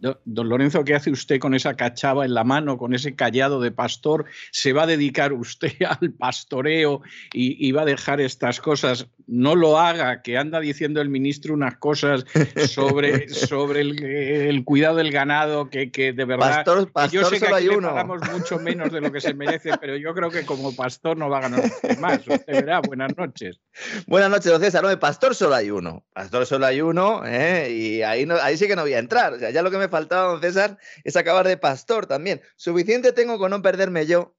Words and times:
Don 0.00 0.48
Lorenzo, 0.48 0.84
¿qué 0.84 0.94
hace 0.94 1.10
usted 1.10 1.38
con 1.38 1.54
esa 1.54 1.74
cachava 1.74 2.24
en 2.24 2.32
la 2.32 2.42
mano, 2.42 2.78
con 2.78 2.94
ese 2.94 3.14
callado 3.14 3.60
de 3.60 3.70
pastor? 3.70 4.24
¿Se 4.50 4.72
va 4.72 4.84
a 4.84 4.86
dedicar 4.86 5.32
usted 5.32 5.72
al 6.00 6.12
pastoreo 6.12 7.02
y, 7.32 7.70
va 7.72 7.82
a 7.82 7.84
dejar 7.84 8.20
estas 8.20 8.60
cosas? 8.60 9.06
No 9.26 9.54
lo 9.54 9.78
haga, 9.78 10.22
que 10.22 10.38
anda 10.38 10.58
diciendo 10.58 11.00
el 11.00 11.08
ministro 11.08 11.54
unas 11.54 11.76
cosas 11.76 12.24
sobre, 12.68 13.28
sobre 13.28 13.80
el, 14.48 14.64
cuidado 14.64 14.96
del 14.96 15.12
ganado, 15.12 15.68
que, 15.70 15.90
de 15.90 16.24
verdad... 16.24 16.64
Pastor, 16.64 17.12
yo 17.12 17.24
sé 17.24 17.38
que 17.38 17.46
aquí 17.46 17.66
le 17.66 17.80
pagamos 17.80 18.20
mucho 18.32 18.58
menos 18.58 18.90
de 18.90 19.00
lo 19.00 19.12
que 19.12 19.20
se 19.20 19.34
merece, 19.34 19.70
pero 19.80 19.96
yo 19.96 20.14
creo 20.14 20.30
que 20.30 20.44
como 20.44 20.74
pastor 20.74 21.16
no 21.16 21.28
va 21.28 21.38
a 21.38 21.42
ganar 21.42 21.62
más. 22.00 22.20
Usted 22.26 22.44
verá, 22.46 22.80
buenas 22.80 23.16
noches. 23.16 23.60
Buenas 24.06 24.30
noches, 24.30 24.50
don 24.50 24.60
César. 24.60 24.82
No, 24.82 24.88
de 24.88 24.96
pastor 24.96 25.34
solo 25.34 25.54
hay 25.54 25.70
uno. 25.70 26.04
Pastor 26.12 26.46
solo 26.46 26.66
hay 26.66 26.80
uno, 26.80 27.22
¿eh? 27.26 27.70
y 27.70 28.02
ahí, 28.02 28.24
no, 28.26 28.36
ahí 28.36 28.56
sí 28.56 28.66
que 28.66 28.76
no 28.76 28.82
voy 28.82 28.94
a 28.94 28.98
entrar. 28.98 29.34
O 29.34 29.38
sea, 29.38 29.50
ya 29.50 29.62
lo 29.62 29.70
que 29.70 29.78
me 29.78 29.88
faltaba, 29.90 30.32
don 30.32 30.40
César, 30.40 30.78
es 31.04 31.16
acabar 31.16 31.46
de 31.46 31.56
pastor 31.56 32.06
también. 32.06 32.40
Suficiente 32.56 33.12
tengo 33.12 33.38
con 33.38 33.50
no 33.50 33.62
perderme 33.62 34.06
yo, 34.06 34.34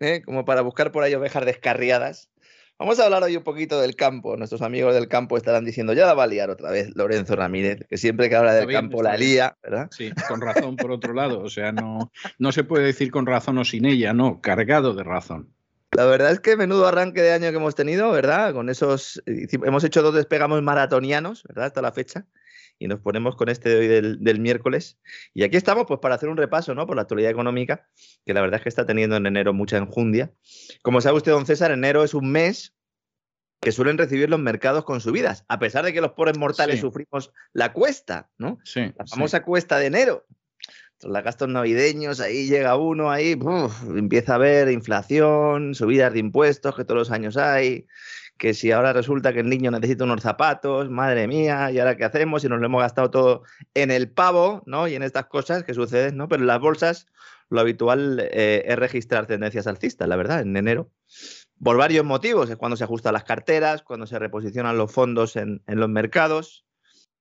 ¿eh? 0.00 0.22
como 0.24 0.44
para 0.44 0.60
buscar 0.60 0.92
por 0.92 1.02
ahí 1.02 1.14
ovejas 1.14 1.44
descarriadas. 1.46 2.30
Vamos 2.78 2.98
a 2.98 3.04
hablar 3.04 3.22
hoy 3.22 3.36
un 3.36 3.44
poquito 3.44 3.80
del 3.80 3.94
campo. 3.94 4.36
Nuestros 4.36 4.60
amigos 4.60 4.92
del 4.94 5.06
campo 5.06 5.36
estarán 5.36 5.64
diciendo, 5.64 5.92
ya 5.92 6.04
la 6.04 6.14
va 6.14 6.24
a 6.24 6.26
liar 6.26 6.50
otra 6.50 6.70
vez 6.72 6.90
Lorenzo 6.96 7.36
Ramírez, 7.36 7.86
que 7.88 7.96
siempre 7.96 8.28
que 8.28 8.34
habla 8.34 8.54
del 8.54 8.72
campo 8.72 9.02
la 9.02 9.16
lía, 9.16 9.56
¿verdad? 9.62 9.88
Sí, 9.92 10.10
con 10.26 10.40
razón 10.40 10.76
por 10.76 10.90
otro 10.90 11.14
lado. 11.14 11.40
O 11.42 11.48
sea, 11.48 11.70
no, 11.70 12.10
no 12.38 12.50
se 12.50 12.64
puede 12.64 12.86
decir 12.86 13.12
con 13.12 13.26
razón 13.26 13.58
o 13.58 13.64
sin 13.64 13.84
ella, 13.84 14.12
no, 14.12 14.40
cargado 14.40 14.94
de 14.94 15.04
razón. 15.04 15.54
La 15.92 16.06
verdad 16.06 16.32
es 16.32 16.40
que 16.40 16.56
menudo 16.56 16.86
arranque 16.88 17.20
de 17.20 17.32
año 17.32 17.50
que 17.50 17.56
hemos 17.56 17.76
tenido, 17.76 18.10
¿verdad? 18.10 18.52
Con 18.52 18.68
esos. 18.68 19.22
Hemos 19.26 19.84
hecho 19.84 20.02
dos 20.02 20.14
despegamos 20.14 20.60
maratonianos, 20.62 21.44
¿verdad? 21.44 21.66
Hasta 21.66 21.82
la 21.82 21.92
fecha 21.92 22.26
y 22.82 22.88
nos 22.88 22.98
ponemos 22.98 23.36
con 23.36 23.48
este 23.48 23.68
de 23.68 23.76
hoy 23.76 24.18
del, 24.18 24.40
miércoles. 24.40 24.98
Y 25.34 25.44
aquí 25.44 25.56
estamos 25.56 25.84
pues 25.86 26.00
para 26.00 26.16
hacer 26.16 26.28
un 26.28 26.36
repaso 26.36 26.74
¿no? 26.74 26.84
por 26.84 26.96
la 26.96 27.02
actualidad 27.02 27.30
económica, 27.30 27.88
que 28.26 28.34
la 28.34 28.40
verdad 28.40 28.58
es 28.58 28.64
que 28.64 28.68
está 28.68 28.84
teniendo 28.84 29.14
en 29.14 29.24
enero 29.24 29.52
mucha 29.52 29.76
enjundia. 29.76 30.32
Como 30.82 31.00
sabe 31.00 31.18
usted, 31.18 31.30
don 31.30 31.46
César, 31.46 31.70
enero 31.70 32.02
es 32.02 32.12
un 32.12 32.32
mes 32.32 32.74
que 33.60 33.70
suelen 33.70 33.98
recibir 33.98 34.28
los 34.28 34.40
mercados 34.40 34.84
con 34.84 35.00
subidas, 35.00 35.44
a 35.46 35.60
pesar 35.60 35.84
de 35.84 35.92
que 35.92 36.00
los 36.00 36.12
pobres 36.12 36.36
mortales 36.36 36.80
sufrimos 36.80 37.32
la 37.52 37.72
cuesta, 37.72 38.28
¿no? 38.36 38.58
Sí, 38.64 38.92
la 38.98 39.06
famosa 39.06 39.44
cuesta 39.44 39.78
de 39.78 39.86
enero. 39.86 40.26
Los 41.00 41.22
gastos 41.22 41.48
navideños, 41.48 42.18
ahí 42.18 42.48
llega 42.48 42.74
uno, 42.76 43.12
ahí 43.12 43.38
empieza 43.94 44.32
a 44.32 44.36
haber 44.36 44.68
inflación, 44.72 45.76
subidas 45.76 46.12
de 46.12 46.18
impuestos 46.18 46.74
que 46.74 46.84
todos 46.84 46.98
los 46.98 47.10
años 47.12 47.36
hay, 47.36 47.86
que 48.42 48.54
si 48.54 48.72
ahora 48.72 48.92
resulta 48.92 49.32
que 49.32 49.38
el 49.38 49.48
niño 49.48 49.70
necesita 49.70 50.02
unos 50.02 50.20
zapatos, 50.20 50.90
madre 50.90 51.28
mía, 51.28 51.70
¿y 51.70 51.78
ahora 51.78 51.96
qué 51.96 52.02
hacemos? 52.02 52.42
Y 52.42 52.48
nos 52.48 52.58
lo 52.58 52.66
hemos 52.66 52.82
gastado 52.82 53.08
todo 53.08 53.42
en 53.72 53.92
el 53.92 54.10
pavo, 54.10 54.64
¿no? 54.66 54.88
Y 54.88 54.96
en 54.96 55.04
estas 55.04 55.26
cosas 55.26 55.62
que 55.62 55.74
suceden, 55.74 56.16
¿no? 56.16 56.26
Pero 56.26 56.42
en 56.42 56.48
las 56.48 56.58
bolsas 56.58 57.06
lo 57.50 57.60
habitual 57.60 58.18
eh, 58.32 58.64
es 58.66 58.76
registrar 58.76 59.28
tendencias 59.28 59.68
alcistas, 59.68 60.08
la 60.08 60.16
verdad, 60.16 60.40
en 60.40 60.56
enero. 60.56 60.90
Por 61.62 61.76
varios 61.76 62.04
motivos, 62.04 62.50
es 62.50 62.56
cuando 62.56 62.76
se 62.76 62.82
ajustan 62.82 63.12
las 63.12 63.22
carteras, 63.22 63.84
cuando 63.84 64.08
se 64.08 64.18
reposicionan 64.18 64.76
los 64.76 64.90
fondos 64.90 65.36
en, 65.36 65.62
los 65.68 65.88
mercados. 65.88 66.66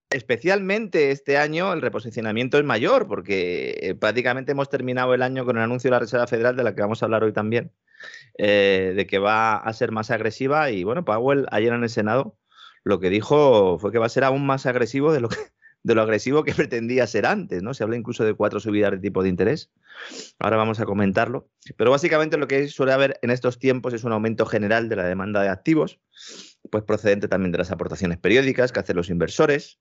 Especialmente 0.09 1.11
este 1.11 1.37
año 1.37 1.71
el 1.71 1.83
reposicionamiento 1.83 2.57
es 2.57 2.63
mayor, 2.63 3.07
porque 3.07 3.77
eh, 3.79 3.93
prácticamente 3.93 4.53
hemos 4.53 4.71
terminado 4.71 5.13
el 5.13 5.21
año 5.21 5.45
con 5.45 5.57
el 5.57 5.61
anuncio 5.61 5.89
de 5.89 5.91
la 5.91 5.99
Reserva 5.99 6.25
Federal, 6.25 6.55
de 6.55 6.63
la 6.63 6.73
que 6.73 6.81
vamos 6.81 7.03
a 7.03 7.05
hablar 7.05 7.23
hoy 7.23 7.31
también, 7.31 7.71
eh, 8.37 8.93
de 8.95 9.07
que 9.07 9.19
va 9.19 9.55
a 9.55 9.73
ser 9.73 9.91
más 9.91 10.11
agresiva. 10.11 10.71
Y 10.71 10.83
bueno, 10.83 11.05
Powell 11.05 11.47
ayer 11.51 11.73
en 11.73 11.83
el 11.83 11.89
Senado 11.89 12.37
lo 12.83 12.99
que 12.99 13.09
dijo 13.09 13.77
fue 13.79 13.91
que 13.91 13.99
va 13.99 14.07
a 14.07 14.09
ser 14.09 14.23
aún 14.23 14.45
más 14.45 14.65
agresivo 14.65 15.13
de 15.13 15.21
lo 15.21 15.29
de 15.83 15.95
lo 15.95 16.01
agresivo 16.01 16.43
que 16.43 16.53
pretendía 16.55 17.07
ser 17.07 17.25
antes, 17.25 17.63
¿no? 17.63 17.73
Se 17.73 17.83
habla 17.83 17.95
incluso 17.95 18.23
de 18.23 18.33
cuatro 18.33 18.59
subidas 18.59 18.91
de 18.91 18.99
tipo 18.99 19.23
de 19.23 19.29
interés. 19.29 19.71
Ahora 20.39 20.57
vamos 20.57 20.79
a 20.79 20.85
comentarlo. 20.85 21.49
Pero 21.77 21.91
básicamente 21.91 22.37
lo 22.37 22.47
que 22.47 22.67
suele 22.67 22.93
haber 22.93 23.19
en 23.21 23.31
estos 23.31 23.59
tiempos 23.59 23.93
es 23.93 24.03
un 24.03 24.11
aumento 24.11 24.45
general 24.45 24.89
de 24.89 24.95
la 24.95 25.05
demanda 25.05 25.41
de 25.41 25.49
activos, 25.49 25.99
pues 26.69 26.83
procedente 26.83 27.27
también 27.27 27.51
de 27.51 27.57
las 27.57 27.71
aportaciones 27.71 28.17
periódicas 28.17 28.71
que 28.71 28.79
hacen 28.79 28.95
los 28.95 29.09
inversores, 29.09 29.79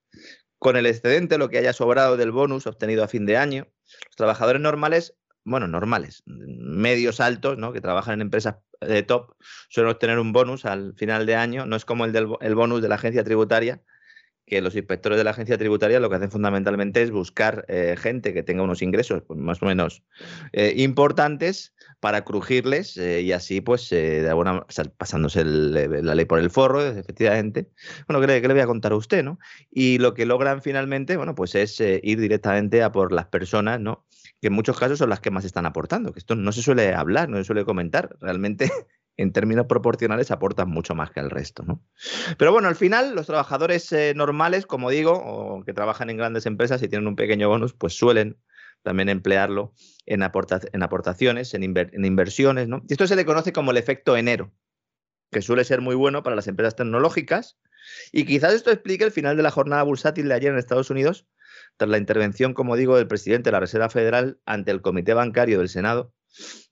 con 0.59 0.75
el 0.75 0.85
excedente, 0.85 1.37
lo 1.37 1.49
que 1.49 1.57
haya 1.57 1.73
sobrado 1.73 2.17
del 2.17 2.31
bonus 2.31 2.67
obtenido 2.67 3.03
a 3.03 3.07
fin 3.07 3.25
de 3.25 3.37
año. 3.37 3.67
Los 4.05 4.15
trabajadores 4.15 4.61
normales 4.61 5.15
bueno, 5.43 5.67
normales, 5.67 6.23
medios 6.25 7.19
altos, 7.19 7.57
¿no? 7.57 7.73
que 7.73 7.81
trabajan 7.81 8.15
en 8.15 8.21
empresas 8.21 8.55
de 8.79 9.03
top, 9.03 9.35
suelen 9.69 9.91
obtener 9.91 10.19
un 10.19 10.33
bonus 10.33 10.65
al 10.65 10.93
final 10.95 11.25
de 11.25 11.35
año. 11.35 11.65
No 11.65 11.75
es 11.75 11.85
como 11.85 12.05
el 12.05 12.11
del 12.11 12.27
el 12.41 12.55
bonus 12.55 12.81
de 12.81 12.89
la 12.89 12.95
agencia 12.95 13.23
tributaria, 13.23 13.81
que 14.51 14.61
los 14.61 14.75
inspectores 14.75 15.17
de 15.17 15.23
la 15.23 15.31
agencia 15.31 15.57
tributaria 15.57 16.01
lo 16.01 16.09
que 16.09 16.17
hacen 16.17 16.29
fundamentalmente 16.29 17.01
es 17.01 17.09
buscar 17.09 17.63
eh, 17.69 17.95
gente 17.97 18.33
que 18.33 18.43
tenga 18.43 18.63
unos 18.63 18.81
ingresos 18.81 19.23
pues, 19.25 19.39
más 19.39 19.63
o 19.63 19.65
menos 19.65 20.03
eh, 20.51 20.73
importantes 20.75 21.73
para 22.01 22.25
crujirles 22.25 22.97
eh, 22.97 23.21
y 23.21 23.31
así, 23.31 23.61
pues, 23.61 23.89
de 23.89 24.27
alguna 24.27 24.65
pasándose 24.97 25.45
la 25.45 26.15
ley 26.15 26.25
por 26.25 26.39
el 26.39 26.49
forro, 26.49 26.85
efectivamente. 26.85 27.69
Bueno, 28.07 28.19
¿qué 28.19 28.27
le, 28.27 28.41
le, 28.41 28.53
voy 28.53 28.61
a 28.61 28.67
contar 28.67 28.91
a 28.91 28.95
usted, 28.95 29.23
no? 29.23 29.39
Y 29.71 29.99
lo 29.99 30.13
que 30.15 30.25
logran 30.25 30.61
finalmente, 30.61 31.15
bueno, 31.15 31.33
pues 31.33 31.55
es 31.55 31.79
ir 31.79 32.19
directamente 32.19 32.83
a 32.83 32.91
por 32.91 33.13
las 33.13 33.27
personas, 33.27 33.79
¿no? 33.79 34.05
Que 34.41 34.47
en 34.47 34.53
muchos 34.53 34.77
casos 34.77 34.97
son 34.97 35.09
las 35.09 35.19
que 35.19 35.29
más 35.29 35.45
están 35.45 35.67
aportando, 35.67 36.11
que 36.11 36.19
esto 36.19 36.35
no 36.35 36.51
se 36.51 36.63
suele 36.63 36.95
hablar, 36.95 37.29
no 37.29 37.37
se 37.37 37.43
suele 37.43 37.63
comentar. 37.63 38.17
Realmente, 38.19 38.69
en 39.17 39.31
términos 39.31 39.67
proporcionales, 39.67 40.31
aportan 40.31 40.67
mucho 40.67 40.95
más 40.95 41.11
que 41.11 41.19
el 41.19 41.29
resto. 41.29 41.63
¿no? 41.63 41.83
Pero 42.37 42.51
bueno, 42.51 42.67
al 42.67 42.75
final, 42.75 43.13
los 43.13 43.27
trabajadores 43.27 43.91
eh, 43.91 44.13
normales, 44.15 44.65
como 44.65 44.89
digo, 44.89 45.13
o 45.13 45.63
que 45.63 45.73
trabajan 45.73 46.09
en 46.09 46.17
grandes 46.17 46.47
empresas 46.47 46.81
y 46.81 46.87
tienen 46.87 47.07
un 47.07 47.15
pequeño 47.15 47.49
bonus, 47.49 47.73
pues 47.73 47.93
suelen 47.93 48.37
también 48.81 49.09
emplearlo 49.09 49.75
en, 50.07 50.23
en 50.23 50.83
aportaciones, 50.83 51.53
en, 51.53 51.63
en, 51.63 52.05
inversiones. 52.05 52.67
¿no? 52.67 52.81
Y 52.89 52.93
esto 52.93 53.05
se 53.05 53.15
le 53.15 53.25
conoce 53.25 53.53
como 53.53 53.69
el 53.69 53.77
efecto 53.77 54.17
enero, 54.17 54.51
que 55.31 55.43
suele 55.43 55.63
ser 55.65 55.81
muy 55.81 55.93
bueno 55.93 56.23
para 56.23 56.35
las 56.35 56.47
empresas 56.47 56.75
tecnológicas. 56.75 57.59
Y 58.11 58.25
quizás 58.25 58.53
esto 58.53 58.71
explique 58.71 59.03
el 59.03 59.11
final 59.11 59.37
de 59.37 59.43
la 59.43 59.51
jornada 59.51 59.83
bursátil 59.83 60.27
de 60.27 60.33
ayer 60.33 60.51
en 60.51 60.57
Estados 60.57 60.89
Unidos, 60.89 61.27
tras 61.81 61.89
la 61.89 61.97
intervención, 61.97 62.53
como 62.53 62.75
digo, 62.75 62.95
del 62.95 63.07
presidente 63.07 63.47
de 63.47 63.53
la 63.53 63.59
Reserva 63.59 63.89
Federal 63.89 64.39
ante 64.45 64.69
el 64.69 64.83
Comité 64.83 65.15
Bancario 65.15 65.57
del 65.57 65.67
Senado, 65.67 66.13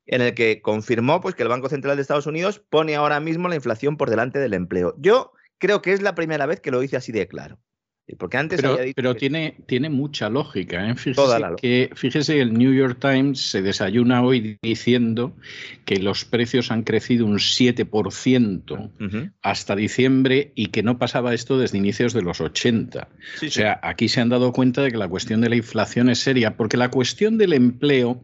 en 0.05 0.21
el 0.21 0.35
que 0.35 0.61
confirmó 0.61 1.19
pues, 1.19 1.33
que 1.33 1.41
el 1.41 1.49
Banco 1.49 1.67
Central 1.67 1.95
de 1.95 2.03
Estados 2.03 2.27
Unidos 2.27 2.63
pone 2.69 2.95
ahora 2.95 3.19
mismo 3.19 3.47
la 3.49 3.55
inflación 3.55 3.97
por 3.97 4.11
delante 4.11 4.37
del 4.37 4.53
empleo. 4.53 4.93
Yo 4.99 5.31
creo 5.57 5.81
que 5.81 5.93
es 5.93 6.03
la 6.03 6.13
primera 6.13 6.45
vez 6.45 6.59
que 6.59 6.69
lo 6.69 6.79
dice 6.79 6.95
así 6.95 7.11
de 7.11 7.27
claro. 7.27 7.57
Porque 8.17 8.37
antes 8.37 8.61
pero, 8.61 8.77
dicho 8.77 8.93
pero 8.95 9.15
tiene, 9.15 9.55
tiene 9.65 9.89
mucha 9.89 10.29
lógica. 10.29 10.89
¿eh? 10.89 10.95
Fíjese, 10.95 11.41
que, 11.61 11.89
fíjese, 11.93 12.41
el 12.41 12.53
New 12.53 12.73
York 12.73 12.97
Times 12.99 13.39
se 13.39 13.61
desayuna 13.61 14.23
hoy 14.23 14.57
diciendo 14.61 15.35
que 15.85 15.97
los 15.97 16.25
precios 16.25 16.71
han 16.71 16.83
crecido 16.83 17.25
un 17.25 17.37
7% 17.37 19.31
hasta 19.41 19.75
diciembre 19.75 20.51
y 20.55 20.67
que 20.67 20.83
no 20.83 20.97
pasaba 20.97 21.33
esto 21.33 21.57
desde 21.57 21.77
inicios 21.77 22.13
de 22.13 22.21
los 22.21 22.41
80. 22.41 23.07
o 23.45 23.49
sea, 23.49 23.79
aquí 23.83 24.07
se 24.07 24.21
han 24.21 24.29
dado 24.29 24.51
cuenta 24.51 24.81
de 24.81 24.91
que 24.91 24.97
la 24.97 25.07
cuestión 25.07 25.41
de 25.41 25.49
la 25.49 25.55
inflación 25.55 26.09
es 26.09 26.19
seria, 26.19 26.55
porque 26.55 26.77
la 26.77 26.89
cuestión 26.89 27.37
del 27.37 27.53
empleo 27.53 28.23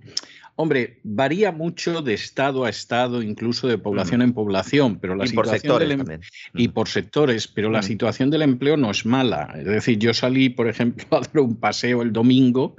Hombre, 0.58 1.00
varía 1.04 1.52
mucho 1.52 2.02
de 2.02 2.14
estado 2.14 2.64
a 2.64 2.70
estado, 2.70 3.22
incluso 3.22 3.68
de 3.68 3.78
población 3.78 4.22
en 4.22 4.32
población, 4.32 5.00
pero 5.02 5.14
la 5.14 5.26
y 5.26 5.34
por 5.34 5.46
situación 5.48 5.60
sectores 5.62 5.90
del 5.90 5.92
em- 5.92 5.98
también. 6.06 6.22
y 6.54 6.68
por 6.70 6.88
sectores, 6.88 7.48
pero 7.50 7.70
la 7.70 7.80
Mm. 7.80 7.84
situación 7.84 8.30
del 8.30 8.42
empleo 8.42 8.78
no 8.78 8.90
es 8.90 9.06
mala. 9.06 9.54
Es 9.58 9.66
decir, 9.66 10.00
yo 10.00 10.14
salí, 10.14 10.48
por 10.48 10.70
ejemplo, 10.70 11.06
a 11.12 11.20
dar 11.20 11.40
un 11.42 11.58
paseo 11.58 12.02
el 12.02 12.14
domingo 12.14 12.78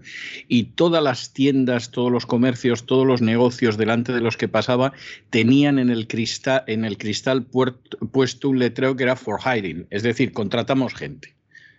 y 0.48 0.64
todas 0.64 1.02
las 1.02 1.34
tiendas, 1.34 1.90
todos 1.90 2.10
los 2.10 2.24
comercios, 2.24 2.86
todos 2.86 3.06
los 3.06 3.20
negocios 3.20 3.76
delante 3.76 4.14
de 4.14 4.22
los 4.22 4.38
que 4.38 4.48
pasaba 4.48 4.94
tenían 5.28 5.78
en 5.78 5.90
el 5.90 6.06
cristal, 6.06 6.64
en 6.68 6.86
el 6.86 6.96
cristal 6.96 7.44
puesto 7.44 8.48
un 8.48 8.58
letrero 8.58 8.96
que 8.96 9.02
era 9.02 9.16
for 9.16 9.38
hiring, 9.44 9.86
es 9.90 10.02
decir, 10.02 10.32
contratamos 10.32 10.94
gente. 10.94 11.35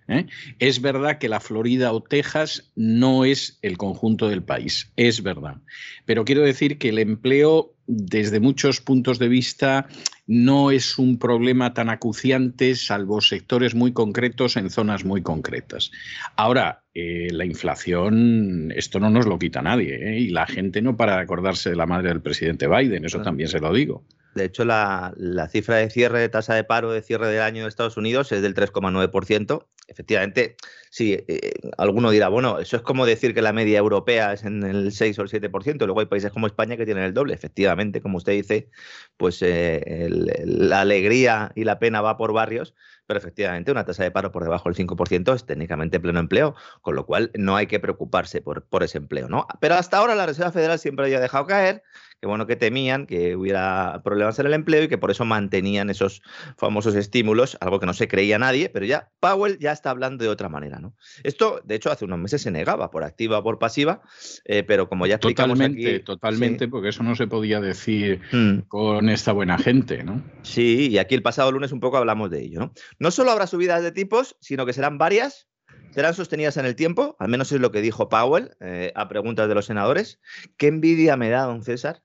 ¿Eh? 0.08 0.26
Es 0.60 0.82
verdad 0.82 1.18
que 1.18 1.30
la 1.30 1.40
Florida 1.40 1.92
o 1.92 2.02
Texas 2.02 2.72
no 2.76 3.26
es 3.26 3.60
el 3.62 3.78
conjunto 3.78 4.28
del 4.30 4.44
país, 4.44 4.92
es 4.96 5.24
verdad. 5.24 5.58
Pero 6.06 6.26
quiero 6.26 6.42
decir 6.42 6.78
que 6.78 6.90
el 6.90 7.00
empleo, 7.00 7.74
desde 7.88 8.40
muchos 8.40 8.82
puntos 8.82 9.20
de 9.20 9.28
vista, 9.28 9.88
no 10.26 10.72
es 10.72 10.98
un 10.98 11.20
problema 11.20 11.74
tan 11.74 11.90
acuciante, 11.90 12.76
salvo 12.76 13.22
sectores 13.22 13.76
muy 13.76 13.94
concretos 13.94 14.58
en 14.58 14.70
zonas 14.70 15.06
muy 15.06 15.22
concretas. 15.22 15.92
Ahora, 16.36 16.84
eh, 16.94 17.28
la 17.32 17.46
inflación, 17.46 18.74
esto 18.76 19.00
no 19.00 19.10
nos 19.10 19.26
lo 19.26 19.40
quita 19.40 19.62
nadie, 19.62 19.96
¿eh? 19.96 20.20
y 20.20 20.30
la 20.30 20.46
gente 20.48 20.82
no 20.82 20.98
para 20.98 21.16
de 21.16 21.22
acordarse 21.22 21.70
de 21.70 21.76
la 21.76 21.86
madre 21.86 22.10
del 22.10 22.22
presidente 22.22 22.68
Biden, 22.68 23.06
eso 23.06 23.18
Claro. 23.18 23.26
también 23.30 23.50
se 23.50 23.60
lo 23.60 23.72
digo. 23.74 24.04
De 24.38 24.46
hecho, 24.46 24.66
la, 24.66 25.14
cifra 25.52 25.78
de 25.78 25.90
cierre 25.90 26.20
de 26.20 26.30
tasa 26.30 26.56
de 26.56 26.64
paro 26.64 26.92
de 26.92 27.02
cierre 27.02 27.28
del 27.28 27.42
año 27.42 27.64
de 27.64 27.70
Estados 27.70 27.98
Unidos 27.98 28.32
es 28.32 28.42
del 28.42 28.56
3,9%. 28.56 29.66
Efectivamente, 29.90 30.58
sí, 30.90 31.14
eh, 31.28 31.54
alguno 31.78 32.12
dirá, 32.12 32.28
bueno, 32.28 32.60
eso 32.60 32.76
es 32.76 32.82
como 32.82 33.06
decir 33.06 33.34
que 33.34 33.42
la 33.42 33.54
media 33.54 33.80
europea 33.80 34.34
es 34.34 34.44
en 34.44 34.64
el 34.64 34.92
6 34.92 35.18
o 35.20 35.22
el 35.22 35.30
7%. 35.30 35.86
Luego 35.86 36.02
hay 36.02 36.08
países 36.08 36.32
como 36.32 36.48
España 36.48 36.76
que 36.78 36.86
tienen 36.86 37.04
el 37.04 37.14
doble. 37.14 37.34
Efectivamente, 37.34 38.02
como 38.02 38.18
usted 38.18 38.34
dice, 38.34 38.70
pues 39.16 39.42
eh, 39.42 40.10
la 40.46 40.82
alegría 40.82 41.52
y 41.56 41.64
la 41.64 41.80
pena 41.80 42.02
va 42.02 42.18
por 42.18 42.34
barrios. 42.34 42.76
Pero 43.08 43.20
efectivamente, 43.20 43.72
una 43.72 43.86
tasa 43.86 44.04
de 44.04 44.12
paro 44.12 44.34
por 44.34 44.44
debajo 44.44 44.70
del 44.70 44.76
5% 44.76 45.34
es 45.34 45.46
técnicamente 45.46 46.00
pleno 46.00 46.20
empleo, 46.20 46.56
con 46.82 46.96
lo 46.96 47.06
cual 47.06 47.32
no 47.36 47.56
hay 47.56 47.68
que 47.68 47.80
preocuparse 47.80 48.42
por, 48.42 48.64
por 48.64 48.84
ese 48.84 48.98
empleo. 48.98 49.30
¿no? 49.30 49.48
Pero 49.62 49.76
hasta 49.76 49.98
ahora 49.98 50.14
la 50.14 50.26
Reserva 50.26 50.52
Federal 50.52 50.78
siempre 50.78 51.06
había 51.06 51.22
dejado 51.22 51.48
caer 51.48 51.84
que 52.20 52.28
bueno 52.28 52.48
que 52.48 52.56
temían 52.56 53.06
que 53.06 53.36
hubiera 53.36 54.02
problemas 54.04 54.40
en 54.40 54.48
el 54.48 54.54
empleo 54.54 54.84
y 54.84 54.88
que 54.88 54.98
por 54.98 55.12
eso 55.12 55.26
mantenían 55.26 55.90
esos 55.90 56.22
famosos 56.58 56.96
estímulos, 56.96 57.58
algo 57.62 57.80
que 57.80 57.86
no 57.86 57.94
se 57.94 58.08
creía 58.08 58.40
nadie, 58.40 58.70
pero 58.70 58.86
ya 58.86 59.10
Powell 59.20 59.58
ya 59.60 59.72
está 59.72 59.90
hablando 59.92 60.24
de 60.24 60.30
otra 60.30 60.50
manera, 60.50 60.80
¿no? 60.80 60.96
Esto, 61.24 61.62
de 61.64 61.76
hecho, 61.76 61.92
hace 61.92 62.06
unos 62.06 62.20
meses 62.20 62.42
se 62.42 62.52
negaba 62.52 62.90
por 62.92 63.04
activa 63.04 63.40
o 63.40 63.44
por 63.44 63.60
pasiva, 63.60 64.02
eh, 64.46 64.64
pero 64.64 64.90
como 64.90 65.06
ya 65.06 65.16
explicamos 65.16 65.58
Totalmente, 65.58 65.96
aquí, 65.96 66.04
totalmente, 66.04 66.66
sí. 66.66 66.72
porque 66.72 66.90
eso 66.90 67.04
no 67.04 67.16
se 67.16 67.28
podía 67.28 67.60
decir 67.62 68.22
Mm. 68.32 68.60
con 68.68 69.10
esta 69.10 69.32
buena 69.32 69.58
gente, 69.58 70.04
¿no? 70.04 70.24
Sí, 70.42 70.90
y 70.90 70.98
aquí 70.98 71.16
el 71.16 71.22
pasado 71.22 71.52
lunes 71.52 71.72
un 71.72 71.80
poco 71.80 71.98
hablamos 71.98 72.30
de 72.30 72.42
ello, 72.42 72.60
¿no? 72.60 72.74
No 73.00 73.12
solo 73.12 73.32
habrá 73.32 73.48
subidas 73.48 73.84
de 73.84 73.92
tipos, 73.92 74.38
sino 74.40 74.66
que 74.66 74.74
serán 74.74 74.98
varias, 74.98 75.48
serán 75.92 76.14
sostenidas 76.14 76.58
en 76.58 76.66
el 76.66 76.76
tiempo, 76.76 77.16
al 77.20 77.30
menos 77.30 77.52
es 77.52 77.60
lo 77.62 77.72
que 77.72 77.82
dijo 77.82 78.10
Powell 78.10 78.52
eh, 78.60 78.92
a 78.96 79.08
preguntas 79.08 79.48
de 79.48 79.56
los 79.56 79.66
senadores. 79.66 80.20
Qué 80.58 80.68
envidia 80.68 81.18
me 81.18 81.30
da, 81.30 81.44
don 81.44 81.64
César, 81.64 82.04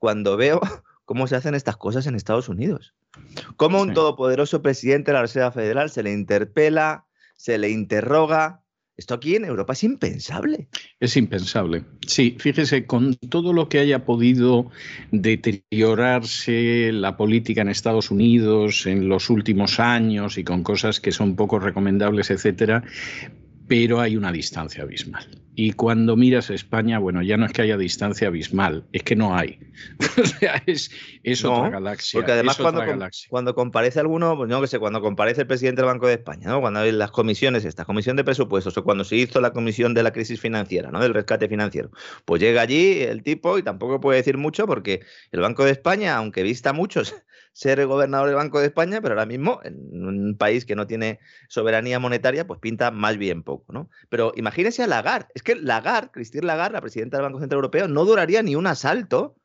cuando 0.00 0.36
veo 0.36 0.60
cómo 1.04 1.28
se 1.28 1.36
hacen 1.36 1.54
estas 1.54 1.76
cosas 1.76 2.08
en 2.08 2.16
Estados 2.16 2.48
Unidos. 2.48 2.94
Cómo 3.56 3.80
un 3.82 3.94
todopoderoso 3.94 4.62
presidente 4.62 5.10
de 5.10 5.14
la 5.14 5.22
Reserva 5.22 5.52
Federal 5.52 5.90
se 5.90 6.02
le 6.02 6.12
interpela, 6.12 7.06
se 7.36 7.58
le 7.58 7.70
interroga. 7.70 8.62
Esto 8.96 9.14
aquí 9.14 9.34
en 9.34 9.44
Europa 9.44 9.72
es 9.72 9.82
impensable. 9.82 10.68
Es 11.00 11.16
impensable. 11.16 11.84
Sí, 12.06 12.36
fíjese, 12.38 12.86
con 12.86 13.14
todo 13.14 13.52
lo 13.52 13.68
que 13.68 13.78
haya 13.78 14.04
podido 14.04 14.70
deteriorarse 15.10 16.92
la 16.92 17.16
política 17.16 17.62
en 17.62 17.70
Estados 17.70 18.10
Unidos 18.10 18.86
en 18.86 19.08
los 19.08 19.30
últimos 19.30 19.80
años 19.80 20.36
y 20.36 20.44
con 20.44 20.62
cosas 20.62 21.00
que 21.00 21.12
son 21.12 21.34
poco 21.34 21.58
recomendables, 21.58 22.30
etcétera, 22.30 22.84
pero 23.70 24.00
hay 24.00 24.16
una 24.16 24.32
distancia 24.32 24.82
abismal. 24.82 25.28
Y 25.54 25.74
cuando 25.74 26.16
miras 26.16 26.50
España, 26.50 26.98
bueno, 26.98 27.22
ya 27.22 27.36
no 27.36 27.46
es 27.46 27.52
que 27.52 27.62
haya 27.62 27.76
distancia 27.76 28.26
abismal, 28.26 28.84
es 28.90 29.04
que 29.04 29.14
no 29.14 29.36
hay. 29.36 29.60
o 30.20 30.26
sea, 30.26 30.60
es, 30.66 30.90
es 31.22 31.44
No, 31.44 31.58
otra 31.58 31.70
galaxia. 31.70 32.18
Porque 32.18 32.32
además 32.32 32.58
galaxia. 32.58 33.28
cuando 33.30 33.54
comparece 33.54 34.00
alguno, 34.00 34.36
pues 34.36 34.50
no 34.50 34.60
que 34.60 34.66
sé, 34.66 34.80
cuando 34.80 35.00
comparece 35.00 35.42
el 35.42 35.46
presidente 35.46 35.82
del 35.82 35.86
Banco 35.86 36.08
de 36.08 36.14
España, 36.14 36.48
¿no? 36.48 36.60
Cuando 36.60 36.80
hay 36.80 36.90
las 36.90 37.12
comisiones, 37.12 37.64
esta 37.64 37.84
comisión 37.84 38.16
de 38.16 38.24
presupuestos, 38.24 38.76
o 38.76 38.82
cuando 38.82 39.04
se 39.04 39.14
hizo 39.14 39.40
la 39.40 39.52
comisión 39.52 39.94
de 39.94 40.02
la 40.02 40.12
crisis 40.12 40.40
financiera, 40.40 40.90
¿no? 40.90 41.00
Del 41.00 41.14
rescate 41.14 41.48
financiero, 41.48 41.92
pues 42.24 42.42
llega 42.42 42.62
allí 42.62 43.02
el 43.02 43.22
tipo 43.22 43.56
y 43.56 43.62
tampoco 43.62 44.00
puede 44.00 44.16
decir 44.16 44.36
mucho 44.36 44.66
porque 44.66 45.02
el 45.30 45.38
Banco 45.38 45.64
de 45.64 45.70
España, 45.70 46.16
aunque 46.16 46.42
vista 46.42 46.72
muchos 46.72 47.14
ser 47.52 47.84
gobernador 47.86 48.28
del 48.28 48.36
Banco 48.36 48.60
de 48.60 48.66
España, 48.66 49.00
pero 49.00 49.14
ahora 49.14 49.26
mismo 49.26 49.60
en 49.64 50.06
un 50.06 50.36
país 50.36 50.64
que 50.64 50.76
no 50.76 50.86
tiene 50.86 51.20
soberanía 51.48 51.98
monetaria, 51.98 52.46
pues 52.46 52.60
pinta 52.60 52.90
más 52.90 53.16
bien 53.16 53.42
poco, 53.42 53.72
¿no? 53.72 53.90
Pero 54.08 54.32
imagínese 54.36 54.82
a 54.82 54.86
Lagarde, 54.86 55.28
es 55.34 55.42
que 55.42 55.56
Lagarde, 55.56 56.10
Christine 56.12 56.46
Lagarde, 56.46 56.74
la 56.74 56.80
presidenta 56.80 57.16
del 57.16 57.24
Banco 57.24 57.40
Central 57.40 57.58
Europeo, 57.58 57.88
no 57.88 58.04
duraría 58.04 58.42
ni 58.42 58.56
un 58.56 58.66
asalto 58.66 59.36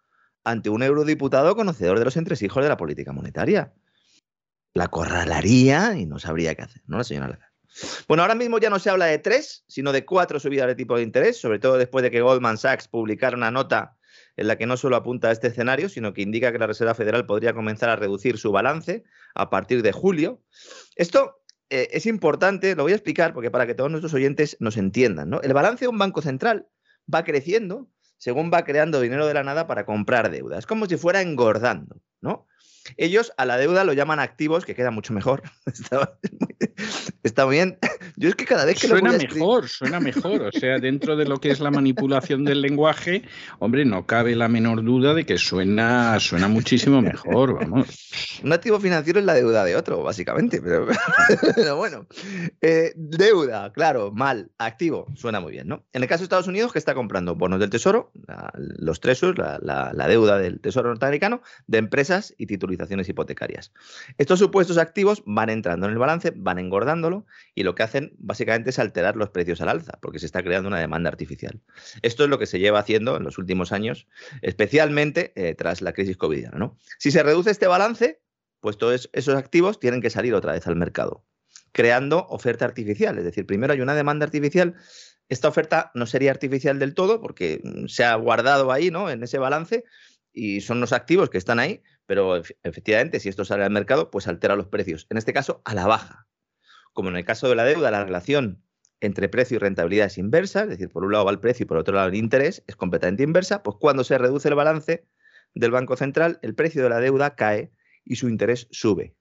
ante 0.44 0.70
un 0.70 0.84
eurodiputado 0.84 1.56
conocedor 1.56 1.98
de 2.00 2.06
los 2.06 2.18
entresijos 2.18 2.64
de 2.64 2.70
la 2.70 2.78
política 2.78 3.12
monetaria. 3.12 3.74
La 4.74 4.88
corralaría 4.88 5.96
y 5.98 6.06
no 6.06 6.20
sabría 6.20 6.54
qué 6.54 6.64
hacer, 6.64 6.84
¿no? 6.86 6.98
La 6.98 7.04
señora 7.04 7.30
Lagarde. 7.30 7.56
Bueno, 8.08 8.24
ahora 8.24 8.36
mismo 8.36 8.58
ya 8.60 8.70
no 8.70 8.80
se 8.80 8.90
habla 8.90 9.06
de 9.06 9.18
tres, 9.18 9.66
sino 9.68 9.92
de 9.92 10.06
cuatro 10.06 10.40
subidas 10.40 10.68
de 10.68 10.76
tipo 10.76 10.96
de 10.96 11.04
interés, 11.04 11.38
sobre 11.38 11.60
todo 11.60 11.78
después 11.78 12.04
de 12.04 12.12
que 12.12 12.22
Goldman 12.22 12.58
Sachs 12.58 12.88
publicara 12.88 13.36
una 13.36 13.52
nota 13.52 13.98
en 14.38 14.48
la 14.48 14.58
que 14.58 14.66
no 14.66 14.78
solo 14.78 14.96
apunta 14.96 15.30
a 15.30 15.32
este 15.32 15.48
escenario, 15.48 15.90
sino 15.90 16.14
que 16.14 16.22
indica 16.22 16.52
que 16.52 16.60
la 16.60 16.68
Reserva 16.68 16.96
Federal 16.96 17.26
podría 17.26 17.54
comenzar 17.54 17.90
a 17.90 17.96
reducir 17.96 18.38
su 18.38 18.52
balance 18.52 19.04
a 19.34 19.50
partir 19.50 19.82
de 19.82 19.92
julio. 19.92 20.42
Esto 20.96 21.42
eh, 21.70 21.90
es 21.92 22.06
importante, 22.06 22.76
lo 22.76 22.84
voy 22.84 22.92
a 22.92 22.96
explicar 22.96 23.34
porque 23.34 23.52
para 23.52 23.66
que 23.66 23.76
todos 23.76 23.90
nuestros 23.90 24.14
oyentes 24.14 24.58
nos 24.60 24.78
entiendan. 24.78 25.30
¿no? 25.30 25.42
El 25.42 25.54
balance 25.54 25.86
de 25.86 25.90
un 25.90 25.98
banco 25.98 26.22
central 26.22 26.68
va 27.14 27.24
creciendo 27.24 27.90
según 28.18 28.52
va 28.54 28.66
creando 28.66 29.02
dinero 29.02 29.28
de 29.28 29.34
la 29.34 29.44
nada 29.44 29.68
para 29.68 29.86
comprar 29.86 30.32
deuda. 30.32 30.58
Es 30.58 30.66
como 30.66 30.86
si 30.86 30.98
fuera 30.98 31.22
engordando, 31.22 32.02
¿no? 32.22 32.48
Ellos 32.98 33.34
a 33.38 33.46
la 33.46 33.58
deuda 33.58 33.84
lo 33.84 33.94
llaman 33.94 34.20
activos, 34.20 34.66
que 34.66 34.76
queda 34.76 34.92
mucho 34.92 35.14
mejor. 35.14 35.44
Está, 35.66 36.18
está 37.24 37.46
bien. 37.46 37.78
Yo 38.16 38.30
es 38.30 38.36
que 38.36 38.46
cada 38.46 38.66
vez 38.66 38.80
que 38.80 38.88
lo 38.88 38.96
Suena 38.96 39.12
voy 39.12 39.20
a 39.20 39.28
escri- 39.28 39.34
mejor, 39.36 39.68
suena 39.70 40.00
mejor. 40.00 40.42
O 40.44 40.52
sea, 40.52 40.80
dentro 40.80 41.16
de 41.16 41.26
lo 41.26 41.38
que 41.40 41.52
es 41.52 41.60
la 41.60 41.72
manipulación 41.72 42.44
del 42.46 42.62
lenguaje, 42.62 43.24
hombre, 43.60 43.86
no 43.86 44.06
cabe 44.06 44.36
la 44.36 44.48
menor 44.48 44.84
duda 44.84 45.14
de 45.14 45.26
que 45.26 45.38
suena, 45.38 46.20
suena 46.20 46.48
muchísimo 46.48 47.02
mejor, 47.02 47.56
vamos. 47.60 48.40
Un 48.44 48.54
activo 48.54 48.80
financiero 48.80 49.20
es 49.20 49.26
la 49.26 49.34
deuda 49.34 49.64
de 49.64 49.76
otro, 49.76 50.04
básicamente. 50.04 50.62
Pero, 50.62 50.88
pero 51.56 51.76
bueno, 51.78 52.08
Eh, 52.62 52.94
deuda, 52.96 53.72
claro, 53.74 54.12
mal. 54.12 54.52
Activo, 54.58 55.08
suena 55.16 55.40
muy 55.40 55.52
bien, 55.52 55.68
¿no? 55.68 55.84
En 55.94 56.02
el 56.04 56.10
caso 56.10 56.20
de 56.22 56.26
Estados 56.26 56.48
Unidos, 56.48 56.72
que 56.72 56.80
está 56.80 56.94
comprando 56.94 57.36
bonos 57.36 57.60
del 57.60 57.70
Tesoro, 57.70 58.12
la- 58.28 58.52
los 58.56 59.00
tresos, 59.00 59.38
la, 59.38 59.60
la- 59.62 59.92
la 59.94 60.08
deuda 60.08 60.38
del 60.38 60.60
Tesoro 60.60 60.90
norteamericano, 60.90 61.42
de 61.68 61.78
empresas 61.78 62.34
y 62.38 62.46
titulizaciones 62.48 63.08
hipotecarias. 63.10 63.72
Estos 64.18 64.40
supuestos 64.40 64.78
activos 64.78 65.24
van 65.26 65.50
entrando 65.50 65.86
en 65.88 65.92
el 65.94 65.98
balance, 65.98 66.32
van 66.36 66.60
engordándolo 66.60 67.26
y 67.54 67.64
lo 67.64 67.76
que 67.76 67.84
básicamente 68.18 68.70
es 68.70 68.80
alterar 68.80 69.16
los 69.16 69.30
precios 69.30 69.62
al 69.62 69.70
alza, 69.70 69.98
porque 70.02 70.20
se 70.20 70.26
está 70.26 70.44
creando 70.44 70.68
una 70.68 70.80
demanda 70.80 71.10
artificial. 71.10 71.62
Esto 72.02 72.24
es 72.24 72.30
lo 72.30 72.40
que 72.40 72.46
se 72.46 72.60
lleva 72.60 72.80
haciendo 72.80 73.18
en 73.18 73.24
los 73.24 73.38
últimos 73.38 73.72
años, 73.72 74.08
especialmente 74.42 75.34
eh, 75.36 75.56
tras 75.56 75.82
la 75.82 75.94
crisis 75.94 76.18
¿no? 76.54 76.78
Si 77.00 77.12
se 77.12 77.24
reduce 77.24 77.52
este 77.52 77.68
balance, 77.68 78.22
pues 78.60 78.78
todos 78.78 79.10
esos 79.14 79.36
activos 79.36 79.80
tienen 79.80 80.02
que 80.02 80.10
salir 80.10 80.34
otra 80.34 80.54
vez 80.54 80.66
al 80.68 80.76
mercado, 80.76 81.26
creando 81.72 82.26
oferta 82.30 82.66
artificial. 82.66 83.18
Es 83.18 83.24
decir, 83.24 83.46
primero 83.46 83.74
hay 83.74 83.82
una 83.82 83.96
demanda 83.96 84.26
artificial. 84.26 84.76
Esta 85.30 85.48
oferta 85.48 85.92
no 85.94 86.06
sería 86.06 86.32
artificial 86.32 86.80
del 86.80 86.94
todo 86.94 87.22
porque 87.22 87.62
mm, 87.64 87.88
se 87.88 88.04
ha 88.04 88.16
guardado 88.16 88.72
ahí, 88.72 88.92
¿no? 88.92 89.10
En 89.10 89.24
ese 89.24 89.38
balance 89.38 89.84
y 90.34 90.62
son 90.62 90.82
los 90.82 90.94
activos 90.94 91.30
que 91.30 91.38
están 91.38 91.60
ahí, 91.60 91.82
pero 92.06 92.38
ef- 92.38 92.56
efectivamente, 92.64 93.20
si 93.20 93.30
esto 93.30 93.46
sale 93.46 93.64
al 93.64 93.72
mercado, 93.72 94.12
pues 94.12 94.28
altera 94.28 94.56
los 94.56 94.68
precios. 94.68 95.08
En 95.10 95.18
este 95.18 95.32
caso, 95.34 95.62
a 95.66 95.74
la 95.74 95.88
baja. 95.88 96.28
Como 96.96 97.10
en 97.10 97.18
el 97.18 97.26
caso 97.26 97.50
de 97.50 97.56
la 97.56 97.66
deuda, 97.66 97.92
la 97.92 98.06
relación 98.06 98.64
entre 99.02 99.28
precio 99.28 99.56
y 99.56 99.60
rentabilidad 99.60 100.08
es 100.08 100.18
inversa, 100.18 100.64
es 100.64 100.70
decir, 100.70 100.88
por 100.88 101.04
un 101.04 101.12
lado 101.12 101.26
va 101.26 101.32
el 101.32 101.42
precio 101.42 101.66
y 101.66 101.68
por 101.68 101.78
otro 101.78 101.94
lado 101.94 102.08
el 102.08 102.16
interés, 102.16 102.64
es 102.68 102.78
completamente 102.78 103.22
inversa, 103.22 103.64
pues 103.64 103.76
cuando 103.78 104.06
se 104.06 104.18
reduce 104.18 104.48
el 104.48 104.56
balance 104.56 105.06
del 105.54 105.72
Banco 105.72 105.98
Central, 105.98 106.40
el 106.42 106.56
precio 106.56 106.84
de 106.84 106.90
la 106.90 107.02
deuda 107.02 107.36
cae 107.36 107.74
y 108.06 108.16
su 108.16 108.30
interés 108.30 108.70
sube. 108.72 109.14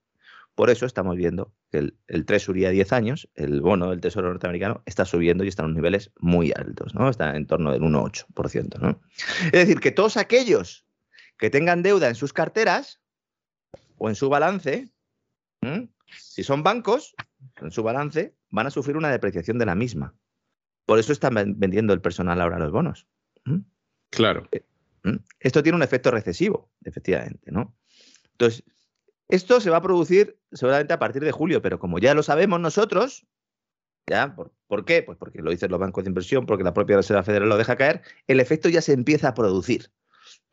Por 0.54 0.70
eso 0.70 0.86
estamos 0.86 1.16
viendo 1.16 1.52
que 1.72 1.78
el, 1.78 1.98
el 2.06 2.26
Treasury 2.26 2.64
a 2.64 2.70
10 2.70 2.92
años, 2.92 3.28
el 3.34 3.60
bono 3.60 3.90
del 3.90 4.00
Tesoro 4.00 4.28
norteamericano, 4.28 4.84
está 4.86 5.04
subiendo 5.04 5.42
y 5.42 5.48
está 5.48 5.62
en 5.62 5.70
unos 5.70 5.76
niveles 5.76 6.12
muy 6.20 6.52
altos, 6.54 6.94
¿no? 6.94 7.10
Está 7.10 7.34
en 7.34 7.48
torno 7.48 7.72
del 7.72 7.82
1,8%, 7.82 8.78
¿no? 8.78 9.00
Es 9.46 9.50
decir, 9.50 9.80
que 9.80 9.90
todos 9.90 10.16
aquellos 10.16 10.86
que 11.38 11.50
tengan 11.50 11.82
deuda 11.82 12.06
en 12.06 12.14
sus 12.14 12.32
carteras 12.32 13.00
o 13.98 14.08
en 14.08 14.14
su 14.14 14.28
balance, 14.28 14.92
si 16.16 16.44
son 16.44 16.62
bancos, 16.62 17.16
en 17.60 17.70
su 17.70 17.82
balance, 17.82 18.34
van 18.50 18.66
a 18.66 18.70
sufrir 18.70 18.96
una 18.96 19.10
depreciación 19.10 19.58
de 19.58 19.66
la 19.66 19.74
misma. 19.74 20.14
Por 20.86 20.98
eso 20.98 21.12
están 21.12 21.34
ven- 21.34 21.58
vendiendo 21.58 21.92
el 21.92 22.00
personal 22.00 22.40
ahora 22.40 22.58
los 22.58 22.72
bonos. 22.72 23.06
¿m? 23.46 23.62
Claro. 24.10 24.48
¿Mm? 25.02 25.16
Esto 25.40 25.62
tiene 25.62 25.76
un 25.76 25.82
efecto 25.82 26.10
recesivo, 26.10 26.70
efectivamente, 26.84 27.50
¿no? 27.50 27.76
Entonces, 28.32 28.64
esto 29.28 29.60
se 29.60 29.70
va 29.70 29.78
a 29.78 29.82
producir 29.82 30.38
seguramente 30.52 30.92
a 30.92 30.98
partir 30.98 31.24
de 31.24 31.32
julio, 31.32 31.62
pero 31.62 31.78
como 31.78 31.98
ya 31.98 32.14
lo 32.14 32.22
sabemos 32.22 32.60
nosotros, 32.60 33.26
¿ya? 34.06 34.36
¿Por, 34.36 34.84
qué? 34.84 35.02
Pues 35.02 35.16
porque 35.18 35.40
lo 35.40 35.50
dicen 35.50 35.70
los 35.70 35.80
bancos 35.80 36.04
de 36.04 36.10
inversión, 36.10 36.46
porque 36.46 36.64
la 36.64 36.74
propia 36.74 36.96
Reserva 36.96 37.22
Federal 37.22 37.48
lo 37.48 37.56
deja 37.56 37.76
caer, 37.76 38.02
el 38.26 38.40
efecto 38.40 38.68
ya 38.68 38.82
se 38.82 38.92
empieza 38.92 39.28
a 39.28 39.34
producir. 39.34 39.90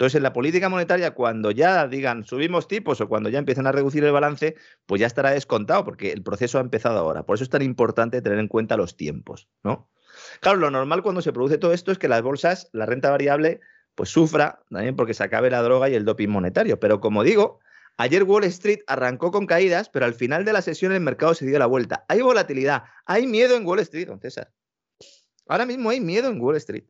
Entonces, 0.01 0.17
en 0.17 0.23
la 0.23 0.33
política 0.33 0.67
monetaria, 0.67 1.11
cuando 1.11 1.51
ya 1.51 1.87
digan 1.87 2.25
subimos 2.25 2.67
tipos 2.67 2.99
o 3.01 3.07
cuando 3.07 3.29
ya 3.29 3.37
empiezan 3.37 3.67
a 3.67 3.71
reducir 3.71 4.03
el 4.03 4.11
balance, 4.11 4.55
pues 4.87 4.99
ya 4.99 5.05
estará 5.05 5.29
descontado, 5.29 5.85
porque 5.85 6.11
el 6.11 6.23
proceso 6.23 6.57
ha 6.57 6.61
empezado 6.61 6.97
ahora. 6.97 7.21
Por 7.21 7.35
eso 7.35 7.43
es 7.43 7.51
tan 7.51 7.61
importante 7.61 8.19
tener 8.23 8.39
en 8.39 8.47
cuenta 8.47 8.77
los 8.77 8.97
tiempos, 8.97 9.47
¿no? 9.61 9.91
Claro, 10.39 10.57
lo 10.57 10.71
normal 10.71 11.03
cuando 11.03 11.21
se 11.21 11.31
produce 11.31 11.59
todo 11.59 11.71
esto 11.71 11.91
es 11.91 11.99
que 11.99 12.07
las 12.07 12.23
bolsas, 12.23 12.67
la 12.73 12.87
renta 12.87 13.11
variable, 13.11 13.59
pues 13.93 14.09
sufra 14.09 14.63
también 14.71 14.95
porque 14.95 15.13
se 15.13 15.23
acabe 15.23 15.51
la 15.51 15.61
droga 15.61 15.87
y 15.87 15.93
el 15.93 16.03
doping 16.03 16.29
monetario. 16.29 16.79
Pero 16.79 16.99
como 16.99 17.21
digo, 17.21 17.59
ayer 17.97 18.23
Wall 18.23 18.45
Street 18.45 18.79
arrancó 18.87 19.29
con 19.29 19.45
caídas, 19.45 19.89
pero 19.89 20.07
al 20.07 20.15
final 20.15 20.45
de 20.45 20.53
la 20.53 20.63
sesión 20.63 20.93
el 20.93 21.01
mercado 21.01 21.35
se 21.35 21.45
dio 21.45 21.59
la 21.59 21.67
vuelta. 21.67 22.05
Hay 22.07 22.21
volatilidad, 22.21 22.85
hay 23.05 23.27
miedo 23.27 23.55
en 23.55 23.67
Wall 23.67 23.81
Street, 23.81 24.07
don 24.07 24.19
César. 24.19 24.51
Ahora 25.47 25.67
mismo 25.67 25.91
hay 25.91 25.99
miedo 25.99 26.27
en 26.31 26.41
Wall 26.41 26.55
Street. 26.55 26.85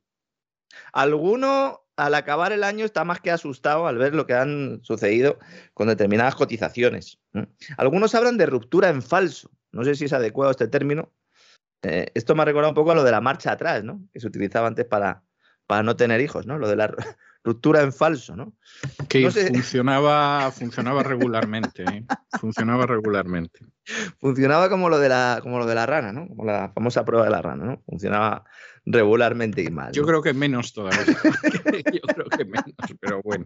Alguno 0.93 1.81
al 2.05 2.15
acabar 2.15 2.51
el 2.51 2.63
año 2.63 2.83
está 2.83 3.03
más 3.03 3.21
que 3.21 3.29
asustado 3.29 3.85
al 3.85 3.97
ver 3.97 4.15
lo 4.15 4.25
que 4.25 4.33
han 4.33 4.79
sucedido 4.83 5.37
con 5.73 5.87
determinadas 5.87 6.35
cotizaciones. 6.35 7.19
Algunos 7.77 8.15
hablan 8.15 8.37
de 8.37 8.47
ruptura 8.47 8.89
en 8.89 9.03
falso. 9.03 9.51
No 9.71 9.83
sé 9.83 9.93
si 9.93 10.05
es 10.05 10.13
adecuado 10.13 10.49
este 10.49 10.67
término. 10.67 11.13
Eh, 11.83 12.07
esto 12.15 12.33
me 12.35 12.41
ha 12.41 12.45
recordado 12.45 12.71
un 12.71 12.75
poco 12.75 12.91
a 12.91 12.95
lo 12.95 13.03
de 13.03 13.11
la 13.11 13.21
marcha 13.21 13.51
atrás, 13.51 13.83
¿no? 13.83 14.01
Que 14.11 14.19
se 14.19 14.27
utilizaba 14.27 14.67
antes 14.67 14.85
para, 14.85 15.23
para 15.67 15.83
no 15.83 15.95
tener 15.95 16.21
hijos, 16.21 16.47
¿no? 16.47 16.57
Lo 16.57 16.67
de 16.67 16.75
la 16.75 16.87
ruptura 17.43 17.81
en 17.81 17.93
falso, 17.93 18.35
¿no? 18.35 18.53
Que 19.07 19.29
funcionaba, 19.29 20.51
funcionaba 20.57 21.03
regularmente, 21.03 21.83
¿eh? 21.83 22.05
funcionaba 22.39 22.87
regularmente. 22.87 23.59
Funcionaba 24.19 24.69
como 24.69 24.89
lo 24.89 24.97
de 24.97 25.09
la, 25.09 25.39
como 25.41 25.59
lo 25.59 25.67
de 25.67 25.75
la 25.75 25.85
rana, 25.85 26.11
¿no? 26.11 26.27
Como 26.27 26.45
la 26.45 26.71
famosa 26.73 27.05
prueba 27.05 27.25
de 27.25 27.31
la 27.31 27.43
rana, 27.43 27.63
¿no? 27.63 27.83
Funcionaba 27.85 28.43
regularmente 28.85 29.61
y 29.61 29.69
mal. 29.69 29.91
Yo 29.91 30.05
creo 30.05 30.21
que 30.21 30.33
menos 30.33 30.73
todavía. 30.73 31.03
Yo 31.93 32.01
creo 32.01 32.25
que 32.25 32.45
menos, 32.45 32.75
pero 32.99 33.21
bueno. 33.23 33.45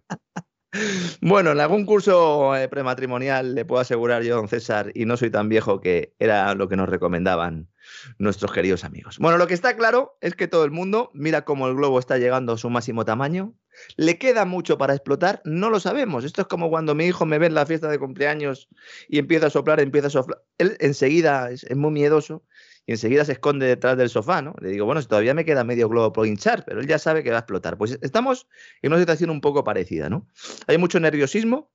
Bueno, 1.22 1.51
en 1.51 1.60
algún 1.60 1.86
curso 1.86 2.56
eh, 2.56 2.68
prematrimonial 2.68 3.56
le 3.56 3.65
puedo 3.65 3.82
asegurar 3.82 4.24
yo, 4.24 4.36
don 4.36 4.48
César, 4.48 4.92
y 4.94 5.06
no 5.06 5.15
soy 5.15 5.30
tan 5.30 5.48
viejo 5.48 5.80
que 5.80 6.13
era 6.20 6.54
lo 6.54 6.68
que 6.68 6.75
nos 6.75 6.89
recomendaban 6.89 7.70
nuestros 8.18 8.51
queridos 8.51 8.84
amigos. 8.84 9.18
Bueno, 9.20 9.38
lo 9.38 9.48
que 9.48 9.54
está 9.54 9.75
claro 9.77 10.18
es 10.22 10.36
que 10.36 10.48
todo 10.48 10.65
el 10.65 10.72
mundo 10.72 11.12
mira 11.13 11.46
cómo 11.46 11.68
el 11.68 11.75
globo 11.75 12.00
está 12.00 12.18
llegando 12.18 12.54
a 12.54 12.58
su 12.58 12.70
máximo 12.70 13.06
tamaño. 13.06 13.54
¿Le 13.96 14.18
queda 14.18 14.46
mucho 14.46 14.77
para 14.77 14.94
explotar? 14.94 15.42
No 15.46 15.70
lo 15.70 15.80
sabemos. 15.80 16.24
Esto 16.24 16.42
es 16.42 16.48
como 16.48 16.70
cuando 16.70 16.96
mi 16.96 17.06
hijo 17.06 17.25
me 17.25 17.38
ve 17.39 17.48
en 17.48 17.54
la 17.54 17.65
fiesta 17.65 17.89
de 17.89 18.00
cumpleaños 18.00 18.68
y 19.08 19.20
empieza 19.20 19.48
a 19.48 19.50
soplar, 19.50 19.80
empieza 19.80 20.08
a 20.08 20.12
soplar. 20.12 20.44
Él 20.58 20.77
enseguida 20.80 21.51
es 21.51 21.75
muy 21.75 21.92
miedoso 21.92 22.44
y 22.86 22.92
enseguida 22.92 23.25
se 23.25 23.34
esconde 23.34 23.65
detrás 23.65 23.98
del 23.98 24.10
sofá, 24.10 24.42
¿no? 24.42 24.56
Le 24.62 24.70
digo, 24.70 24.86
bueno, 24.86 25.01
todavía 25.04 25.34
me 25.34 25.46
queda 25.46 25.63
medio 25.63 25.89
globo 25.89 26.13
por 26.13 26.27
hinchar, 26.27 26.63
pero 26.65 26.80
él 26.80 26.88
ya 26.88 27.00
sabe 27.00 27.24
que 27.24 27.32
va 27.32 27.38
a 27.38 27.39
explotar. 27.39 27.77
Pues 27.77 27.98
estamos 28.01 28.48
en 28.82 28.92
una 28.92 29.00
situación 29.00 29.30
un 29.32 29.42
poco 29.42 29.63
parecida, 29.63 30.10
¿no? 30.10 30.27
Hay 30.68 30.77
mucho 30.77 31.00
nerviosismo. 31.00 31.72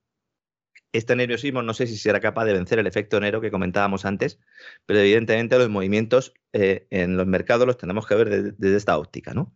Este 0.93 1.15
nerviosismo 1.15 1.63
no 1.63 1.73
sé 1.73 1.87
si 1.87 1.97
será 1.97 2.19
capaz 2.19 2.45
de 2.45 2.53
vencer 2.53 2.77
el 2.79 2.87
efecto 2.87 3.17
enero 3.17 3.39
que 3.39 3.49
comentábamos 3.49 4.03
antes, 4.03 4.39
pero 4.85 4.99
evidentemente 4.99 5.57
los 5.57 5.69
movimientos 5.69 6.33
eh, 6.51 6.87
en 6.89 7.15
los 7.15 7.27
mercados 7.27 7.65
los 7.65 7.77
tenemos 7.77 8.05
que 8.05 8.15
ver 8.15 8.29
desde, 8.29 8.51
desde 8.57 8.75
esta 8.75 8.97
óptica, 8.97 9.33
¿no? 9.33 9.55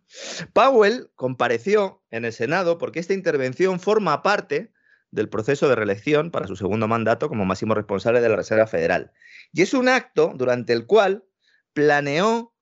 Powell 0.54 1.10
compareció 1.14 2.02
en 2.10 2.24
el 2.24 2.32
Senado 2.32 2.78
porque 2.78 3.00
esta 3.00 3.12
intervención 3.12 3.80
forma 3.80 4.22
parte 4.22 4.72
del 5.10 5.28
proceso 5.28 5.68
de 5.68 5.74
reelección 5.74 6.30
para 6.30 6.46
su 6.46 6.56
segundo 6.56 6.88
mandato 6.88 7.28
como 7.28 7.44
máximo 7.44 7.74
responsable 7.74 8.20
de 8.20 8.28
la 8.28 8.36
Reserva 8.36 8.66
Federal. 8.66 9.12
Y 9.52 9.62
es 9.62 9.74
un 9.74 9.88
acto 9.88 10.32
durante 10.36 10.72
el 10.72 10.86
cual 10.86 11.24
planeó 11.76 12.54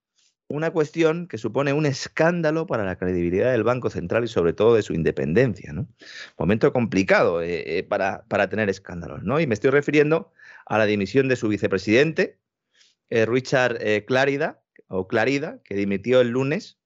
una 0.48 0.72
cuestión 0.72 1.28
que 1.28 1.38
supone 1.38 1.72
un 1.72 1.86
escándalo 1.86 2.66
para 2.66 2.84
la 2.84 2.96
credibilidad 2.96 3.52
del 3.52 3.62
Banco 3.62 3.88
Central 3.88 4.24
y 4.24 4.28
sobre 4.28 4.52
todo 4.54 4.74
de 4.74 4.82
su 4.82 4.92
independencia. 4.92 5.72
Momento 6.36 6.72
complicado 6.72 7.40
eh, 7.40 7.78
eh, 7.78 7.82
para, 7.84 8.24
para, 8.26 8.48
tener 8.48 8.68
escándalos. 8.68 9.22
¿no? 9.22 9.38
Y 9.38 9.46
me 9.46 9.54
estoy 9.54 9.70
refiriendo 9.70 10.32
a 10.66 10.78
la 10.78 10.86
dimisión 10.86 11.28
de 11.28 11.36
su 11.36 11.46
vicepresidente, 11.46 12.40
eh, 13.08 13.24
Richard 13.24 13.78
Clarida, 14.04 14.60
o 14.88 15.06
Clarida, 15.06 15.60
que 15.62 15.76
dimitió 15.76 16.20
el 16.20 16.30
lunes 16.30 16.80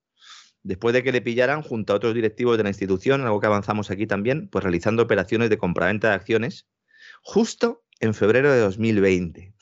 después 0.63 0.93
de 0.93 1.03
que 1.03 1.13
le 1.13 1.23
pillaran 1.23 1.63
junto 1.63 1.95
a 1.95 1.97
otros 1.97 2.15
directivos 2.15 2.59
de 2.59 2.65
la 2.65 2.69
institución, 2.69 3.23
algo 3.23 3.41
que 3.41 3.47
avanzamos 3.47 3.91
aquí 3.91 4.07
también, 4.07 4.49
pues 4.49 4.63
realizando 4.65 5.03
operaciones 5.03 5.49
de 5.49 5.57
compraventa 5.57 6.11
de 6.11 6.15
acciones 6.15 6.69
justo 7.23 7.87
en 8.01 8.13
febrero 8.13 8.53
de 8.53 8.61
2020 8.61 9.55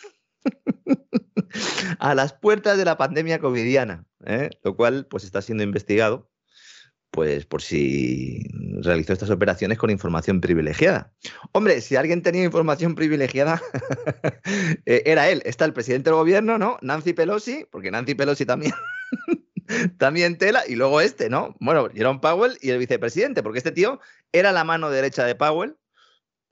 a 1.99 2.15
las 2.15 2.33
puertas 2.33 2.79
de 2.79 2.85
la 2.85 2.97
pandemia 2.99 3.39
covidiana, 3.39 4.05
¿eh? 4.25 4.51
lo 4.63 4.77
cual 4.77 5.07
pues 5.07 5.25
está 5.25 5.43
siendo 5.43 5.65
investigado 5.65 6.31
pues 7.17 7.47
por 7.47 7.63
si 7.63 8.43
realizó 8.83 9.15
estas 9.15 9.31
operaciones 9.31 9.79
con 9.79 9.89
información 9.89 10.43
privilegiada. 10.43 11.15
Hombre, 11.53 11.81
si 11.81 11.97
alguien 11.97 12.21
tenía 12.21 12.45
información 12.45 12.95
privilegiada, 12.95 13.63
eh, 14.85 15.03
era 15.07 15.31
él. 15.31 15.41
Está 15.47 15.65
el 15.65 15.73
presidente 15.73 16.11
del 16.11 16.19
gobierno, 16.19 16.59
¿no? 16.59 16.77
Nancy 16.83 17.15
Pelosi, 17.15 17.67
porque 17.71 17.91
Nancy 17.91 18.15
Pelosi 18.15 18.45
también, 18.45 18.75
también 19.99 20.37
tela, 20.37 20.65
y 20.69 20.75
luego 20.75 21.01
este, 21.01 21.31
¿no? 21.31 21.57
Bueno, 21.59 21.89
Jerome 21.89 22.21
Powell 22.21 22.59
y 22.61 22.69
el 22.69 22.79
vicepresidente, 22.79 23.43
porque 23.43 23.59
este 23.59 23.73
tío 23.73 23.99
era 24.33 24.53
la 24.53 24.65
mano 24.65 24.91
derecha 24.91 25.25
de 25.25 25.35
Powell, 25.35 25.79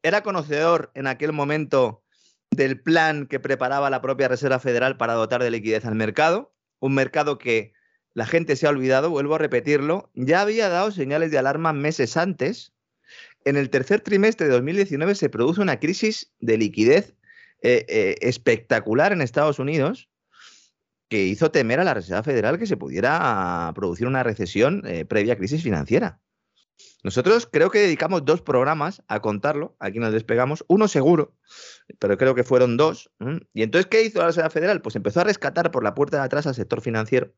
era 0.03 0.23
conocedor 0.23 0.91
en 0.95 1.07
aquel 1.07 1.33
momento 1.33 2.04
del 2.55 2.81
plan 2.81 3.27
que 3.27 3.41
preparaba 3.41 3.91
la 3.91 4.03
propia 4.03 4.29
Reserva 4.29 4.59
Federal 4.59 4.97
para 4.97 5.15
dotar 5.15 5.43
de 5.43 5.51
liquidez 5.51 5.85
al 5.85 5.95
mercado, 5.95 6.55
un 6.81 6.95
mercado 6.95 7.39
que 7.39 7.73
la 8.15 8.27
gente 8.27 8.57
se 8.57 8.67
ha 8.67 8.71
olvidado, 8.71 9.11
vuelvo 9.11 9.35
a 9.35 9.39
repetirlo, 9.39 10.11
ya 10.15 10.41
había 10.41 10.69
dado 10.69 10.91
señales 10.91 11.31
de 11.31 11.39
alarma 11.39 11.73
meses 11.73 12.17
antes. 12.17 12.73
En 13.45 13.57
el 13.57 13.71
tercer 13.71 14.01
trimestre 14.01 14.47
de 14.47 14.53
2019 14.53 15.15
se 15.15 15.29
produce 15.29 15.61
una 15.61 15.81
crisis 15.81 16.33
de 16.39 16.57
liquidez 16.57 17.15
eh, 17.63 17.85
eh, 17.89 18.17
espectacular 18.21 19.13
en 19.13 19.21
Estados 19.21 19.59
Unidos 19.59 20.09
que 21.09 21.25
hizo 21.25 21.51
temer 21.51 21.81
a 21.81 21.85
la 21.85 21.95
Reserva 21.95 22.23
Federal 22.23 22.59
que 22.59 22.67
se 22.67 22.77
pudiera 22.77 23.71
producir 23.75 24.07
una 24.07 24.23
recesión 24.23 24.83
eh, 24.87 25.05
previa 25.05 25.37
crisis 25.37 25.63
financiera. 25.63 26.21
Nosotros 27.03 27.49
creo 27.51 27.71
que 27.71 27.81
dedicamos 27.81 28.25
dos 28.25 28.41
programas 28.41 29.03
a 29.09 29.21
contarlo, 29.21 29.77
aquí 29.79 29.99
nos 29.99 30.13
despegamos, 30.13 30.65
uno 30.69 30.89
seguro, 30.89 31.37
pero 31.99 32.17
creo 32.17 32.35
que 32.35 32.45
fueron 32.45 32.77
dos. 32.77 33.11
Y 33.53 33.63
entonces, 33.63 33.87
¿qué 33.87 34.03
hizo 34.03 34.21
la 34.21 34.27
Reserva 34.27 34.51
Federal? 34.51 34.81
Pues 34.81 34.97
empezó 34.97 35.21
a 35.21 35.25
rescatar 35.25 35.71
por 35.71 35.85
la 35.85 35.95
puerta 35.95 36.17
de 36.17 36.25
atrás 36.25 36.47
al 36.47 36.55
sector 36.55 36.81
financiero, 36.81 37.35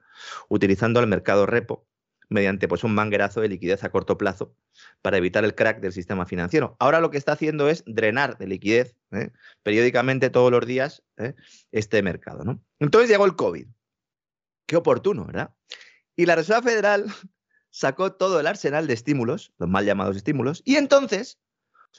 utilizando 0.48 1.00
el 1.00 1.06
mercado 1.06 1.46
repo 1.46 1.86
mediante 2.28 2.68
pues, 2.68 2.84
un 2.84 2.94
manguerazo 2.94 3.40
de 3.40 3.48
liquidez 3.48 3.84
a 3.84 3.90
corto 3.90 4.18
plazo 4.18 4.54
para 5.02 5.16
evitar 5.16 5.44
el 5.44 5.54
crack 5.54 5.80
del 5.80 5.92
sistema 5.92 6.26
financiero. 6.26 6.76
Ahora 6.78 7.00
lo 7.00 7.10
que 7.10 7.18
está 7.18 7.32
haciendo 7.32 7.68
es 7.68 7.84
drenar 7.86 8.38
de 8.38 8.46
liquidez 8.46 8.96
¿eh? 9.12 9.30
periódicamente 9.62 10.30
todos 10.30 10.50
los 10.50 10.66
días 10.66 11.02
¿eh? 11.18 11.34
este 11.72 12.02
mercado. 12.02 12.44
¿no? 12.44 12.60
Entonces 12.80 13.10
llegó 13.10 13.24
el 13.26 13.36
COVID. 13.36 13.66
Qué 14.66 14.76
oportuno, 14.76 15.26
¿verdad? 15.26 15.54
Y 16.16 16.26
la 16.26 16.34
Reserva 16.34 16.62
Federal 16.62 17.06
sacó 17.76 18.12
todo 18.12 18.40
el 18.40 18.46
arsenal 18.46 18.86
de 18.86 18.94
estímulos, 18.94 19.52
los 19.58 19.68
mal 19.68 19.84
llamados 19.84 20.16
estímulos, 20.16 20.62
y 20.64 20.76
entonces 20.76 21.38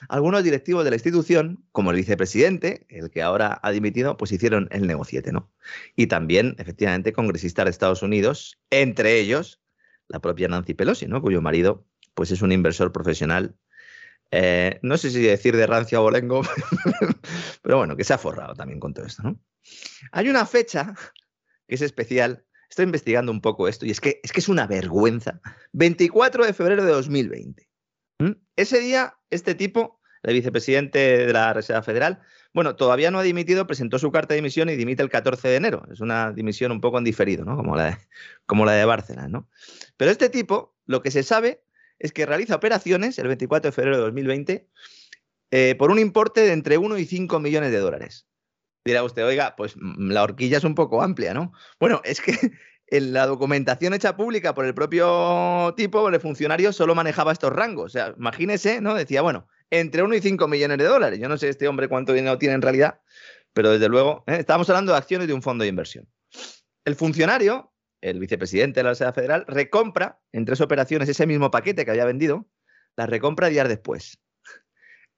algunos 0.08 0.42
directivos 0.42 0.82
de 0.82 0.90
la 0.90 0.96
institución, 0.96 1.64
como 1.70 1.92
el 1.92 1.96
vicepresidente, 1.98 2.84
el 2.88 3.10
que 3.10 3.22
ahora 3.22 3.60
ha 3.62 3.70
dimitido, 3.70 4.16
pues 4.16 4.32
hicieron 4.32 4.66
el 4.72 4.88
negociete, 4.88 5.30
¿no? 5.30 5.52
Y 5.94 6.08
también, 6.08 6.56
efectivamente, 6.58 7.12
congresistas 7.12 7.64
de 7.64 7.70
Estados 7.70 8.02
Unidos, 8.02 8.58
entre 8.70 9.20
ellos 9.20 9.60
la 10.08 10.18
propia 10.18 10.48
Nancy 10.48 10.74
Pelosi, 10.74 11.06
¿no? 11.06 11.22
Cuyo 11.22 11.40
marido, 11.40 11.86
pues 12.14 12.32
es 12.32 12.42
un 12.42 12.50
inversor 12.50 12.90
profesional. 12.90 13.54
Eh, 14.32 14.80
no 14.82 14.98
sé 14.98 15.10
si 15.10 15.22
decir 15.22 15.56
de 15.56 15.66
rancio 15.68 16.02
bolengo, 16.02 16.42
pero 17.62 17.78
bueno, 17.78 17.96
que 17.96 18.02
se 18.02 18.14
ha 18.14 18.18
forrado 18.18 18.54
también 18.54 18.80
con 18.80 18.94
todo 18.94 19.06
esto, 19.06 19.22
¿no? 19.22 19.40
Hay 20.10 20.28
una 20.28 20.44
fecha 20.44 20.94
que 21.68 21.76
es 21.76 21.82
especial 21.82 22.44
Estoy 22.68 22.84
investigando 22.84 23.32
un 23.32 23.40
poco 23.40 23.68
esto 23.68 23.86
y 23.86 23.90
es 23.90 24.00
que 24.00 24.20
es, 24.22 24.32
que 24.32 24.40
es 24.40 24.48
una 24.48 24.66
vergüenza. 24.66 25.40
24 25.72 26.44
de 26.44 26.52
febrero 26.52 26.84
de 26.84 26.92
2020. 26.92 27.68
¿Mm? 28.18 28.32
Ese 28.56 28.80
día, 28.80 29.14
este 29.30 29.54
tipo, 29.54 30.00
el 30.22 30.34
vicepresidente 30.34 30.98
de 30.98 31.32
la 31.32 31.52
Reserva 31.52 31.82
Federal, 31.82 32.20
bueno, 32.52 32.76
todavía 32.76 33.10
no 33.10 33.18
ha 33.18 33.22
dimitido, 33.22 33.66
presentó 33.66 33.98
su 33.98 34.10
carta 34.10 34.34
de 34.34 34.40
dimisión 34.40 34.68
y 34.68 34.76
dimite 34.76 35.02
el 35.02 35.10
14 35.10 35.48
de 35.48 35.56
enero. 35.56 35.84
Es 35.92 36.00
una 36.00 36.32
dimisión 36.32 36.72
un 36.72 36.80
poco 36.80 36.98
en 36.98 37.04
diferido, 37.04 37.44
¿no? 37.44 37.56
Como 37.56 37.76
la 37.76 37.84
de, 37.84 37.96
como 38.46 38.64
la 38.64 38.72
de 38.72 39.28
¿no? 39.28 39.48
Pero 39.96 40.10
este 40.10 40.28
tipo, 40.28 40.74
lo 40.86 41.02
que 41.02 41.10
se 41.10 41.22
sabe 41.22 41.62
es 41.98 42.12
que 42.12 42.26
realiza 42.26 42.54
operaciones 42.54 43.18
el 43.18 43.28
24 43.28 43.68
de 43.68 43.72
febrero 43.72 43.96
de 43.96 44.02
2020 44.02 44.68
eh, 45.50 45.74
por 45.78 45.90
un 45.90 45.98
importe 45.98 46.42
de 46.42 46.52
entre 46.52 46.78
1 46.78 46.98
y 46.98 47.06
5 47.06 47.40
millones 47.40 47.70
de 47.70 47.78
dólares. 47.78 48.27
Dirá 48.84 49.02
usted, 49.02 49.24
oiga, 49.24 49.54
pues 49.56 49.76
mm, 49.76 50.10
la 50.10 50.22
horquilla 50.22 50.58
es 50.58 50.64
un 50.64 50.74
poco 50.74 51.02
amplia, 51.02 51.34
¿no? 51.34 51.52
Bueno, 51.78 52.00
es 52.04 52.20
que 52.20 52.36
en 52.90 53.12
la 53.12 53.26
documentación 53.26 53.94
hecha 53.94 54.16
pública 54.16 54.54
por 54.54 54.64
el 54.64 54.74
propio 54.74 55.74
tipo, 55.76 56.08
el 56.08 56.20
funcionario 56.20 56.72
solo 56.72 56.94
manejaba 56.94 57.32
estos 57.32 57.52
rangos. 57.52 57.86
O 57.86 57.88
sea, 57.90 58.14
imagínese, 58.16 58.80
¿no? 58.80 58.94
Decía, 58.94 59.22
bueno, 59.22 59.46
entre 59.70 60.02
1 60.02 60.14
y 60.14 60.20
5 60.20 60.48
millones 60.48 60.78
de 60.78 60.84
dólares. 60.84 61.18
Yo 61.18 61.28
no 61.28 61.36
sé 61.36 61.48
este 61.48 61.68
hombre 61.68 61.88
cuánto 61.88 62.12
dinero 62.12 62.38
tiene 62.38 62.54
en 62.54 62.62
realidad, 62.62 63.00
pero 63.52 63.70
desde 63.70 63.88
luego, 63.88 64.24
¿eh? 64.26 64.36
estábamos 64.38 64.68
hablando 64.70 64.92
de 64.92 64.98
acciones 64.98 65.28
de 65.28 65.34
un 65.34 65.42
fondo 65.42 65.62
de 65.62 65.68
inversión. 65.68 66.08
El 66.84 66.96
funcionario, 66.96 67.72
el 68.00 68.18
vicepresidente 68.18 68.80
de 68.80 68.84
la 68.84 68.90
Universidad 68.90 69.14
Federal, 69.14 69.44
recompra 69.46 70.20
en 70.32 70.44
tres 70.44 70.60
operaciones 70.60 71.08
ese 71.08 71.26
mismo 71.26 71.50
paquete 71.50 71.84
que 71.84 71.90
había 71.90 72.04
vendido, 72.04 72.48
la 72.96 73.06
recompra 73.06 73.48
días 73.48 73.68
después, 73.68 74.18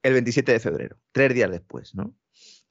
el 0.03 0.13
27 0.13 0.51
de 0.51 0.59
febrero, 0.59 0.97
tres 1.11 1.33
días 1.33 1.51
después, 1.51 1.95
¿no? 1.95 2.15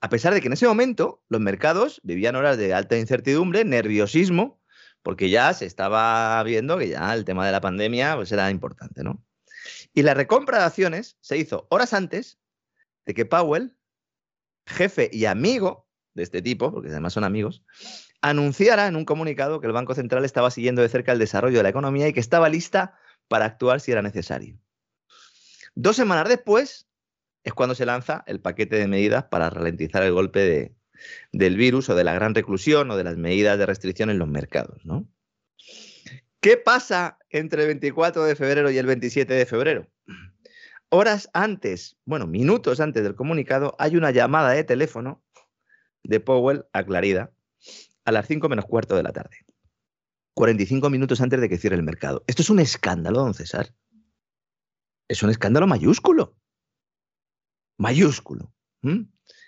A 0.01 0.09
pesar 0.09 0.33
de 0.33 0.41
que 0.41 0.47
en 0.47 0.55
ese 0.55 0.67
momento 0.67 1.23
los 1.29 1.41
mercados 1.41 2.01
vivían 2.03 2.37
horas 2.37 2.57
de 2.57 2.73
alta 2.73 2.97
incertidumbre, 2.97 3.65
nerviosismo, 3.65 4.61
porque 5.03 5.31
ya 5.31 5.53
se 5.55 5.67
estaba 5.67 6.43
viendo 6.43 6.79
que 6.79 6.89
ya 6.89 7.13
el 7.15 7.25
tema 7.25 7.47
de 7.47 7.53
la 7.53 7.61
pandemia 7.61 8.17
pues, 8.17 8.33
era 8.33 8.51
importante, 8.51 9.03
¿no? 9.03 9.23
Y 9.93 10.03
la 10.03 10.15
recompra 10.15 10.59
de 10.59 10.65
acciones 10.65 11.17
se 11.21 11.37
hizo 11.37 11.67
horas 11.71 11.93
antes 11.93 12.39
de 13.07 13.15
que 13.15 13.27
Powell, 13.27 13.77
jefe 14.67 15.11
y 15.13 15.27
amigo 15.27 15.89
de 16.15 16.23
este 16.23 16.43
tipo, 16.43 16.73
porque 16.73 16.89
además 16.89 17.13
son 17.13 17.25
amigos, 17.25 17.63
anunciara 18.23 18.87
en 18.87 18.97
un 18.97 19.05
comunicado 19.05 19.61
que 19.61 19.67
el 19.67 19.73
Banco 19.73 19.95
Central 19.95 20.25
estaba 20.25 20.51
siguiendo 20.51 20.83
de 20.83 20.89
cerca 20.89 21.13
el 21.13 21.19
desarrollo 21.19 21.59
de 21.59 21.63
la 21.63 21.69
economía 21.71 22.09
y 22.09 22.13
que 22.13 22.21
estaba 22.21 22.49
lista 22.49 22.99
para 23.29 23.45
actuar 23.45 23.81
si 23.81 23.93
era 23.93 24.03
necesario. 24.03 24.59
Dos 25.75 25.97
semanas 25.97 26.29
después 26.29 26.90
es 27.45 27.55
cuando 27.55 27.75
se 27.75 27.87
lanza 27.87 28.23
el 28.27 28.41
paquete 28.41 28.77
de 28.77 28.87
medidas 28.87 29.25
para 29.25 29.51
ralentizar 29.51 30.03
el 30.03 30.13
golpe 30.13 30.75
del 31.33 31.57
virus 31.57 31.89
o 31.89 31.95
de 31.95 32.05
la 32.05 32.15
gran 32.15 32.35
reclusión 32.35 32.91
o 32.91 32.97
de 32.97 33.05
las 33.05 33.17
medidas 33.17 33.59
de 33.59 33.67
restricción 33.67 34.11
en 34.11 34.19
los 34.19 34.29
mercados. 34.29 34.85
¿no? 34.85 35.09
¿Qué 36.41 36.57
pasa 36.57 37.19
entre 37.29 37.63
el 37.63 37.69
24 37.69 38.25
de 38.25 38.37
febrero 38.37 38.71
y 38.71 38.79
el 38.79 38.87
27 38.87 39.33
de 39.33 39.47
febrero? 39.47 39.87
Horas 40.89 41.31
antes, 41.33 41.97
bueno, 42.05 42.27
minutos 42.27 42.81
antes 42.81 43.03
del 43.03 43.15
comunicado, 43.15 43.77
hay 43.79 43.97
una 43.97 44.11
llamada 44.11 44.51
de 44.51 44.65
teléfono 44.65 45.23
de 46.03 46.19
Powell 46.19 46.65
a 46.73 46.85
Clarida 46.85 47.31
a 48.05 48.13
las 48.13 48.27
5 48.27 48.49
menos 48.49 48.65
cuarto 48.65 48.97
de 48.97 49.03
la 49.03 49.13
tarde. 49.13 49.37
45 50.35 50.91
minutos 50.91 51.21
antes 51.21 51.41
de 51.41 51.49
que 51.49 51.59
cierre 51.59 51.77
el 51.77 51.83
mercado. 51.83 52.25
Esto 52.27 52.43
es 52.43 52.51
un 52.51 52.61
escándalo, 52.61 53.21
don 53.21 53.35
César. 53.35 53.75
Es 55.09 55.23
un 55.23 55.31
escándalo 55.31 55.67
mayúsculo. 55.67 56.37
Mayúsculo. 57.81 58.53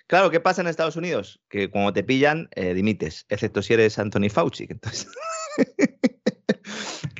Claro, 0.07 0.31
¿qué 0.31 0.41
pasa 0.41 0.62
en 0.62 0.69
Estados 0.69 0.97
Unidos? 0.97 1.43
Que 1.51 1.71
cuando 1.71 1.93
te 1.93 2.03
pillan, 2.03 2.49
eh, 2.53 2.73
dimites, 2.73 3.27
excepto 3.29 3.61
si 3.61 3.75
eres 3.75 3.99
Anthony 3.99 4.31
Fauci. 4.31 4.67
Entonces... 4.69 5.07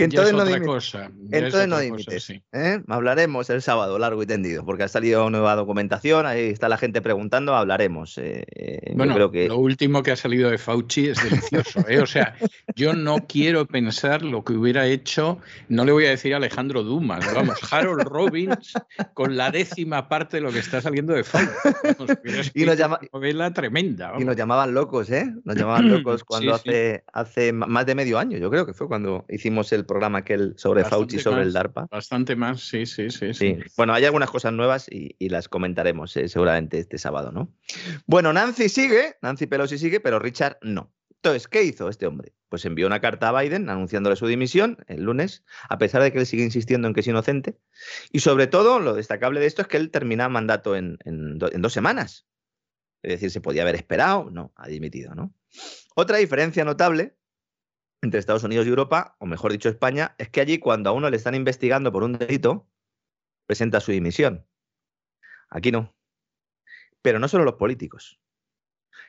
que 0.09 0.17
entonces 0.17 0.61
no 0.61 0.67
cosa, 0.67 1.11
entonces 1.31 1.69
no 1.69 1.79
dimites. 1.79 2.31
¿eh? 2.31 2.83
Hablaremos 2.89 3.49
el 3.51 3.63
sábado, 3.63 3.99
largo 3.99 4.23
y 4.23 4.27
tendido, 4.27 4.65
porque 4.65 4.85
ha 4.85 4.89
salido 4.89 5.31
nueva 5.31 5.55
documentación, 5.55 6.27
ahí 6.27 6.51
está 6.51 6.69
la 6.69 6.77
gente 6.77 7.01
preguntando, 7.03 7.55
hablaremos. 7.55 8.19
Eh, 8.19 8.45
eh, 8.55 8.93
bueno, 8.95 9.15
creo 9.15 9.31
que... 9.31 9.49
lo 9.49 9.59
último 9.59 10.03
que 10.03 10.11
ha 10.11 10.17
salido 10.17 10.51
de 10.51 10.59
Fauci 10.59 11.09
es 11.09 11.23
delicioso. 11.23 11.85
O 12.03 12.07
sea, 12.07 12.35
yo 12.75 12.95
no 12.95 13.27
quiero 13.27 13.67
pensar 13.67 14.23
lo 14.23 14.45
que 14.45 14.55
hubiera 14.55 14.87
hecho, 14.87 15.39
no 15.69 15.85
le 15.85 15.93
voy 15.93 16.07
a 16.07 16.11
decir 16.11 16.35
a 16.35 16.39
Alejandro 16.39 16.83
Dumas, 16.83 17.33
vamos, 17.35 17.59
Harold 17.71 18.03
Robbins 18.09 18.73
con 19.15 19.37
la 19.37 19.51
décima 19.51 20.09
parte 20.09 20.39
de 20.39 20.43
lo 20.43 20.53
que 20.53 20.59
está 20.59 20.81
saliendo 20.81 21.13
de 21.13 21.25
Fauci. 21.25 21.49
y 22.55 22.65
nos 22.65 22.77
llama... 22.77 22.99
novela 23.13 23.53
tremenda. 23.53 24.13
Y 24.19 24.25
nos 24.25 24.37
llamaban 24.37 24.75
locos, 24.75 25.11
¿eh? 25.11 25.33
Nos 25.45 25.57
llamaban 25.57 25.91
locos 25.91 26.25
cuando 26.25 26.55
hace, 26.55 27.05
hace 27.13 27.53
más 27.53 27.87
de 27.87 27.95
medio 27.95 28.19
año, 28.19 28.39
yo 28.39 28.51
creo 28.51 28.67
que 28.67 28.75
fue 28.75 28.89
cuando 28.89 29.25
hicimos 29.29 29.73
el 29.73 29.85
programa 29.93 30.19
aquel 30.19 30.55
sobre 30.57 30.85
Fauci, 30.85 31.19
sobre 31.19 31.43
el 31.43 31.53
DARPA. 31.53 31.87
Bastante 31.91 32.35
más, 32.37 32.61
sí, 32.61 32.87
sí, 32.87 33.11
sí, 33.11 33.35
sí. 33.35 33.59
Bueno, 33.77 33.93
hay 33.93 34.05
algunas 34.05 34.31
cosas 34.31 34.53
nuevas 34.53 34.87
y, 34.91 35.29
las 35.29 35.49
comentaremos 35.49 36.17
eh, 36.17 36.29
seguramente 36.29 36.79
este 36.79 36.99
sábado, 36.99 37.33
¿no? 37.33 37.55
Bueno, 38.07 38.33
Nancy 38.33 38.69
sigue, 38.69 39.17
Nancy 39.23 39.47
Pelosi 39.47 39.79
sigue, 39.79 40.01
pero 40.01 40.19
Richard 40.19 40.59
no. 40.63 40.93
Entonces, 41.11 41.47
¿qué 41.47 41.63
hizo 41.63 41.89
este 41.89 42.07
hombre? 42.07 42.33
Pues 42.49 42.65
envió 42.65 42.87
una 42.87 43.01
carta 43.01 43.29
a 43.29 43.41
Biden 43.41 43.71
anunciándole 43.71 44.17
su 44.17 44.27
dimisión 44.27 44.79
el 44.89 45.05
lunes, 45.05 45.45
a 45.69 45.79
pesar 45.79 46.03
de 46.03 46.13
que 46.13 46.19
él 46.19 46.27
sigue 46.27 46.43
insistiendo 46.43 46.89
en 46.89 46.95
que 46.95 47.01
es 47.01 47.07
inocente. 47.07 47.59
Y 48.11 48.21
sobre 48.21 48.49
todo, 48.49 48.81
lo 48.81 48.95
destacable 48.95 49.41
de 49.41 49.47
esto 49.47 49.63
es 49.63 49.69
que 49.69 49.77
él 49.77 49.91
termina 49.91 50.29
mandato 50.29 50.75
en, 50.75 50.99
en 51.05 51.39
dos 51.39 51.73
semanas. 51.73 52.27
Es 53.03 53.13
decir, 53.13 53.31
se 53.31 53.41
podía 53.41 53.63
haber 53.63 53.75
esperado, 53.75 54.31
no, 54.31 54.53
ha 54.57 54.69
dimitido, 54.69 55.15
¿no? 55.15 55.35
Otra 55.95 56.19
diferencia 56.19 56.65
notable 56.65 57.17
entre 58.03 58.19
Estados 58.19 58.43
Unidos 58.43 58.67
y 58.67 58.69
Europa, 58.69 59.17
o 59.21 59.27
mejor 59.27 59.53
dicho 59.53 59.69
España, 59.69 60.15
es 60.19 60.29
que 60.29 60.41
allí 60.41 60.59
cuando 60.59 60.91
a 60.91 60.93
uno 60.93 61.09
le 61.09 61.17
están 61.17 61.37
investigando 61.37 61.93
por 61.93 62.03
un 62.03 62.19
delito, 62.19 62.69
presenta 63.47 63.81
su 63.81 63.93
dimisión. 63.93 64.45
Aquí 65.49 65.71
no. 65.71 65.95
Pero 67.01 67.21
no 67.21 67.29
solo 67.29 67.45
los 67.45 67.55
políticos. 67.55 68.21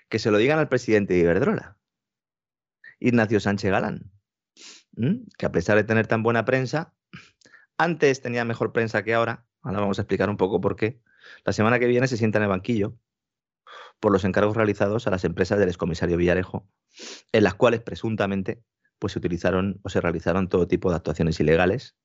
Que 0.09 0.19
se 0.19 0.29
lo 0.29 0.37
digan 0.37 0.59
al 0.59 0.69
presidente 0.69 1.15
de 1.15 1.21
Iberdrola, 1.21 1.77
Ignacio 2.99 3.39
Sánchez 3.39 3.71
Galán, 3.71 4.11
que 5.37 5.45
a 5.45 5.51
pesar 5.51 5.75
de 5.77 5.83
tener 5.83 6.05
tan 6.05 6.21
buena 6.21 6.45
prensa, 6.45 6.93
antes 7.77 8.21
tenía 8.21 8.45
mejor 8.45 8.73
prensa 8.73 9.03
que 9.03 9.15
ahora. 9.15 9.47
Ahora 9.63 9.79
vamos 9.79 9.97
a 9.97 10.03
explicar 10.03 10.29
un 10.29 10.37
poco 10.37 10.61
por 10.61 10.75
qué. 10.75 11.01
La 11.45 11.53
semana 11.53 11.79
que 11.79 11.87
viene 11.87 12.07
se 12.07 12.17
sienta 12.17 12.37
en 12.37 12.43
el 12.43 12.49
banquillo 12.49 12.95
por 13.99 14.11
los 14.11 14.25
encargos 14.25 14.55
realizados 14.55 15.07
a 15.07 15.09
las 15.11 15.23
empresas 15.23 15.57
del 15.57 15.69
excomisario 15.69 16.17
Villarejo, 16.17 16.67
en 17.31 17.43
las 17.43 17.55
cuales 17.55 17.81
presuntamente 17.81 18.61
pues 19.03 19.11
se 19.11 19.19
utilizaron 19.19 19.81
o 19.83 19.89
se 19.89 19.99
realizaron 19.99 20.47
todo 20.47 20.65
tipo 20.65 20.89
de 20.89 20.95
actuaciones 20.95 21.37
ilegales, 21.41 21.97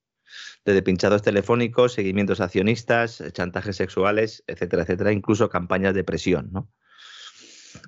desde 0.65 0.83
pinchados 0.83 1.23
telefónicos, 1.23 1.93
seguimientos 1.93 2.41
accionistas, 2.41 3.23
chantajes 3.31 3.77
sexuales, 3.77 4.43
etcétera, 4.49 4.83
etcétera, 4.83 5.13
incluso 5.13 5.49
campañas 5.49 5.95
de 5.95 6.03
presión. 6.03 6.49
¿no? 6.51 6.69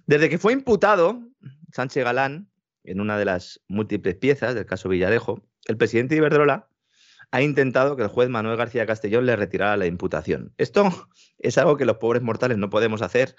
Desde 0.06 0.28
que 0.28 0.38
fue 0.38 0.52
imputado 0.52 1.26
Sánchez 1.72 2.04
Galán 2.04 2.52
en 2.84 3.00
una 3.00 3.18
de 3.18 3.24
las 3.24 3.60
múltiples 3.66 4.14
piezas 4.14 4.54
del 4.54 4.64
caso 4.64 4.88
Villarejo, 4.88 5.44
el 5.66 5.76
presidente 5.76 6.14
de 6.14 6.18
Iberdrola 6.18 6.68
ha 7.32 7.42
intentado 7.42 7.96
que 7.96 8.02
el 8.02 8.08
juez 8.08 8.28
Manuel 8.28 8.56
García 8.56 8.86
Castellón 8.86 9.26
le 9.26 9.36
retirara 9.36 9.76
la 9.76 9.86
imputación. 9.86 10.52
Esto 10.58 10.88
es 11.38 11.58
algo 11.58 11.76
que 11.76 11.84
los 11.84 11.98
pobres 11.98 12.22
mortales 12.22 12.58
no 12.58 12.70
podemos 12.70 13.02
hacer, 13.02 13.36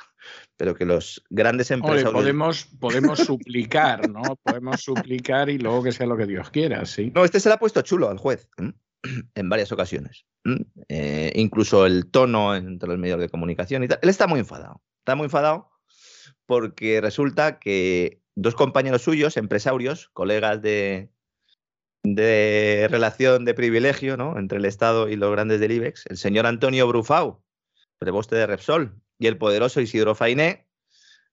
pero 0.57 0.75
que 0.75 0.85
los 0.85 1.23
grandes 1.29 1.71
empresarios... 1.71 2.11
podemos, 2.13 2.65
podemos 2.79 3.19
suplicar, 3.19 4.09
¿no? 4.09 4.21
Podemos 4.43 4.81
suplicar 4.81 5.49
y 5.49 5.57
luego 5.57 5.83
que 5.83 5.91
sea 5.91 6.07
lo 6.07 6.17
que 6.17 6.25
Dios 6.25 6.49
quiera, 6.49 6.85
sí. 6.85 7.11
No, 7.13 7.25
este 7.25 7.39
se 7.39 7.49
le 7.49 7.55
ha 7.55 7.59
puesto 7.59 7.81
chulo 7.81 8.09
al 8.09 8.17
juez 8.17 8.47
en 9.35 9.49
varias 9.49 9.71
ocasiones. 9.71 10.25
Eh, 10.87 11.31
incluso 11.35 11.85
el 11.85 12.09
tono 12.09 12.55
entre 12.55 12.89
los 12.89 12.97
medios 12.97 13.19
de 13.19 13.29
comunicación 13.29 13.83
y 13.83 13.87
tal. 13.87 13.99
Él 14.01 14.09
está 14.09 14.27
muy 14.27 14.39
enfadado. 14.39 14.81
Está 14.99 15.15
muy 15.15 15.25
enfadado 15.25 15.69
porque 16.45 17.01
resulta 17.01 17.59
que 17.59 18.21
dos 18.35 18.55
compañeros 18.55 19.01
suyos, 19.01 19.37
empresarios, 19.37 20.09
colegas 20.13 20.61
de, 20.61 21.09
de 22.03 22.87
relación 22.89 23.45
de 23.45 23.53
privilegio 23.53 24.17
¿no? 24.17 24.37
entre 24.37 24.57
el 24.57 24.65
Estado 24.65 25.07
y 25.07 25.15
los 25.15 25.31
grandes 25.31 25.59
del 25.59 25.71
IBEX, 25.71 26.05
el 26.07 26.17
señor 26.17 26.45
Antonio 26.45 26.87
Brufau, 26.87 27.43
preboste 27.99 28.35
de 28.35 28.47
Repsol, 28.47 28.99
y 29.19 29.27
el 29.27 29.37
poderoso 29.37 29.81
Isidro 29.81 30.15
Fainé, 30.15 30.67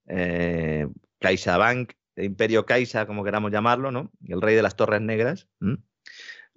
eh, 0.07 0.87
CaixaBank, 1.19 1.93
Imperio 2.17 2.65
Caixa, 2.65 3.07
como 3.07 3.23
queramos 3.23 3.51
llamarlo, 3.51 3.91
¿no? 3.91 4.11
el 4.27 4.41
rey 4.41 4.55
de 4.55 4.61
las 4.61 4.75
Torres 4.75 5.01
Negras, 5.01 5.47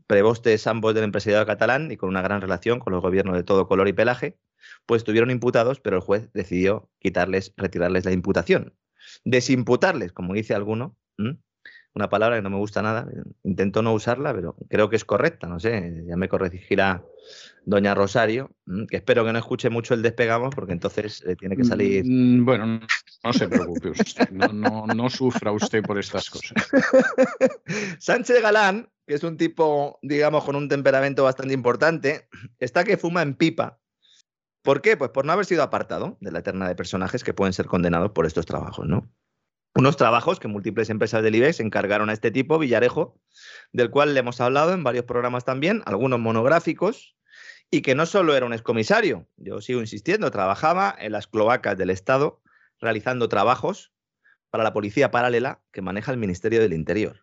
prebostes 0.07 0.67
ambos 0.67 0.95
del 0.95 1.05
empresariado 1.05 1.47
catalán 1.47 1.91
y 1.91 1.97
con 1.97 2.09
una 2.09 2.23
gran 2.23 2.41
relación 2.41 2.81
con 2.81 2.93
los 2.93 3.03
gobiernos 3.03 3.37
de 3.37 3.45
todo 3.45 3.67
color 3.67 3.89
y 3.89 3.93
pelaje, 3.93 4.39
pues 4.87 5.01
estuvieron 5.01 5.31
imputados, 5.31 5.81
pero 5.81 5.97
el 5.97 6.03
juez 6.03 6.31
decidió 6.33 6.91
quitarles, 6.99 7.55
retirarles 7.57 8.05
la 8.05 8.13
imputación. 8.13 8.75
Desimputarles, 9.25 10.13
como 10.13 10.35
dice 10.35 10.55
alguno, 10.55 10.97
una 11.95 12.09
palabra 12.09 12.37
que 12.37 12.43
no 12.43 12.51
me 12.51 12.57
gusta 12.57 12.83
nada. 12.83 13.07
Intento 13.43 13.83
no 13.83 13.93
usarla, 13.93 14.33
pero 14.35 14.57
creo 14.69 14.89
que 14.89 14.97
es 14.97 15.05
correcta, 15.05 15.47
no 15.47 15.61
sé, 15.61 16.05
ya 16.07 16.17
me 16.17 16.29
corregirá 16.29 17.05
doña 17.65 17.95
Rosario, 17.95 18.51
mm, 18.67 18.87
que 18.87 18.97
espero 18.97 19.25
que 19.25 19.33
no 19.33 19.39
escuche 19.39 19.71
mucho 19.71 19.95
el 19.95 20.03
despegamos, 20.03 20.55
porque 20.55 20.73
entonces 20.73 21.23
eh, 21.27 21.37
tiene 21.37 21.57
que 21.57 21.65
salir... 21.65 22.05
Mm, 22.05 22.45
bueno, 22.45 22.81
no 23.25 23.33
se 23.33 23.49
preocupe 23.49 23.91
usted, 23.91 24.31
no, 24.31 24.87
no 24.87 25.11
sufra 25.11 25.53
usted 25.53 25.83
por 25.83 25.99
estas 25.99 26.29
cosas. 26.31 26.69
Sánchez 27.99 28.43
Galán, 28.43 28.89
que 29.07 29.15
es 29.15 29.23
un 29.23 29.37
tipo, 29.37 29.99
digamos, 30.03 30.45
con 30.45 30.57
un 30.57 30.69
temperamento 30.69 31.25
bastante 31.25 31.55
importante, 31.55 32.29
está 32.59 32.85
que 32.85 32.97
fuma 32.97 33.23
en 33.23 33.35
pipa. 33.35 33.79
¿Por 34.63 34.81
qué? 34.81 34.97
Pues 34.97 35.11
por 35.11 35.25
no 35.25 35.33
haber 35.33 35.45
sido 35.45 35.63
apartado 35.63 36.17
de 36.21 36.31
la 36.31 36.43
terna 36.43 36.69
de 36.69 36.77
personajes 36.77 37.25
que 37.25 37.35
pueden 37.35 37.53
ser 37.53 37.67
condenados 37.67 38.13
por 38.13 38.27
estos 38.27 38.47
trabajos, 38.47 38.87
¿no? 38.87 39.11
Unos 39.75 39.97
trabajos 39.97 40.39
que 40.39 40.49
múltiples 40.49 40.91
empresas 40.91 41.23
del 41.23 41.35
IBEX 41.35 41.61
encargaron 41.61 42.11
a 42.11 42.13
este 42.13 42.31
tipo, 42.31 42.59
Villarejo, 42.59 43.19
del 43.73 43.91
cual 43.91 44.15
le 44.15 44.21
hemos 44.21 44.41
hablado 44.41 44.73
en 44.73 44.85
varios 44.85 45.05
programas 45.05 45.45
también, 45.45 45.83
algunos 45.87 46.21
monográficos, 46.21 47.17
y 47.71 47.81
que 47.81 47.95
no 47.95 48.05
solo 48.05 48.37
era 48.37 48.45
un 48.45 48.53
excomisario, 48.53 49.27
yo 49.37 49.63
sigo 49.63 49.81
insistiendo, 49.81 50.31
trabajaba 50.31 50.95
en 50.99 51.13
las 51.13 51.27
cloacas 51.27 51.79
del 51.79 51.89
Estado 51.89 52.43
realizando 52.81 53.29
trabajos 53.31 53.93
para 54.51 54.63
la 54.63 54.75
policía 54.75 55.11
paralela 55.11 55.63
que 55.73 55.81
maneja 55.81 56.13
el 56.13 56.19
Ministerio 56.19 56.61
del 56.61 56.75
Interior. 56.75 57.23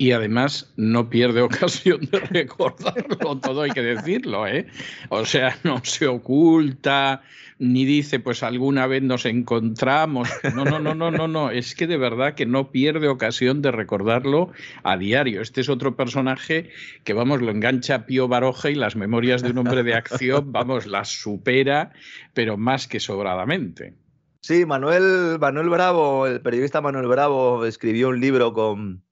Y 0.00 0.12
además 0.12 0.72
no 0.76 1.10
pierde 1.10 1.42
ocasión 1.42 2.00
de 2.10 2.20
recordarlo, 2.20 3.38
todo 3.38 3.60
hay 3.60 3.70
que 3.70 3.82
decirlo, 3.82 4.46
¿eh? 4.46 4.66
O 5.10 5.26
sea, 5.26 5.58
no 5.62 5.84
se 5.84 6.06
oculta 6.06 7.20
ni 7.58 7.84
dice, 7.84 8.18
pues 8.18 8.42
alguna 8.42 8.86
vez 8.86 9.02
nos 9.02 9.26
encontramos. 9.26 10.30
No, 10.54 10.64
no, 10.64 10.78
no, 10.78 10.94
no, 10.94 11.10
no, 11.10 11.28
no, 11.28 11.50
es 11.50 11.74
que 11.74 11.86
de 11.86 11.98
verdad 11.98 12.34
que 12.34 12.46
no 12.46 12.70
pierde 12.70 13.08
ocasión 13.08 13.60
de 13.60 13.72
recordarlo 13.72 14.50
a 14.84 14.96
diario. 14.96 15.42
Este 15.42 15.60
es 15.60 15.68
otro 15.68 15.94
personaje 15.96 16.70
que, 17.04 17.12
vamos, 17.12 17.42
lo 17.42 17.50
engancha 17.50 18.06
Pío 18.06 18.26
Baroja 18.26 18.70
y 18.70 18.76
las 18.76 18.96
memorias 18.96 19.42
de 19.42 19.50
un 19.50 19.58
hombre 19.58 19.82
de 19.82 19.92
acción, 19.92 20.50
vamos, 20.50 20.86
las 20.86 21.10
supera, 21.10 21.92
pero 22.32 22.56
más 22.56 22.88
que 22.88 23.00
sobradamente. 23.00 23.92
Sí, 24.40 24.64
Manuel, 24.64 25.38
Manuel 25.38 25.68
Bravo, 25.68 26.26
el 26.26 26.40
periodista 26.40 26.80
Manuel 26.80 27.06
Bravo, 27.06 27.66
escribió 27.66 28.08
un 28.08 28.20
libro 28.20 28.54
con, 28.54 29.02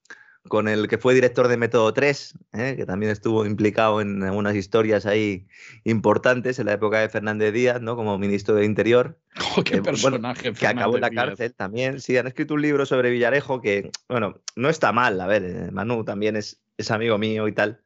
con 0.48 0.68
el 0.68 0.88
que 0.88 0.98
fue 0.98 1.14
director 1.14 1.48
de 1.48 1.56
Método 1.56 1.92
3, 1.92 2.34
¿eh? 2.54 2.74
que 2.76 2.86
también 2.86 3.12
estuvo 3.12 3.46
implicado 3.46 4.00
en 4.00 4.22
algunas 4.22 4.56
historias 4.56 5.06
ahí 5.06 5.46
importantes 5.84 6.58
en 6.58 6.66
la 6.66 6.72
época 6.72 7.00
de 7.00 7.08
Fernández 7.08 7.52
Díaz, 7.52 7.80
¿no? 7.80 7.96
Como 7.96 8.18
ministro 8.18 8.54
de 8.54 8.64
Interior. 8.64 9.18
Oh, 9.56 9.62
qué 9.62 9.80
personaje. 9.80 10.52
que 10.52 10.66
acabó 10.66 10.96
en 10.96 11.02
la 11.02 11.10
cárcel 11.10 11.54
también. 11.54 12.00
Sí, 12.00 12.16
han 12.16 12.26
escrito 12.26 12.54
un 12.54 12.62
libro 12.62 12.84
sobre 12.86 13.10
Villarejo 13.10 13.60
que, 13.60 13.90
bueno, 14.08 14.40
no 14.56 14.68
está 14.68 14.90
mal. 14.90 15.20
A 15.20 15.28
ver, 15.28 15.44
eh, 15.44 15.70
Manu 15.70 16.04
también 16.04 16.34
es, 16.34 16.60
es 16.76 16.90
amigo 16.90 17.18
mío 17.18 17.46
y 17.46 17.52
tal. 17.52 17.80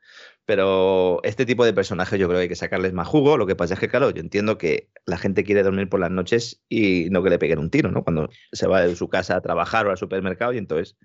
Pero 0.44 1.20
este 1.22 1.46
tipo 1.46 1.64
de 1.64 1.72
personajes 1.72 2.18
yo 2.18 2.26
creo 2.26 2.38
que 2.38 2.42
hay 2.42 2.48
que 2.48 2.56
sacarles 2.56 2.92
más 2.92 3.06
jugo. 3.06 3.36
Lo 3.36 3.46
que 3.46 3.54
pasa 3.54 3.74
es 3.74 3.80
que, 3.80 3.88
claro, 3.88 4.10
yo 4.10 4.20
entiendo 4.20 4.58
que 4.58 4.88
la 5.06 5.16
gente 5.16 5.44
quiere 5.44 5.62
dormir 5.62 5.88
por 5.88 6.00
las 6.00 6.10
noches 6.10 6.62
y 6.68 7.08
no 7.10 7.22
que 7.22 7.30
le 7.30 7.38
peguen 7.38 7.60
un 7.60 7.70
tiro, 7.70 7.92
¿no? 7.92 8.02
Cuando 8.02 8.28
se 8.50 8.66
va 8.66 8.80
de 8.80 8.96
su 8.96 9.08
casa 9.08 9.36
a 9.36 9.40
trabajar 9.40 9.86
o 9.86 9.90
al 9.90 9.98
supermercado 9.98 10.52
y 10.52 10.58
entonces... 10.58 10.96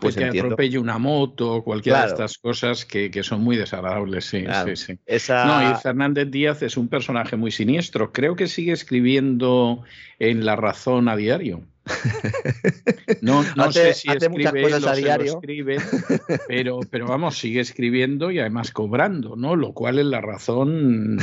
Pues 0.00 0.14
que 0.14 0.24
atropelle 0.24 0.78
una 0.78 0.98
moto 0.98 1.54
o 1.54 1.64
cualquiera 1.64 2.02
de 2.02 2.08
estas 2.08 2.38
cosas 2.38 2.84
que, 2.84 3.10
son 3.24 3.42
muy 3.42 3.56
desagradables, 3.56 4.26
sí, 4.26 4.44
sí, 4.66 4.76
sí. 4.76 4.98
No, 5.28 5.72
y 5.72 5.74
Fernández 5.76 6.30
Díaz 6.30 6.62
es 6.62 6.76
un 6.76 6.88
personaje 6.88 7.36
muy 7.36 7.50
siniestro. 7.50 8.12
Creo 8.12 8.36
que 8.36 8.46
sigue 8.46 8.72
escribiendo 8.72 9.82
en 10.18 10.44
La 10.44 10.56
Razón 10.56 11.08
a 11.08 11.16
diario. 11.16 11.62
No, 13.20 13.44
no 13.56 13.72
sé 13.72 13.94
si 13.94 14.10
hace 14.10 14.28
muchas 14.28 14.52
cosas 14.52 14.86
a 14.86 14.94
diario. 14.94 15.34
Escribe, 15.34 15.78
pero, 16.48 16.80
pero 16.90 17.06
vamos, 17.06 17.38
sigue 17.38 17.60
escribiendo 17.60 18.30
y 18.30 18.38
además 18.38 18.70
cobrando, 18.70 19.36
¿no? 19.36 19.56
Lo 19.56 19.72
cual 19.72 19.98
es 19.98 20.06
la 20.06 20.20
razón. 20.20 21.18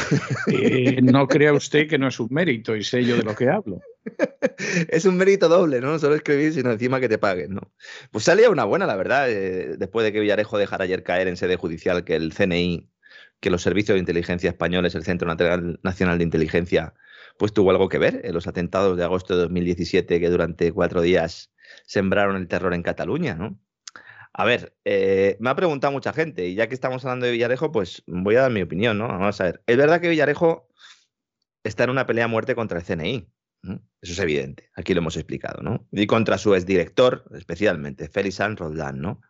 Eh, 0.47 1.01
no 1.01 1.27
crea 1.27 1.53
usted 1.53 1.87
que 1.87 1.97
no 1.97 2.07
es 2.07 2.19
un 2.19 2.29
mérito 2.31 2.75
y 2.75 2.83
sé 2.83 3.03
yo 3.03 3.17
de 3.17 3.23
lo 3.23 3.35
que 3.35 3.49
hablo. 3.49 3.81
Es 4.89 5.05
un 5.05 5.17
mérito 5.17 5.47
doble, 5.47 5.79
¿no? 5.79 5.91
No 5.91 5.99
solo 5.99 6.15
escribir, 6.15 6.53
sino 6.53 6.71
encima 6.71 6.99
que 6.99 7.09
te 7.09 7.17
paguen, 7.17 7.53
¿no? 7.53 7.71
Pues 8.11 8.23
salía 8.25 8.49
una 8.49 8.63
buena, 8.63 8.87
la 8.87 8.95
verdad, 8.95 9.29
eh, 9.29 9.75
después 9.77 10.03
de 10.03 10.11
que 10.11 10.19
Villarejo 10.19 10.57
dejara 10.57 10.85
ayer 10.85 11.03
caer 11.03 11.27
en 11.27 11.37
sede 11.37 11.55
judicial 11.55 12.03
que 12.03 12.15
el 12.15 12.33
CNI, 12.33 12.89
que 13.39 13.49
los 13.49 13.61
servicios 13.61 13.95
de 13.95 13.99
inteligencia 13.99 14.49
españoles, 14.49 14.95
el 14.95 15.03
Centro 15.03 15.27
Nacional 15.83 16.17
de 16.17 16.23
Inteligencia, 16.23 16.93
pues 17.37 17.53
tuvo 17.53 17.71
algo 17.71 17.89
que 17.89 17.97
ver 17.97 18.21
en 18.23 18.33
los 18.33 18.47
atentados 18.47 18.97
de 18.97 19.03
agosto 19.03 19.35
de 19.35 19.43
2017 19.43 20.19
que 20.19 20.29
durante 20.29 20.71
cuatro 20.71 21.01
días 21.01 21.51
sembraron 21.85 22.35
el 22.35 22.47
terror 22.47 22.73
en 22.73 22.83
Cataluña, 22.83 23.35
¿no? 23.35 23.59
A 24.33 24.45
ver, 24.45 24.77
eh, 24.85 25.35
me 25.39 25.49
ha 25.49 25.55
preguntado 25.55 25.91
mucha 25.91 26.13
gente 26.13 26.47
y 26.47 26.55
ya 26.55 26.67
que 26.67 26.73
estamos 26.73 27.03
hablando 27.03 27.25
de 27.25 27.33
Villarejo, 27.33 27.71
pues 27.71 28.03
voy 28.07 28.35
a 28.35 28.41
dar 28.41 28.51
mi 28.51 28.61
opinión, 28.61 28.97
¿no? 28.97 29.07
Vamos 29.07 29.41
a 29.41 29.45
ver. 29.45 29.61
Es 29.67 29.75
verdad 29.75 29.99
que 29.99 30.07
Villarejo 30.07 30.69
está 31.63 31.83
en 31.83 31.89
una 31.89 32.05
pelea 32.05 32.25
a 32.25 32.29
muerte 32.29 32.55
contra 32.55 32.79
el 32.79 32.85
CNI. 32.85 33.27
Eso 34.01 34.13
es 34.13 34.19
evidente. 34.19 34.69
Aquí 34.75 34.93
lo 34.93 35.01
hemos 35.01 35.17
explicado, 35.17 35.61
¿no? 35.61 35.87
Y 35.91 36.07
contra 36.07 36.37
su 36.37 36.55
exdirector, 36.55 37.25
especialmente, 37.35 38.09
Félix 38.09 38.35
San 38.35 38.57
Roldán, 38.57 38.99
¿no? 38.99 39.21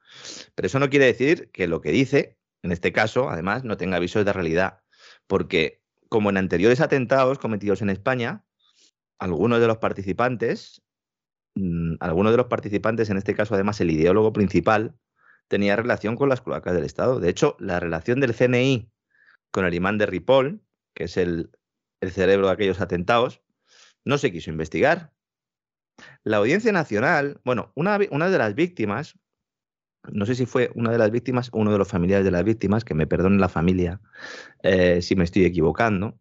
Pero 0.55 0.67
eso 0.67 0.79
no 0.79 0.89
quiere 0.89 1.05
decir 1.05 1.49
que 1.51 1.67
lo 1.67 1.81
que 1.81 1.91
dice, 1.91 2.37
en 2.61 2.71
este 2.71 2.93
caso, 2.93 3.29
además, 3.29 3.63
no 3.63 3.75
tenga 3.75 3.97
avisos 3.97 4.23
de 4.23 4.31
realidad. 4.31 4.79
Porque 5.27 5.81
como 6.12 6.30
en 6.30 6.36
anteriores 6.36 6.82
atentados 6.82 7.39
cometidos 7.39 7.82
en 7.82 7.89
España, 7.89 8.43
algunos 9.17 9.62
de 9.62 9.67
los 9.67 9.78
participantes, 9.78 10.82
mm, 11.56 11.95
algunos 12.02 12.34
de 12.34 12.38
los 12.38 12.47
participantes, 12.47 13.10
en 13.10 13.15
este 13.15 13.34
caso 13.34 13.56
además 13.56 13.80
el 13.80 13.91
ideólogo 13.91 14.34
principal, 14.34 14.93
tenía 15.47 15.78
relación 15.78 16.17
con 16.17 16.28
las 16.28 16.41
cloacas 16.41 16.74
del 16.74 16.84
Estado. 16.84 17.21
De 17.21 17.30
hecho, 17.30 17.56
la 17.60 17.80
relación 17.80 18.19
del 18.19 18.34
CNI 18.34 18.91
con 19.52 19.63
el 19.65 19.74
imán 19.74 19.97
de 19.97 20.06
Ripoll, 20.06 20.62
que 20.93 21.06
es 21.06 21.15
el, 21.15 21.50
cerebro 22.02 22.47
de 22.47 22.54
aquellos 22.54 22.82
atentados, 22.82 23.41
no 24.04 24.17
se 24.17 24.34
quiso 24.34 24.50
investigar. 24.50 25.13
La 26.26 26.38
Audiencia 26.38 26.74
Nacional, 26.74 27.39
bueno, 27.45 27.71
una, 27.74 27.97
una, 28.10 28.30
de 28.30 28.38
las 28.38 28.54
víctimas, 28.54 29.17
no 30.09 30.25
sé 30.25 30.35
si 30.35 30.45
fue 30.45 30.71
una 30.75 30.91
de 30.91 30.97
las 30.97 31.11
víctimas 31.11 31.49
o 31.51 31.59
uno 31.59 31.71
de 31.71 31.77
los 31.77 31.87
familiares 31.87 32.25
de 32.25 32.31
las 32.31 32.43
víctimas, 32.43 32.83
que 32.83 32.93
me 32.93 33.07
perdone 33.07 33.37
la 33.37 33.49
familia 33.49 33.99
eh, 34.63 35.01
si 35.01 35.15
me 35.15 35.23
estoy 35.23 35.45
equivocando, 35.45 36.19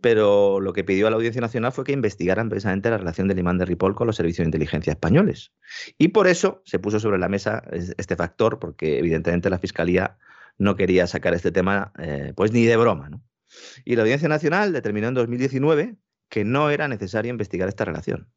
pero 0.00 0.60
lo 0.60 0.72
que 0.72 0.82
pidió 0.82 1.06
a 1.06 1.10
la 1.10 1.16
Audiencia 1.16 1.40
Nacional 1.40 1.72
fue 1.72 1.84
que 1.84 1.92
investigaran 1.92 2.48
precisamente 2.48 2.90
la 2.90 2.98
relación 2.98 3.28
del 3.28 3.38
imán 3.38 3.58
de 3.58 3.64
Ripoll 3.64 3.94
con 3.94 4.06
los 4.06 4.16
servicios 4.16 4.44
de 4.44 4.48
inteligencia 4.48 4.90
españoles. 4.90 5.52
Y 5.96 6.08
por 6.08 6.26
eso 6.26 6.60
se 6.64 6.80
puso 6.80 6.98
sobre 6.98 7.18
la 7.18 7.28
mesa 7.28 7.62
este 7.70 8.16
factor, 8.16 8.58
porque 8.58 8.98
evidentemente 8.98 9.48
la 9.48 9.58
Fiscalía 9.58 10.18
no 10.58 10.74
quería 10.76 11.06
sacar 11.06 11.34
este 11.34 11.52
tema 11.52 11.92
eh, 11.98 12.32
pues 12.34 12.52
ni 12.52 12.64
de 12.64 12.76
broma. 12.76 13.10
Y 13.84 13.94
la 13.94 14.02
Audiencia 14.02 14.28
Nacional 14.28 14.72
determinó 14.72 15.08
en 15.08 15.14
2019 15.14 15.96
que 16.28 16.44
no 16.44 16.70
era 16.70 16.88
necesario 16.88 17.30
investigar 17.30 17.68
esta 17.68 17.84
relación. 17.84 18.28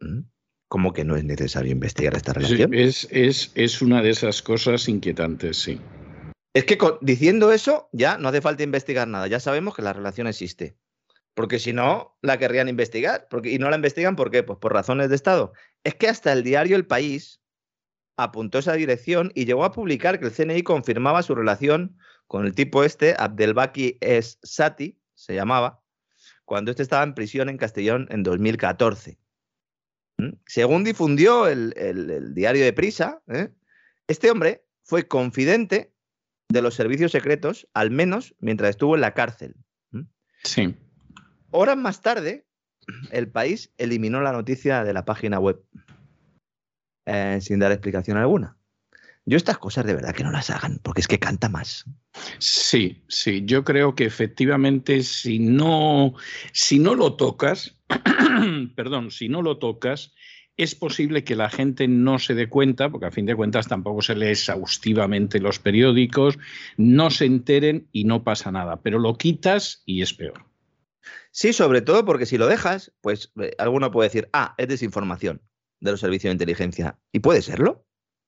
¿Mm? 0.00 0.22
¿Cómo 0.68 0.92
que 0.92 1.04
no 1.04 1.16
es 1.16 1.24
necesario 1.24 1.72
investigar 1.72 2.14
esta 2.14 2.32
relación? 2.32 2.74
es, 2.74 3.06
es, 3.10 3.52
es 3.54 3.82
una 3.82 4.02
de 4.02 4.10
esas 4.10 4.42
cosas 4.42 4.88
inquietantes, 4.88 5.58
sí. 5.58 5.80
Es 6.54 6.64
que 6.64 6.78
diciendo 7.00 7.52
eso 7.52 7.88
ya 7.92 8.16
no 8.16 8.28
hace 8.28 8.40
falta 8.40 8.62
investigar 8.62 9.08
nada, 9.08 9.26
ya 9.26 9.40
sabemos 9.40 9.74
que 9.74 9.82
la 9.82 9.92
relación 9.92 10.26
existe. 10.26 10.76
Porque 11.34 11.58
si 11.58 11.72
no, 11.72 12.16
la 12.22 12.38
querrían 12.38 12.68
investigar. 12.68 13.26
Porque, 13.28 13.50
y 13.50 13.58
no 13.58 13.68
la 13.68 13.76
investigan, 13.76 14.14
¿por 14.14 14.30
qué? 14.30 14.44
Pues 14.44 14.58
por 14.60 14.72
razones 14.72 15.08
de 15.08 15.16
Estado. 15.16 15.52
Es 15.82 15.96
que 15.96 16.08
hasta 16.08 16.32
el 16.32 16.44
diario 16.44 16.76
El 16.76 16.86
País 16.86 17.40
apuntó 18.16 18.58
esa 18.58 18.74
dirección 18.74 19.32
y 19.34 19.44
llegó 19.44 19.64
a 19.64 19.72
publicar 19.72 20.20
que 20.20 20.26
el 20.26 20.32
CNI 20.32 20.62
confirmaba 20.62 21.24
su 21.24 21.34
relación 21.34 21.98
con 22.28 22.46
el 22.46 22.54
tipo 22.54 22.84
este, 22.84 23.16
Abdelbaki 23.18 23.98
Es 24.00 24.38
Sati, 24.44 25.00
se 25.14 25.34
llamaba, 25.34 25.82
cuando 26.44 26.70
este 26.70 26.84
estaba 26.84 27.02
en 27.02 27.14
prisión 27.14 27.48
en 27.48 27.58
Castellón 27.58 28.06
en 28.10 28.22
2014. 28.22 29.18
Según 30.46 30.84
difundió 30.84 31.48
el, 31.48 32.34
diario 32.34 32.64
de 32.64 32.72
Prisa, 32.72 33.20
¿eh? 33.28 33.50
este 34.06 34.30
hombre 34.30 34.64
fue 34.82 35.08
confidente 35.08 35.92
de 36.48 36.62
los 36.62 36.74
servicios 36.74 37.12
secretos, 37.12 37.68
al 37.74 37.90
menos 37.90 38.34
mientras 38.38 38.70
estuvo 38.70 38.94
en 38.94 39.00
la 39.00 39.14
cárcel. 39.14 39.56
Sí. 40.44 40.76
Horas 41.50 41.76
más 41.76 42.00
tarde, 42.02 42.46
el 43.10 43.28
país 43.28 43.72
eliminó 43.78 44.20
la 44.20 44.32
noticia 44.32 44.84
de 44.84 44.92
la 44.92 45.04
página 45.04 45.38
web 45.38 45.62
eh, 47.06 47.38
sin 47.40 47.58
dar 47.58 47.72
explicación 47.72 48.16
alguna. 48.16 48.56
Yo 49.26 49.36
estas 49.36 49.58
cosas 49.58 49.86
de 49.86 49.94
verdad 49.94 50.14
que 50.14 50.24
no 50.24 50.30
las 50.30 50.50
hagan, 50.50 50.80
porque 50.82 51.00
es 51.00 51.08
que 51.08 51.18
canta 51.18 51.48
más. 51.48 51.84
Sí, 52.38 53.04
sí, 53.08 53.42
yo 53.46 53.64
creo 53.64 53.94
que 53.94 54.04
efectivamente 54.04 55.02
si 55.02 55.38
no, 55.38 56.14
si 56.52 56.78
no 56.78 56.94
lo 56.94 57.14
tocas, 57.14 57.78
perdón, 58.76 59.10
si 59.10 59.28
no 59.28 59.40
lo 59.40 59.58
tocas, 59.58 60.14
es 60.56 60.74
posible 60.74 61.24
que 61.24 61.36
la 61.36 61.50
gente 61.50 61.88
no 61.88 62.18
se 62.18 62.34
dé 62.34 62.48
cuenta, 62.48 62.90
porque 62.90 63.06
a 63.06 63.10
fin 63.10 63.26
de 63.26 63.34
cuentas 63.34 63.66
tampoco 63.66 64.02
se 64.02 64.14
lee 64.14 64.28
exhaustivamente 64.28 65.40
los 65.40 65.58
periódicos, 65.58 66.38
no 66.76 67.10
se 67.10 67.24
enteren 67.24 67.88
y 67.92 68.04
no 68.04 68.22
pasa 68.24 68.52
nada, 68.52 68.82
pero 68.82 68.98
lo 68.98 69.16
quitas 69.16 69.82
y 69.86 70.02
es 70.02 70.14
peor. 70.14 70.44
Sí, 71.30 71.52
sobre 71.52 71.82
todo 71.82 72.04
porque 72.04 72.26
si 72.26 72.38
lo 72.38 72.46
dejas, 72.46 72.92
pues 73.00 73.32
eh, 73.40 73.52
alguno 73.58 73.90
puede 73.90 74.08
decir, 74.08 74.28
ah, 74.32 74.54
es 74.56 74.68
desinformación 74.68 75.42
de 75.80 75.90
los 75.90 76.00
servicios 76.00 76.30
de 76.30 76.34
inteligencia. 76.34 76.98
Y 77.10 77.18
puede 77.20 77.42
serlo. 77.42 77.84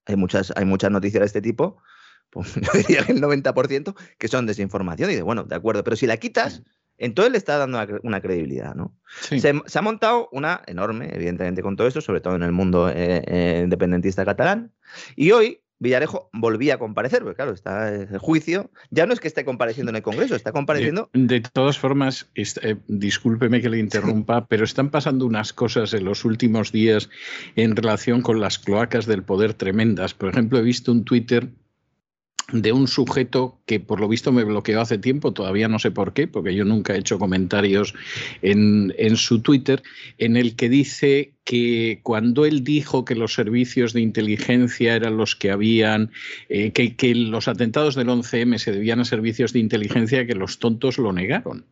Hay 0.06 0.16
muchas, 0.16 0.52
hay 0.56 0.64
muchas 0.64 0.90
noticias 0.90 1.20
de 1.20 1.26
este 1.26 1.42
tipo, 1.42 1.82
pues 2.30 2.54
yo 2.54 2.72
diría 2.74 3.04
que 3.04 3.12
el 3.12 3.20
90% 3.20 3.94
que 4.18 4.28
son 4.28 4.46
desinformación. 4.46 5.10
Y 5.10 5.14
de 5.14 5.22
bueno, 5.22 5.44
de 5.44 5.54
acuerdo, 5.54 5.84
pero 5.84 5.96
si 5.96 6.06
la 6.06 6.16
quitas, 6.16 6.62
entonces 6.98 7.32
le 7.32 7.38
está 7.38 7.58
dando 7.58 7.78
una, 8.02 8.20
credibilidad, 8.20 8.74
¿no? 8.74 8.96
Se, 9.20 9.48
ha 9.50 9.82
montado 9.82 10.28
una 10.32 10.62
enorme, 10.66 11.10
evidentemente, 11.12 11.62
con 11.62 11.76
todo 11.76 11.86
esto, 11.86 12.00
sobre 12.00 12.20
todo 12.20 12.36
en 12.36 12.42
el 12.42 12.52
mundo 12.52 12.88
eh, 12.88 13.22
eh, 13.26 13.60
independentista 13.64 14.24
catalán. 14.24 14.72
Y 15.14 15.32
hoy 15.32 15.60
Villarejo 15.78 16.30
volvía 16.32 16.74
a 16.74 16.78
comparecer, 16.78 17.22
porque 17.22 17.36
claro, 17.36 17.52
está 17.52 17.92
el 17.94 18.18
juicio. 18.18 18.70
Ya 18.90 19.06
no 19.06 19.12
es 19.12 19.20
que 19.20 19.28
esté 19.28 19.44
compareciendo 19.44 19.90
en 19.90 19.96
el 19.96 20.02
Congreso, 20.02 20.34
está 20.34 20.52
compareciendo. 20.52 21.10
De, 21.12 21.40
todas 21.40 21.78
formas, 21.78 22.30
eh, 22.34 22.76
discúlpeme 22.88 23.60
que 23.60 23.68
le 23.68 23.78
interrumpa, 23.78 24.46
pero 24.48 24.64
están 24.64 24.90
pasando 24.90 25.26
unas 25.26 25.52
cosas 25.52 25.92
en 25.92 26.04
los 26.04 26.24
últimos 26.24 26.72
días 26.72 27.10
en 27.56 27.76
relación 27.76 28.22
con 28.22 28.40
las 28.40 28.58
cloacas 28.58 29.06
del 29.06 29.22
poder 29.22 29.54
tremendas. 29.54 30.14
Por 30.14 30.30
ejemplo, 30.30 30.58
he 30.58 30.62
visto 30.62 30.92
un 30.92 31.04
Twitter 31.04 31.50
de 32.52 32.72
un 32.72 32.86
sujeto 32.86 33.58
que 33.66 33.80
por 33.80 34.00
lo 34.00 34.08
visto 34.08 34.30
me 34.30 34.44
bloqueó 34.44 34.80
hace 34.80 34.98
tiempo, 34.98 35.32
todavía 35.32 35.66
no 35.66 35.78
sé 35.78 35.90
por 35.90 36.12
qué, 36.12 36.28
porque 36.28 36.54
yo 36.54 36.64
nunca 36.64 36.94
he 36.94 36.98
hecho 36.98 37.18
comentarios 37.18 37.94
en, 38.42 38.92
su 39.16 39.40
Twitter, 39.40 39.82
en 40.18 40.36
el 40.36 40.54
que 40.54 40.68
dice 40.68 41.34
que 41.44 42.00
cuando 42.02 42.44
él 42.46 42.62
dijo 42.62 43.04
que 43.04 43.16
los 43.16 43.34
servicios 43.34 43.92
de 43.92 44.00
inteligencia 44.00 44.94
eran 44.94 45.16
los 45.16 45.34
que 45.34 45.50
habían, 45.50 46.12
eh, 46.48 46.70
que, 46.70 46.94
que, 46.94 47.14
los 47.14 47.48
atentados 47.48 47.96
del 47.96 48.08
11M 48.08 48.58
se 48.58 48.72
debían 48.72 49.00
a 49.00 49.04
servicios 49.04 49.52
de 49.52 49.58
inteligencia, 49.58 50.26
que 50.26 50.34
los 50.34 50.58
tontos 50.58 50.98
lo 50.98 51.12
negaron. 51.12 51.64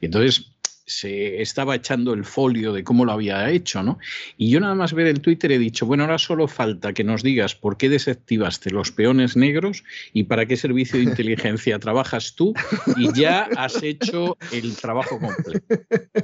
Y 0.00 0.06
entonces 0.06 0.54
se 0.86 1.40
estaba 1.40 1.74
echando 1.74 2.12
el 2.12 2.24
folio 2.24 2.72
de 2.72 2.84
cómo 2.84 3.04
lo 3.04 3.12
había 3.12 3.50
hecho, 3.50 3.82
¿no? 3.82 3.98
Y 4.36 4.50
yo 4.50 4.60
nada 4.60 4.74
más 4.74 4.92
ver 4.92 5.06
el 5.06 5.20
Twitter 5.20 5.52
he 5.52 5.58
dicho, 5.58 5.86
bueno, 5.86 6.04
ahora 6.04 6.18
solo 6.18 6.48
falta 6.48 6.92
que 6.92 7.04
nos 7.04 7.22
digas 7.22 7.54
por 7.54 7.76
qué 7.76 7.88
desactivaste 7.88 8.70
los 8.70 8.92
peones 8.92 9.36
negros 9.36 9.84
y 10.12 10.24
para 10.24 10.46
qué 10.46 10.56
servicio 10.56 10.98
de 10.98 11.04
inteligencia 11.04 11.78
trabajas 11.78 12.34
tú 12.34 12.54
y 12.96 13.12
ya 13.12 13.48
has 13.56 13.82
hecho 13.82 14.36
el 14.52 14.76
trabajo 14.76 15.18
completo. 15.18 15.66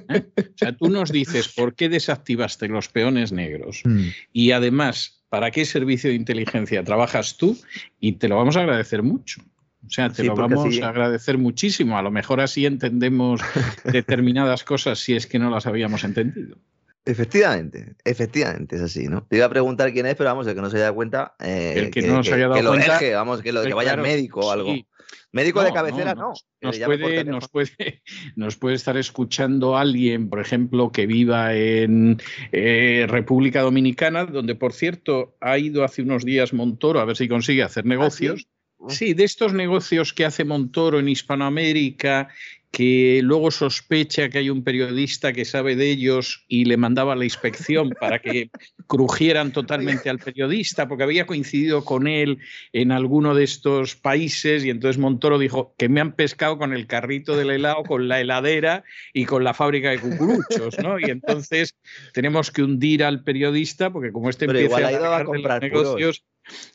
¿eh? 0.09 0.27
O 0.37 0.59
sea, 0.59 0.77
tú 0.77 0.89
nos 0.89 1.11
dices 1.11 1.49
por 1.49 1.75
qué 1.75 1.89
desactivaste 1.89 2.69
los 2.69 2.89
peones 2.89 3.33
negros 3.33 3.81
mm. 3.85 4.09
y 4.33 4.51
además 4.53 5.23
para 5.31 5.51
qué 5.51 5.65
servicio 5.65 6.11
de 6.11 6.17
inteligencia 6.17 6.85
trabajas 6.85 7.37
tú 7.39 7.57
y 8.01 8.13
te 8.13 8.29
lo 8.29 8.37
vamos 8.37 8.57
a 8.57 8.61
agradecer 8.61 9.03
mucho. 9.03 9.43
O 9.87 9.91
sea, 9.91 10.11
te 10.11 10.25
lo 10.25 10.35
vamos 10.35 10.79
a 10.81 10.89
agradecer 10.89 11.39
muchísimo. 11.39 11.99
A 11.99 12.03
lo 12.03 12.11
mejor 12.11 12.41
así 12.41 12.67
entendemos 12.67 13.41
determinadas 13.85 14.65
cosas 14.65 14.99
si 14.99 15.15
es 15.15 15.27
que 15.27 15.39
no 15.39 15.51
las 15.51 15.67
habíamos 15.67 16.05
entendido. 16.05 16.57
Efectivamente, 17.07 17.95
efectivamente 18.05 18.77
es 18.77 18.83
así, 18.83 19.09
¿no? 19.09 19.27
Te 19.27 19.37
iba 19.37 19.47
a 19.47 19.51
preguntar 19.51 19.91
quién 19.91 20.05
es, 20.05 20.17
pero 20.17 20.31
vamos, 20.31 20.47
el 20.47 20.55
que 20.55 20.61
no 20.61 20.69
se 20.69 20.77
haya 20.77 20.85
dado 20.85 20.95
cuenta. 20.97 21.35
Eh, 21.41 21.75
el 21.77 21.91
que, 21.91 22.03
no 22.03 22.23
se 22.23 22.35
haya 22.35 22.49
dado 22.49 22.69
cuenta. 22.69 22.87
Lo 22.87 22.93
deje, 22.93 23.15
vamos, 23.15 23.41
que, 23.41 23.53
lo, 23.53 23.63
que 23.63 23.73
vaya 23.73 23.95
al 23.95 24.03
médico 24.03 24.41
o 24.41 24.51
algo. 24.53 24.75
Médico 25.33 25.63
de 25.63 25.73
cabecera, 25.73 26.15
no. 26.15 26.33
Nos, 26.61 26.79
puede, 26.79 27.25
nos, 27.25 27.49
puede, 27.49 28.03
nos, 28.37 28.57
puede, 28.57 28.75
estar 28.75 28.97
escuchando 28.97 29.77
alguien, 29.77 30.29
por 30.29 30.41
ejemplo, 30.41 30.93
que 30.93 31.07
viva 31.07 31.55
en 31.55 32.21
eh, 32.53 33.07
República 33.09 33.63
Dominicana, 33.63 34.27
donde, 34.27 34.55
por 34.55 34.73
cierto, 34.73 35.37
ha 35.41 35.57
ido 35.57 35.85
hace 35.85 36.03
unos 36.03 36.25
días 36.25 36.53
Montoro 36.53 37.01
a 37.01 37.05
ver 37.05 37.17
si 37.17 37.29
consigue 37.29 37.63
hacer 37.63 37.85
¿Ah, 37.87 37.89
negocios. 37.89 38.47
Sí, 38.89 39.15
de 39.15 39.25
estos 39.25 39.53
negocios 39.53 40.13
que 40.13 40.25
hace 40.25 40.45
Montoro 40.45 40.99
en 40.99 41.09
Hispanoamérica, 41.09 42.29
que 42.71 43.21
luego 43.23 43.51
sospecha 43.51 44.29
que 44.29 44.39
hay 44.39 44.51
un 44.51 44.63
periodista 44.63 45.33
que 45.33 45.45
sabe 45.45 45.75
de 45.75 45.91
ellos 45.91 46.45
y 46.47 46.67
le 46.67 46.77
mandaba 46.77 47.17
la 47.17 47.25
inspección 47.25 47.91
para 47.99 48.21
que 48.21 48.51
crujieran 48.87 49.53
totalmente 49.53 50.09
al 50.09 50.21
periodista, 50.21 50.87
porque 50.87 51.03
había 51.03 51.27
coincidido 51.27 51.85
con 51.85 52.07
él 52.07 52.39
en 52.73 52.93
alguno 52.93 53.35
de 53.35 53.43
estos 53.43 53.97
países 53.97 54.65
y 54.65 54.71
entonces 54.71 54.99
Montoro 54.99 55.39
dijo 55.39 55.75
que 55.79 55.89
me 55.89 56.01
han 56.01 56.13
pescado 56.13 56.59
con 56.59 56.73
el 56.73 56.87
carrito 56.87 57.37
del 57.37 57.51
helado, 57.51 57.83
con 57.83 58.07
la 58.07 58.21
heladera 58.21 58.85
y 59.13 59.25
con 59.25 59.43
la 59.43 59.53
fábrica 59.53 59.91
de 59.91 59.99
cucuruchos, 59.99 60.79
¿no? 60.79 61.01
Y 61.01 61.05
entonces 61.05 61.77
tenemos 62.13 62.53
que 62.53 62.63
hundir 62.63 63.03
al 63.03 63.25
periodista 63.25 63.93
porque 63.93 64.13
como 64.13 64.31
este 64.31 64.45
empieza 64.45 64.77
a, 64.77 65.19
a 65.19 65.25
comprar 65.25 65.61
negocios... 65.61 66.25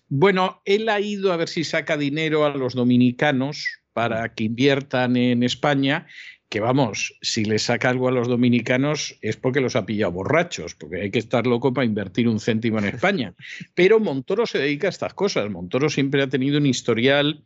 Bueno, 0.08 0.62
él 0.66 0.90
ha 0.90 1.00
ido 1.00 1.34
a 1.34 1.38
ver 1.38 1.50
si 1.50 1.64
saca 1.64 1.98
dinero 1.98 2.46
a 2.46 2.56
los 2.56 2.74
dominicanos 2.74 3.80
para 3.94 4.34
que 4.34 4.44
inviertan 4.46 5.16
en 5.16 5.44
España, 5.44 6.08
que 6.50 6.60
vamos, 6.60 7.18
si 7.22 7.44
le 7.44 7.60
saca 7.60 7.90
algo 7.90 8.08
a 8.08 8.12
los 8.12 8.28
dominicanos 8.28 9.18
es 9.22 9.36
porque 9.36 9.62
los 9.62 9.76
ha 9.76 9.86
pillado 9.86 10.12
borrachos, 10.12 10.76
porque 10.76 11.02
hay 11.02 11.12
que 11.12 11.20
estar 11.20 11.48
loco 11.48 11.74
para 11.74 11.86
invertir 11.86 12.28
un 12.28 12.40
céntimo 12.40 12.78
en 12.80 12.86
España. 12.86 13.34
Pero 13.74 14.00
Montoro 14.00 14.46
se 14.46 14.60
dedica 14.60 14.88
a 14.88 14.92
estas 14.92 15.14
cosas. 15.14 15.50
Montoro 15.50 15.90
siempre 15.90 16.22
ha 16.22 16.30
tenido 16.30 16.58
un 16.58 16.66
historial 16.66 17.44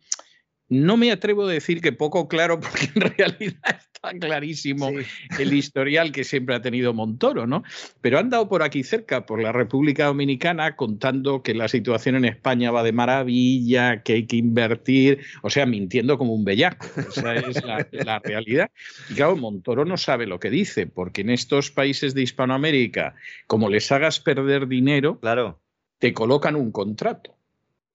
no 0.69 0.97
me 0.97 1.11
atrevo 1.11 1.47
a 1.47 1.51
decir 1.51 1.81
que 1.81 1.91
poco 1.91 2.27
claro, 2.27 2.59
porque 2.61 2.89
en 2.95 3.01
realidad 3.01 3.81
está 3.93 4.17
clarísimo 4.19 4.91
el 5.39 5.53
historial 5.53 6.11
que 6.11 6.23
siempre 6.23 6.55
ha 6.55 6.61
tenido 6.61 6.93
Montoro, 6.93 7.47
¿no? 7.47 7.63
Pero 8.01 8.19
han 8.19 8.29
dado 8.29 8.47
por 8.47 8.63
aquí 8.63 8.83
cerca, 8.83 9.25
por 9.25 9.41
la 9.41 9.51
República 9.51 10.05
Dominicana, 10.05 10.75
contando 10.75 11.43
que 11.43 11.53
la 11.53 11.67
situación 11.67 12.15
en 12.15 12.25
España 12.25 12.71
va 12.71 12.83
de 12.83 12.93
maravilla, 12.93 14.03
que 14.03 14.13
hay 14.13 14.27
que 14.27 14.37
invertir, 14.37 15.19
o 15.41 15.49
sea, 15.49 15.65
mintiendo 15.65 16.17
como 16.17 16.33
un 16.33 16.45
bellaco. 16.45 16.85
Esa 16.97 17.35
es 17.35 17.63
la, 17.63 17.87
la 17.91 18.19
realidad. 18.19 18.71
Y 19.09 19.15
claro, 19.15 19.35
Montoro 19.35 19.85
no 19.85 19.97
sabe 19.97 20.27
lo 20.27 20.39
que 20.39 20.49
dice, 20.49 20.85
porque 20.87 21.21
en 21.21 21.31
estos 21.31 21.71
países 21.71 22.13
de 22.13 22.21
Hispanoamérica, 22.21 23.15
como 23.47 23.69
les 23.69 23.91
hagas 23.91 24.19
perder 24.19 24.67
dinero, 24.67 25.19
claro. 25.19 25.59
te 25.97 26.13
colocan 26.13 26.55
un 26.55 26.71
contrato. 26.71 27.38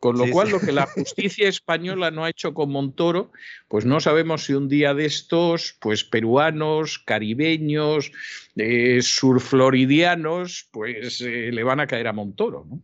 Con 0.05 0.19
lo 0.19 0.31
cual, 0.31 0.51
lo 0.51 0.61
que 0.61 0.71
la 0.71 0.85
justicia 0.85 1.49
española 1.49 2.11
no 2.11 2.25
ha 2.25 2.29
hecho 2.29 2.53
con 2.53 2.71
Montoro, 2.71 3.33
pues 3.69 3.87
no 3.87 4.01
sabemos 4.01 4.45
si 4.45 4.53
un 4.53 4.69
día 4.69 4.93
de 4.93 5.07
estos, 5.07 5.79
pues 5.81 6.05
peruanos, 6.05 6.99
caribeños, 6.99 8.12
eh, 8.55 9.01
surfloridianos, 9.01 10.69
pues 10.73 11.23
eh, 11.23 11.51
le 11.51 11.62
van 11.62 11.81
a 11.81 11.87
caer 11.87 12.09
a 12.09 12.12
Montoro, 12.12 12.67
¿no? 12.69 12.83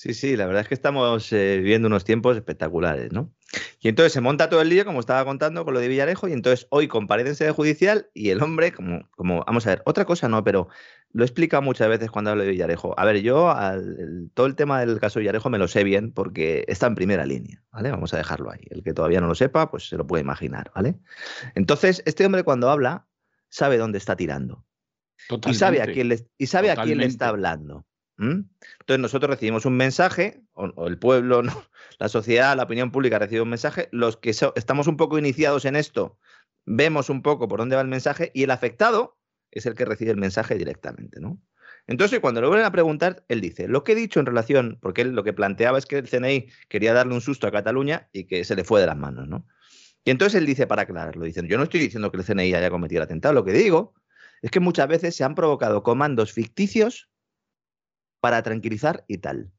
Sí, 0.00 0.14
sí, 0.14 0.34
la 0.34 0.46
verdad 0.46 0.62
es 0.62 0.68
que 0.68 0.72
estamos 0.72 1.30
eh, 1.30 1.58
viviendo 1.58 1.86
unos 1.86 2.04
tiempos 2.04 2.34
espectaculares, 2.34 3.12
¿no? 3.12 3.34
Y 3.80 3.88
entonces 3.88 4.14
se 4.14 4.22
monta 4.22 4.48
todo 4.48 4.62
el 4.62 4.70
día, 4.70 4.86
como 4.86 4.98
estaba 4.98 5.22
contando 5.26 5.62
con 5.62 5.74
lo 5.74 5.80
de 5.80 5.88
Villarejo, 5.88 6.26
y 6.26 6.32
entonces 6.32 6.66
hoy 6.70 6.88
comparece 6.88 7.28
en 7.28 7.34
sede 7.34 7.50
judicial 7.50 8.08
y 8.14 8.30
el 8.30 8.42
hombre, 8.42 8.72
como, 8.72 9.06
como, 9.10 9.44
vamos 9.44 9.66
a 9.66 9.70
ver, 9.70 9.82
otra 9.84 10.06
cosa 10.06 10.26
no, 10.26 10.42
pero 10.42 10.68
lo 11.12 11.22
he 11.22 11.26
explicado 11.26 11.60
muchas 11.60 11.90
veces 11.90 12.10
cuando 12.10 12.30
hablo 12.30 12.44
de 12.44 12.48
Villarejo. 12.48 12.98
A 12.98 13.04
ver, 13.04 13.20
yo 13.20 13.54
todo 14.32 14.46
el 14.46 14.54
tema 14.54 14.80
del 14.80 14.98
caso 15.00 15.18
de 15.18 15.24
Villarejo 15.24 15.50
me 15.50 15.58
lo 15.58 15.68
sé 15.68 15.84
bien 15.84 16.12
porque 16.12 16.64
está 16.66 16.86
en 16.86 16.94
primera 16.94 17.26
línea, 17.26 17.62
¿vale? 17.70 17.90
Vamos 17.90 18.14
a 18.14 18.16
dejarlo 18.16 18.50
ahí. 18.50 18.62
El 18.70 18.82
que 18.82 18.94
todavía 18.94 19.20
no 19.20 19.26
lo 19.26 19.34
sepa, 19.34 19.70
pues 19.70 19.86
se 19.86 19.98
lo 19.98 20.06
puede 20.06 20.22
imaginar, 20.22 20.72
¿vale? 20.74 20.94
Entonces, 21.54 22.02
este 22.06 22.24
hombre 22.24 22.42
cuando 22.42 22.70
habla, 22.70 23.06
sabe 23.50 23.76
dónde 23.76 23.98
está 23.98 24.16
tirando. 24.16 24.64
Y 25.46 25.52
sabe 25.52 25.82
a 25.82 25.86
quién 25.88 26.08
le, 26.08 26.26
y 26.38 26.46
sabe 26.46 26.70
a 26.70 26.76
quién 26.76 26.96
le 26.96 27.04
está 27.04 27.28
hablando. 27.28 27.84
Entonces 28.20 28.98
nosotros 28.98 29.30
recibimos 29.30 29.64
un 29.64 29.76
mensaje, 29.76 30.42
o, 30.52 30.86
el 30.86 30.98
pueblo, 30.98 31.42
la 31.98 32.08
sociedad, 32.08 32.56
la 32.56 32.64
opinión 32.64 32.90
pública 32.90 33.18
recibe 33.18 33.40
un 33.40 33.48
mensaje, 33.48 33.88
los 33.92 34.16
que 34.16 34.30
estamos 34.30 34.86
un 34.86 34.96
poco 34.96 35.18
iniciados 35.18 35.64
en 35.64 35.76
esto, 35.76 36.18
vemos 36.66 37.08
un 37.08 37.22
poco 37.22 37.48
por 37.48 37.60
dónde 37.60 37.76
va 37.76 37.82
el 37.82 37.88
mensaje 37.88 38.30
y 38.34 38.42
el 38.42 38.50
afectado 38.50 39.18
es 39.50 39.66
el 39.66 39.74
que 39.74 39.84
recibe 39.84 40.10
el 40.10 40.16
mensaje 40.16 40.56
directamente, 40.56 41.20
¿no? 41.20 41.40
Entonces, 41.86 42.20
cuando 42.20 42.40
le 42.40 42.46
vuelven 42.46 42.66
a 42.66 42.70
preguntar, 42.70 43.24
él 43.28 43.40
dice, 43.40 43.66
lo 43.66 43.82
que 43.82 43.92
he 43.92 43.94
dicho 43.94 44.20
en 44.20 44.26
relación, 44.26 44.78
porque 44.80 45.02
él 45.02 45.12
lo 45.12 45.24
que 45.24 45.32
planteaba 45.32 45.78
es 45.78 45.86
que 45.86 45.98
el 45.98 46.08
CNI 46.08 46.46
quería 46.68 46.92
darle 46.92 47.14
un 47.14 47.20
susto 47.20 47.46
a 47.46 47.50
Cataluña 47.50 48.08
y 48.12 48.24
que 48.24 48.44
se 48.44 48.54
le 48.54 48.64
fue 48.64 48.80
de 48.80 48.86
las 48.86 48.96
manos, 48.96 49.26
¿no? 49.26 49.46
Y 50.04 50.10
entonces 50.10 50.38
él 50.38 50.46
dice, 50.46 50.66
para 50.66 50.82
aclararlo, 50.82 51.24
dicen, 51.24 51.48
yo 51.48 51.56
no 51.56 51.64
estoy 51.64 51.80
diciendo 51.80 52.12
que 52.12 52.18
el 52.18 52.24
CNI 52.24 52.54
haya 52.54 52.70
cometido 52.70 53.00
el 53.00 53.06
atentado, 53.06 53.34
lo 53.34 53.44
que 53.44 53.52
digo 53.52 53.94
es 54.42 54.50
que 54.50 54.60
muchas 54.60 54.88
veces 54.88 55.16
se 55.16 55.24
han 55.24 55.34
provocado 55.34 55.82
comandos 55.82 56.32
ficticios 56.32 57.09
para 58.20 58.42
tranquilizar 58.42 59.04
y 59.08 59.18
tal. 59.18 59.50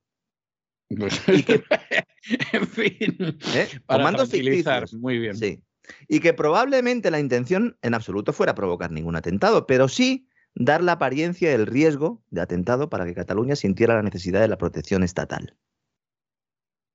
Pues, 0.97 1.21
en 2.53 2.67
fin, 2.67 3.17
¿Eh? 3.55 3.67
para 3.85 4.11
tranquilizar, 4.13 4.85
muy 4.93 5.19
bien. 5.19 5.35
Sí. 5.35 5.63
Y 6.07 6.19
que 6.19 6.33
probablemente 6.33 7.11
la 7.11 7.19
intención 7.19 7.77
en 7.81 7.93
absoluto 7.93 8.33
fuera 8.33 8.55
provocar 8.55 8.91
ningún 8.91 9.15
atentado, 9.15 9.65
pero 9.67 9.87
sí 9.87 10.27
dar 10.53 10.83
la 10.83 10.93
apariencia 10.93 11.49
del 11.49 11.65
riesgo 11.65 12.21
de 12.29 12.41
atentado 12.41 12.89
para 12.89 13.05
que 13.05 13.13
Cataluña 13.13 13.55
sintiera 13.55 13.95
la 13.95 14.03
necesidad 14.03 14.41
de 14.41 14.47
la 14.47 14.57
protección 14.57 15.03
estatal. 15.03 15.57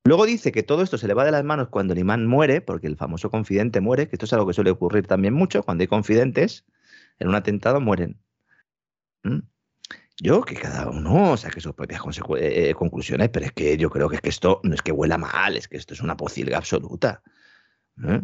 Luego 0.04 0.24
dice 0.24 0.52
que 0.52 0.62
todo 0.62 0.82
esto 0.82 0.98
se 0.98 1.08
le 1.08 1.14
va 1.14 1.24
de 1.24 1.32
las 1.32 1.42
manos 1.42 1.68
cuando 1.68 1.92
el 1.92 1.98
imán 1.98 2.26
muere, 2.26 2.60
porque 2.60 2.86
el 2.86 2.96
famoso 2.96 3.28
confidente 3.28 3.80
muere, 3.80 4.08
que 4.08 4.14
esto 4.14 4.26
es 4.26 4.32
algo 4.32 4.46
que 4.46 4.52
suele 4.52 4.70
ocurrir 4.70 5.06
también 5.08 5.34
mucho, 5.34 5.64
cuando 5.64 5.82
hay 5.82 5.88
confidentes, 5.88 6.64
en 7.18 7.28
un 7.28 7.34
atentado 7.34 7.80
mueren. 7.80 8.20
¿Mm? 9.24 9.40
Yo, 10.18 10.42
que 10.42 10.54
cada 10.54 10.88
uno 10.88 11.36
saque 11.36 11.60
sus 11.60 11.74
propias 11.74 12.00
eh, 12.38 12.74
conclusiones, 12.74 13.28
pero 13.28 13.46
es 13.46 13.52
que 13.52 13.76
yo 13.76 13.90
creo 13.90 14.08
que, 14.08 14.16
es 14.16 14.22
que 14.22 14.30
esto 14.30 14.60
no 14.62 14.74
es 14.74 14.80
que 14.80 14.92
huela 14.92 15.18
mal, 15.18 15.56
es 15.56 15.68
que 15.68 15.76
esto 15.76 15.92
es 15.92 16.00
una 16.00 16.16
pocilga 16.16 16.56
absoluta. 16.56 17.22
¿eh? 18.02 18.22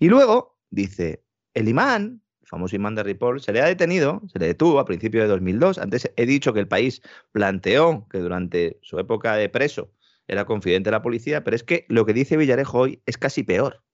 Y 0.00 0.08
luego 0.08 0.58
dice, 0.70 1.22
el 1.54 1.68
imán, 1.68 2.22
el 2.40 2.48
famoso 2.48 2.74
imán 2.74 2.96
de 2.96 3.04
Ripoll, 3.04 3.40
se 3.40 3.52
le 3.52 3.62
ha 3.62 3.66
detenido, 3.66 4.20
se 4.32 4.40
le 4.40 4.46
detuvo 4.46 4.80
a 4.80 4.84
principios 4.84 5.22
de 5.24 5.28
2002. 5.28 5.78
Antes 5.78 6.10
he 6.16 6.26
dicho 6.26 6.52
que 6.52 6.60
el 6.60 6.68
país 6.68 7.02
planteó 7.30 8.08
que 8.10 8.18
durante 8.18 8.80
su 8.82 8.98
época 8.98 9.36
de 9.36 9.48
preso 9.48 9.92
era 10.26 10.44
confidente 10.44 10.88
de 10.88 10.92
la 10.92 11.02
policía, 11.02 11.44
pero 11.44 11.54
es 11.54 11.62
que 11.62 11.86
lo 11.88 12.04
que 12.04 12.14
dice 12.14 12.36
Villarejo 12.36 12.80
hoy 12.80 13.02
es 13.06 13.16
casi 13.16 13.44
peor. 13.44 13.84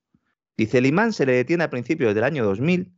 Dice, 0.57 0.79
el 0.79 0.87
imán 0.87 1.13
se 1.13 1.27
le 1.27 1.33
detiene 1.33 1.65
a 1.65 1.71
principios 1.71 2.15
del 2.15 2.25
año 2.25 2.45
2000 2.45 2.91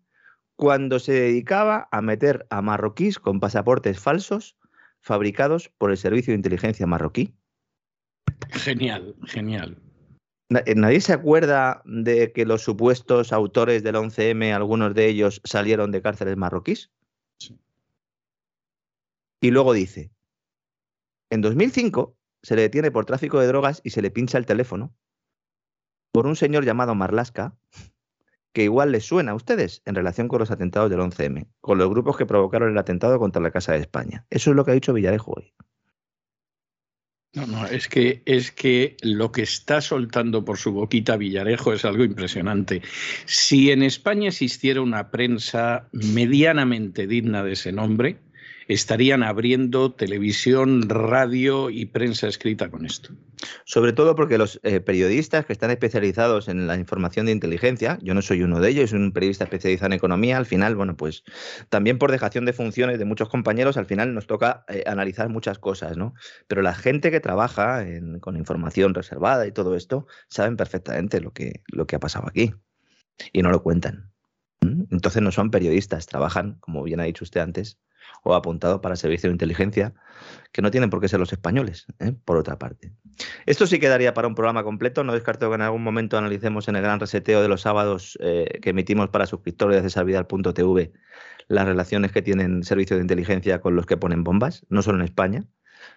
cuando 0.57 0.99
se 0.99 1.13
dedicaba 1.13 1.89
a 1.93 2.01
meter 2.03 2.47
a 2.51 2.63
marroquíes 2.63 3.19
con 3.19 3.41
pasaportes 3.41 4.01
falsos 4.01 4.57
fabricados 5.01 5.71
por 5.79 5.91
el 5.91 5.97
Servicio 5.97 6.33
de 6.33 6.37
Inteligencia 6.37 6.87
marroquí. 6.87 7.35
Genial, 8.51 9.15
genial. 9.25 9.81
Eh, 10.51 10.75
¿Nadie 10.75 11.01
se 11.01 11.13
acuerda 11.13 11.83
de 11.85 12.33
que 12.33 12.47
los 12.47 12.63
supuestos 12.63 13.33
autores 13.33 13.83
del 13.83 13.97
11M, 13.97 14.55
algunos 14.55 14.95
de 14.95 15.07
ellos, 15.07 15.41
salieron 15.45 15.91
de 15.91 16.03
cárceles 16.03 16.37
marroquíes? 16.37 16.91
Sí. 17.39 17.59
Y 19.41 19.51
luego 19.51 19.73
dice, 19.73 20.11
en 21.31 21.41
2005 21.41 22.17
se 22.43 22.57
le 22.57 22.63
detiene 22.63 22.91
por 22.91 23.07
tráfico 23.07 23.41
de 23.41 23.47
drogas 23.49 23.81
y 23.85 23.91
se 23.91 24.03
le 24.03 24.11
pincha 24.11 24.39
el 24.39 24.47
teléfono 24.47 24.95
por 26.13 26.27
un 26.27 26.37
señor 26.37 26.65
llamado 26.65 26.95
Marlasca, 26.95 27.55
que 28.57 28.65
igual 28.65 28.91
les 28.91 29.05
suena 29.05 29.33
a 29.33 29.35
ustedes 29.35 29.83
en 29.85 29.95
relación 29.95 30.29
con 30.29 30.39
los 30.39 30.51
atentados 30.51 30.89
del 30.89 31.01
11M, 31.01 31.47
con 31.61 31.77
los 31.77 31.91
grupos 31.91 32.17
que 32.17 32.25
provocaron 32.25 32.71
el 32.71 32.79
atentado 32.79 33.19
contra 33.19 33.43
la 33.43 33.51
Casa 33.51 33.75
de 33.75 33.81
España. 33.81 34.25
Eso 34.31 34.49
es 34.49 34.57
lo 34.57 34.65
que 34.65 34.71
ha 34.71 34.75
dicho 34.75 34.95
Villarejo 34.95 35.35
hoy. 35.37 35.53
No, 37.35 37.47
no, 37.47 37.67
es 37.67 37.87
que, 37.87 38.23
es 38.25 38.51
que 38.51 38.97
lo 39.03 39.31
que 39.31 39.43
está 39.43 39.83
soltando 39.83 40.43
por 40.43 40.57
su 40.57 40.73
boquita 40.73 41.19
Villarejo 41.19 41.75
es 41.75 41.85
algo 41.85 42.03
impresionante. 42.03 42.81
Si 43.27 43.71
en 43.71 43.83
España 43.83 44.29
existiera 44.29 44.81
una 44.81 45.11
prensa 45.11 45.91
medianamente 45.93 47.07
digna 47.07 47.45
de 47.45 47.53
ese 47.53 47.73
nombre, 47.73 48.21
estarían 48.69 49.23
abriendo 49.23 49.93
televisión, 49.93 50.89
radio 50.89 51.71
y 51.71 51.87
prensa 51.87 52.27
escrita 52.27 52.69
con 52.69 52.85
esto. 52.85 53.11
Sobre 53.65 53.93
todo 53.93 54.17
porque 54.17 54.39
los 54.39 54.61
eh, 54.63 54.81
periodistas 54.81 55.47
que 55.47 55.53
están 55.53 55.71
especializados 55.71 56.49
en 56.49 56.67
la 56.67 56.77
información 56.77 57.27
de 57.27 57.33
inteligencia, 57.33 57.99
yo 58.03 58.15
no 58.15 58.23
soy 58.23 58.43
uno 58.43 58.61
de 58.61 58.71
ellos, 58.71 58.91
soy 58.91 58.99
un 58.99 59.13
periodista 59.13 59.45
especializado 59.45 59.87
en 59.87 59.93
economía, 59.93 60.37
al 60.37 60.47
final, 60.47 60.75
bueno, 60.75 60.97
pues 60.97 61.23
también 61.69 61.99
por 61.99 62.11
dejación 62.11 62.45
de 62.45 62.53
funciones 62.53 62.99
de 62.99 63.05
muchos 63.05 63.29
compañeros, 63.29 63.77
al 63.77 63.87
final 63.87 64.15
nos 64.15 64.27
toca 64.27 64.65
eh, 64.69 64.83
analizar 64.87 65.29
muchas 65.29 65.59
cosas, 65.59 65.97
¿no? 65.97 66.15
Pero 66.49 66.63
la 66.63 66.75
gente 66.75 67.11
que 67.11 67.21
trabaja 67.21 67.85
con 68.21 68.37
información 68.37 68.95
reservada 68.95 69.47
y 69.47 69.53
todo 69.53 69.77
esto, 69.77 70.07
saben 70.29 70.57
perfectamente 70.57 71.21
lo 71.21 71.33
que, 71.33 71.63
lo 71.69 71.87
que 71.87 71.97
ha 71.97 72.01
pasado 72.01 72.27
aquí 72.29 72.55
y 73.33 73.43
no 73.43 73.51
lo 73.51 73.63
cuentan. 73.63 74.11
Entonces 74.61 75.23
no 75.23 75.31
son 75.31 75.51
periodistas, 75.51 76.07
trabajan, 76.07 76.57
como 76.61 76.83
bien 76.83 77.01
ha 77.01 77.05
dicho 77.05 77.25
usted 77.25 77.41
antes, 77.41 77.79
o 78.23 78.35
apuntado 78.35 78.81
para 78.81 78.97
servicio 78.97 79.29
de 79.29 79.35
inteligencia, 79.35 79.95
que 80.53 80.63
no 80.63 80.71
tienen 80.71 80.91
por 80.91 81.01
qué 81.01 81.09
ser 81.09 81.21
los 81.21 81.33
españoles, 81.33 81.87
¿eh? 82.01 82.13
por 82.25 82.37
otra 82.37 82.59
parte. 82.59 82.93
Esto 83.47 83.67
sí 83.67 83.79
quedaría 83.79 84.15
para 84.15 84.29
un 84.29 84.35
programa 84.35 84.65
completo. 84.65 85.05
No 85.05 85.13
descarto 85.13 85.49
que 85.49 85.55
en 85.55 85.63
algún 85.63 85.83
momento 85.83 86.19
analicemos 86.19 86.69
en 86.69 86.77
el 86.77 86.83
gran 86.83 87.01
reseteo 87.01 87.43
de 87.43 87.49
los 87.49 87.63
sábados 87.63 88.19
eh, 88.21 88.59
que 88.61 88.71
emitimos 88.71 89.09
para 89.11 89.27
suscriptores 89.27 89.77
de 89.77 89.83
cesarvidal.tv 89.89 90.93
las 91.49 91.67
relaciones 91.67 92.13
que 92.13 92.23
tienen 92.23 92.65
servicios 92.65 92.99
de 92.99 93.03
inteligencia 93.03 93.61
con 93.61 93.77
los 93.77 93.87
que 93.87 93.97
ponen 93.97 94.25
bombas, 94.25 94.67
no 94.69 94.83
solo 94.83 94.99
en 94.99 95.05
España, 95.05 95.45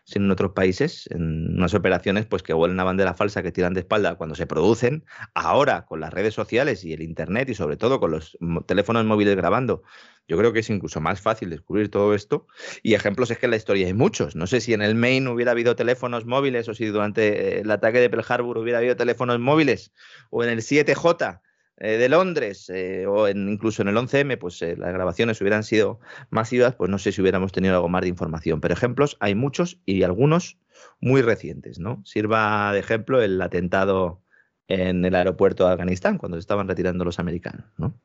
sino 0.04 0.26
en 0.26 0.32
otros 0.32 0.52
países, 0.52 1.08
en 1.12 1.58
unas 1.58 1.74
operaciones 1.74 2.26
pues 2.26 2.44
que 2.44 2.54
huelen 2.54 2.80
a 2.80 2.84
bandera 2.84 3.14
falsa 3.14 3.44
que 3.44 3.52
tiran 3.52 3.74
de 3.74 3.82
espalda 3.82 4.16
cuando 4.16 4.36
se 4.36 4.48
producen. 4.48 5.06
Ahora, 5.34 5.86
con 5.86 6.00
las 6.00 6.14
redes 6.14 6.34
sociales 6.34 6.84
y 6.84 6.94
el 6.94 7.02
Internet 7.02 7.50
y 7.50 7.56
sobre 7.56 7.78
todo 7.78 8.00
con 8.00 8.12
los 8.12 8.38
teléfonos 8.66 9.06
móviles 9.06 9.36
grabando, 9.36 9.84
yo 10.28 10.38
creo 10.38 10.54
que 10.54 10.60
es 10.60 10.70
incluso 10.70 11.02
más 11.02 11.20
fácil 11.22 11.50
descubrir 11.50 11.90
todo 11.90 12.14
esto. 12.14 12.48
Y 12.84 12.94
ejemplos 12.94 13.32
es 13.32 13.40
que 13.40 13.48
en 13.48 13.52
la 13.52 13.58
historia 13.58 13.88
hay 13.88 13.94
muchos. 13.94 14.36
No 14.36 14.46
sé 14.46 14.62
si 14.62 14.74
en 14.74 14.82
el 14.84 14.94
Maine 14.94 15.30
hubiera 15.30 15.52
habido 15.52 15.76
teléfonos 15.76 16.26
móviles 16.26 16.70
o 16.70 16.76
si 16.76 16.86
durante 16.86 17.58
eh, 17.58 17.60
el 17.62 17.72
ataque 17.72 18.00
de 18.00 18.10
Pearl 18.10 18.26
Harbor 18.28 18.58
hubiera 18.60 18.78
habido 18.78 18.96
teléfonos 18.96 19.40
móviles 19.40 19.92
o 20.30 20.44
en 20.44 20.52
el 20.52 20.60
7J 20.60 21.42
eh, 21.80 21.98
de 21.98 22.10
Londres 22.10 22.70
eh, 22.70 23.06
o 23.08 23.28
incluso 23.30 23.82
en 23.82 23.88
el 23.88 23.96
11M, 23.96 24.38
pues 24.38 24.62
las 24.62 24.94
grabaciones 24.94 25.40
hubieran 25.40 25.64
sido 25.64 26.00
masivas, 26.30 26.76
pues 26.76 26.90
no 26.90 26.98
sé 26.98 27.12
si 27.12 27.22
hubiéramos 27.22 27.52
tenido 27.52 27.76
algo 27.76 27.90
más 27.90 28.02
de 28.02 28.10
información. 28.10 28.60
Pero 28.62 28.74
ejemplos 28.74 29.18
hay 29.20 29.36
muchos 29.36 29.80
y 29.86 30.04
algunos 30.04 30.58
muy 31.00 31.22
recientes, 31.22 31.80
¿no? 31.80 32.02
Sirva 32.06 32.74
de 32.74 32.80
ejemplo 32.80 33.22
el 33.22 33.42
atentado 33.42 34.22
en 34.68 35.04
el 35.04 35.16
aeropuerto 35.16 35.66
de 35.66 35.72
Afganistán, 35.72 36.18
cuando 36.18 36.38
se 36.38 36.42
estaban 36.42 36.68
retirando 36.68 37.04
los 37.04 37.18
americanos, 37.18 37.66
¿no? 37.78 38.00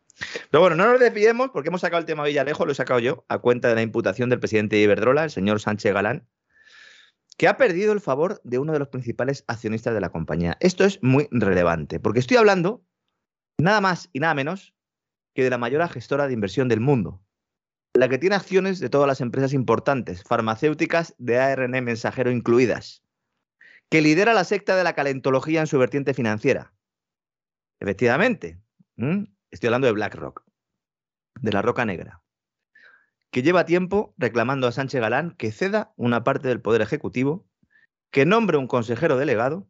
Pero 0.50 0.60
bueno, 0.60 0.76
no 0.76 0.90
nos 0.90 1.00
despidemos 1.00 1.50
porque 1.50 1.68
hemos 1.68 1.82
sacado 1.82 2.00
el 2.00 2.06
tema 2.06 2.24
Villalejo, 2.24 2.64
lo 2.64 2.72
he 2.72 2.76
sacado 2.76 3.00
yo, 3.00 3.24
a 3.28 3.38
cuenta 3.38 3.68
de 3.68 3.74
la 3.74 3.82
imputación 3.82 4.30
del 4.30 4.38
presidente 4.38 4.76
de 4.76 4.82
Iberdrola, 4.82 5.24
el 5.24 5.30
señor 5.30 5.60
Sánchez 5.60 5.92
Galán, 5.92 6.26
que 7.37 7.48
ha 7.48 7.56
perdido 7.56 7.92
el 7.92 8.00
favor 8.00 8.40
de 8.44 8.58
uno 8.58 8.72
de 8.72 8.78
los 8.78 8.88
principales 8.88 9.44
accionistas 9.48 9.92
de 9.92 10.00
la 10.00 10.10
compañía. 10.10 10.56
Esto 10.60 10.84
es 10.84 11.02
muy 11.02 11.28
relevante, 11.30 11.98
porque 11.98 12.20
estoy 12.20 12.37
hablando 12.37 12.82
nada 13.58 13.80
más 13.80 14.10
y 14.12 14.20
nada 14.20 14.34
menos 14.34 14.74
que 15.34 15.42
de 15.42 15.50
la 15.50 15.58
mayor 15.58 15.86
gestora 15.88 16.26
de 16.26 16.34
inversión 16.34 16.68
del 16.68 16.80
mundo, 16.80 17.22
la 17.94 18.08
que 18.08 18.18
tiene 18.18 18.36
acciones 18.36 18.80
de 18.80 18.88
todas 18.88 19.06
las 19.06 19.20
empresas 19.20 19.52
importantes, 19.52 20.22
farmacéuticas 20.22 21.14
de 21.18 21.38
ARN 21.38 21.84
mensajero 21.84 22.30
incluidas, 22.30 23.04
que 23.90 24.02
lidera 24.02 24.34
la 24.34 24.44
secta 24.44 24.76
de 24.76 24.84
la 24.84 24.94
calentología 24.94 25.60
en 25.60 25.66
su 25.66 25.78
vertiente 25.78 26.14
financiera. 26.14 26.72
Efectivamente, 27.80 28.60
Estoy 29.54 29.68
hablando 29.68 29.86
de 29.86 29.92
BlackRock, 29.92 30.44
de 31.40 31.52
la 31.52 31.62
Roca 31.62 31.84
Negra, 31.84 32.22
que 33.30 33.42
lleva 33.42 33.64
tiempo 33.64 34.14
reclamando 34.18 34.66
a 34.66 34.72
Sánchez 34.72 35.00
Galán 35.00 35.32
que 35.36 35.52
ceda 35.52 35.92
una 35.96 36.24
parte 36.24 36.48
del 36.48 36.60
poder 36.60 36.80
ejecutivo, 36.80 37.46
que 38.10 38.26
nombre 38.26 38.56
un 38.56 38.66
consejero 38.66 39.16
delegado, 39.16 39.68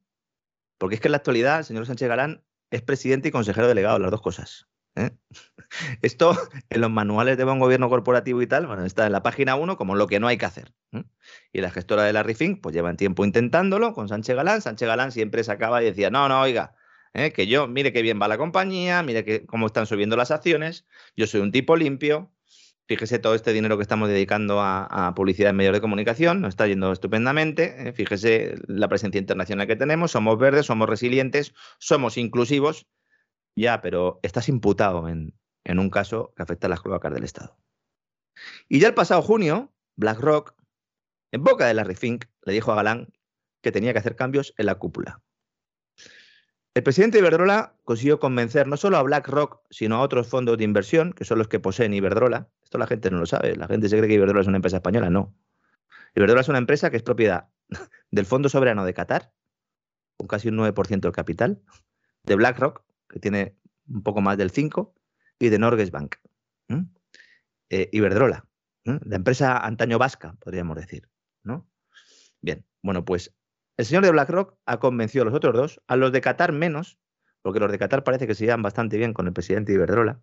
porque 0.78 0.94
es 0.94 1.00
que 1.02 1.08
en 1.08 1.12
la 1.12 1.18
actualidad 1.18 1.58
el 1.58 1.64
señor 1.64 1.86
Sánchez 1.86 2.08
Galán 2.08 2.44
es 2.74 2.82
presidente 2.82 3.28
y 3.28 3.30
consejero 3.30 3.68
delegado, 3.68 3.98
las 4.00 4.10
dos 4.10 4.20
cosas. 4.20 4.66
¿eh? 4.96 5.10
Esto 6.02 6.36
en 6.70 6.80
los 6.80 6.90
manuales 6.90 7.36
de 7.36 7.44
buen 7.44 7.60
gobierno 7.60 7.88
corporativo 7.88 8.42
y 8.42 8.46
tal, 8.46 8.66
bueno, 8.66 8.84
está 8.84 9.06
en 9.06 9.12
la 9.12 9.22
página 9.22 9.54
1 9.54 9.76
como 9.76 9.94
lo 9.94 10.08
que 10.08 10.18
no 10.18 10.26
hay 10.26 10.36
que 10.36 10.46
hacer. 10.46 10.72
¿eh? 10.92 11.04
Y 11.52 11.60
la 11.60 11.70
gestora 11.70 12.02
de 12.02 12.12
la 12.12 12.24
Rifin, 12.24 12.60
pues 12.60 12.74
llevan 12.74 12.96
tiempo 12.96 13.24
intentándolo 13.24 13.92
con 13.94 14.08
Sánchez 14.08 14.34
Galán. 14.34 14.60
Sánchez 14.60 14.88
Galán 14.88 15.12
siempre 15.12 15.44
sacaba 15.44 15.82
y 15.82 15.86
decía, 15.86 16.10
no, 16.10 16.28
no, 16.28 16.40
oiga, 16.40 16.74
¿eh? 17.12 17.32
que 17.32 17.46
yo, 17.46 17.68
mire 17.68 17.92
qué 17.92 18.02
bien 18.02 18.20
va 18.20 18.26
la 18.26 18.38
compañía, 18.38 19.02
mire 19.04 19.24
que, 19.24 19.46
cómo 19.46 19.66
están 19.66 19.86
subiendo 19.86 20.16
las 20.16 20.32
acciones, 20.32 20.84
yo 21.16 21.28
soy 21.28 21.42
un 21.42 21.52
tipo 21.52 21.76
limpio, 21.76 22.32
fíjese 22.86 23.18
todo 23.18 23.34
este 23.34 23.52
dinero 23.52 23.76
que 23.76 23.82
estamos 23.82 24.08
dedicando 24.08 24.60
a, 24.60 25.12
publicidad 25.16 25.50
en 25.50 25.56
medios 25.56 25.74
de 25.74 25.80
comunicación, 25.80 26.40
nos 26.40 26.50
está 26.50 26.66
yendo 26.66 26.92
estupendamente, 26.92 27.88
¿eh? 27.88 27.92
fíjese 27.92 28.56
la 28.66 28.88
presencia 28.88 29.18
internacional 29.18 29.66
que 29.66 29.76
tenemos, 29.76 30.12
somos 30.12 30.38
verdes, 30.38 30.66
somos 30.66 30.88
resilientes, 30.88 31.54
somos 31.78 32.18
inclusivos, 32.18 32.86
ya, 33.56 33.80
pero 33.80 34.20
estás 34.22 34.48
imputado 34.48 35.08
en, 35.08 35.34
en 35.64 35.78
un 35.78 35.90
caso 35.90 36.32
que 36.36 36.42
afecta 36.42 36.66
a 36.66 36.70
las 36.70 36.82
cloacas 36.82 37.12
del 37.12 37.24
Estado. 37.24 37.56
Y 38.68 38.80
ya 38.80 38.88
el 38.88 38.94
pasado 38.94 39.22
junio, 39.22 39.72
BlackRock, 39.96 40.54
en 41.32 41.42
boca 41.42 41.66
de 41.66 41.74
Larry 41.74 41.94
Fink, 41.94 42.26
le 42.42 42.52
dijo 42.52 42.72
a 42.72 42.76
Galán 42.76 43.12
que 43.62 43.72
tenía 43.72 43.92
que 43.92 43.98
hacer 43.98 44.16
cambios 44.16 44.54
en 44.58 44.66
la 44.66 44.76
cúpula. 44.76 45.23
El 46.74 46.82
presidente 46.82 47.18
Iberdrola 47.18 47.76
consiguió 47.84 48.18
convencer 48.18 48.66
no 48.66 48.76
solo 48.76 48.96
a 48.96 49.02
BlackRock, 49.04 49.60
sino 49.70 49.96
a 49.96 50.00
otros 50.00 50.26
fondos 50.26 50.58
de 50.58 50.64
inversión, 50.64 51.12
que 51.12 51.24
son 51.24 51.38
los 51.38 51.46
que 51.46 51.60
poseen 51.60 51.94
Iberdrola. 51.94 52.48
Esto 52.64 52.78
la 52.78 52.88
gente 52.88 53.12
no 53.12 53.18
lo 53.18 53.26
sabe. 53.26 53.54
La 53.54 53.68
gente 53.68 53.88
se 53.88 53.96
cree 53.96 54.08
que 54.08 54.14
Iberdrola 54.14 54.40
es 54.40 54.48
una 54.48 54.56
empresa 54.56 54.78
española. 54.78 55.08
No. 55.08 55.32
Iberdrola 56.16 56.40
es 56.40 56.48
una 56.48 56.58
empresa 56.58 56.90
que 56.90 56.96
es 56.96 57.04
propiedad 57.04 57.48
del 58.10 58.26
Fondo 58.26 58.48
Soberano 58.48 58.84
de 58.84 58.92
Qatar, 58.92 59.32
con 60.16 60.26
casi 60.26 60.48
un 60.48 60.56
9% 60.56 61.00
del 61.00 61.12
capital, 61.12 61.62
de 62.24 62.34
BlackRock, 62.34 62.82
que 63.08 63.20
tiene 63.20 63.56
un 63.86 64.02
poco 64.02 64.20
más 64.20 64.36
del 64.36 64.52
5%, 64.52 64.92
y 65.38 65.48
de 65.50 65.58
Norges 65.58 65.92
Bank. 65.92 66.16
Eh, 67.70 67.88
Iberdrola, 67.92 68.46
la 68.84 69.16
empresa 69.16 69.58
antaño 69.58 69.98
vasca, 69.98 70.34
podríamos 70.38 70.76
decir. 70.76 71.08
¿no? 71.42 71.68
Bien, 72.40 72.64
bueno, 72.82 73.04
pues 73.04 73.34
el 73.76 73.84
señor 73.84 74.04
de 74.04 74.10
BlackRock 74.10 74.56
ha 74.66 74.78
convencido 74.78 75.22
a 75.22 75.24
los 75.26 75.34
otros 75.34 75.54
dos, 75.54 75.80
a 75.86 75.96
los 75.96 76.12
de 76.12 76.20
Qatar 76.20 76.52
menos, 76.52 76.98
porque 77.42 77.60
los 77.60 77.70
de 77.70 77.78
Qatar 77.78 78.04
parece 78.04 78.26
que 78.26 78.34
se 78.34 78.44
llevan 78.44 78.62
bastante 78.62 78.96
bien 78.96 79.12
con 79.12 79.26
el 79.26 79.32
presidente 79.32 79.72
Iberdrola. 79.72 80.20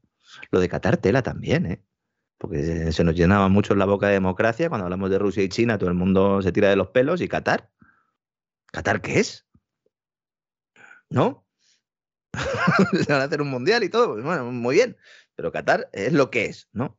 Lo 0.51 0.59
de 0.59 0.69
Qatar 0.69 0.97
tela 0.97 1.21
también, 1.21 1.65
¿eh? 1.65 1.83
Porque 2.37 2.91
se 2.91 3.03
nos 3.03 3.13
llenaba 3.13 3.49
mucho 3.49 3.75
la 3.75 3.85
boca 3.85 4.07
de 4.07 4.13
democracia. 4.13 4.69
Cuando 4.69 4.85
hablamos 4.85 5.11
de 5.11 5.19
Rusia 5.19 5.43
y 5.43 5.49
China, 5.49 5.77
todo 5.77 5.89
el 5.89 5.95
mundo 5.95 6.41
se 6.41 6.51
tira 6.51 6.69
de 6.69 6.75
los 6.75 6.87
pelos. 6.87 7.21
¿Y 7.21 7.27
Qatar? 7.27 7.69
¿Qatar 8.71 9.01
qué 9.01 9.19
es? 9.19 9.45
¿No? 11.09 11.45
se 13.05 13.11
van 13.11 13.21
a 13.21 13.25
hacer 13.25 13.41
un 13.41 13.49
mundial 13.49 13.83
y 13.83 13.89
todo. 13.89 14.13
Pues 14.13 14.23
bueno, 14.23 14.51
muy 14.51 14.75
bien. 14.75 14.97
Pero 15.35 15.51
Qatar 15.51 15.89
es 15.93 16.13
lo 16.13 16.31
que 16.31 16.45
es, 16.45 16.69
¿no? 16.71 16.97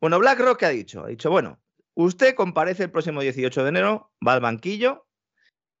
Bueno, 0.00 0.20
BlackRock, 0.20 0.58
¿qué 0.58 0.66
ha 0.66 0.70
dicho? 0.70 1.04
Ha 1.04 1.08
dicho, 1.08 1.30
bueno, 1.30 1.60
usted 1.94 2.36
comparece 2.36 2.84
el 2.84 2.90
próximo 2.90 3.22
18 3.22 3.62
de 3.64 3.68
enero, 3.68 4.12
va 4.24 4.34
al 4.34 4.40
banquillo 4.40 5.05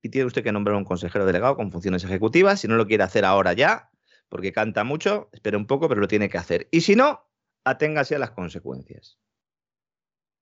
y 0.02 0.10
tiene 0.10 0.26
usted 0.26 0.42
que 0.42 0.52
nombrar 0.52 0.76
un 0.76 0.84
consejero 0.84 1.26
delegado 1.26 1.56
con 1.56 1.72
funciones 1.72 2.04
ejecutivas. 2.04 2.60
Si 2.60 2.68
no 2.68 2.76
lo 2.76 2.86
quiere 2.86 3.04
hacer 3.04 3.24
ahora 3.24 3.52
ya, 3.52 3.90
porque 4.28 4.52
canta 4.52 4.84
mucho, 4.84 5.28
espere 5.32 5.56
un 5.56 5.66
poco, 5.66 5.88
pero 5.88 6.00
lo 6.00 6.08
tiene 6.08 6.28
que 6.28 6.38
hacer. 6.38 6.68
Y 6.70 6.82
si 6.82 6.96
no, 6.96 7.28
aténgase 7.64 8.16
a 8.16 8.18
las 8.18 8.30
consecuencias. 8.30 9.18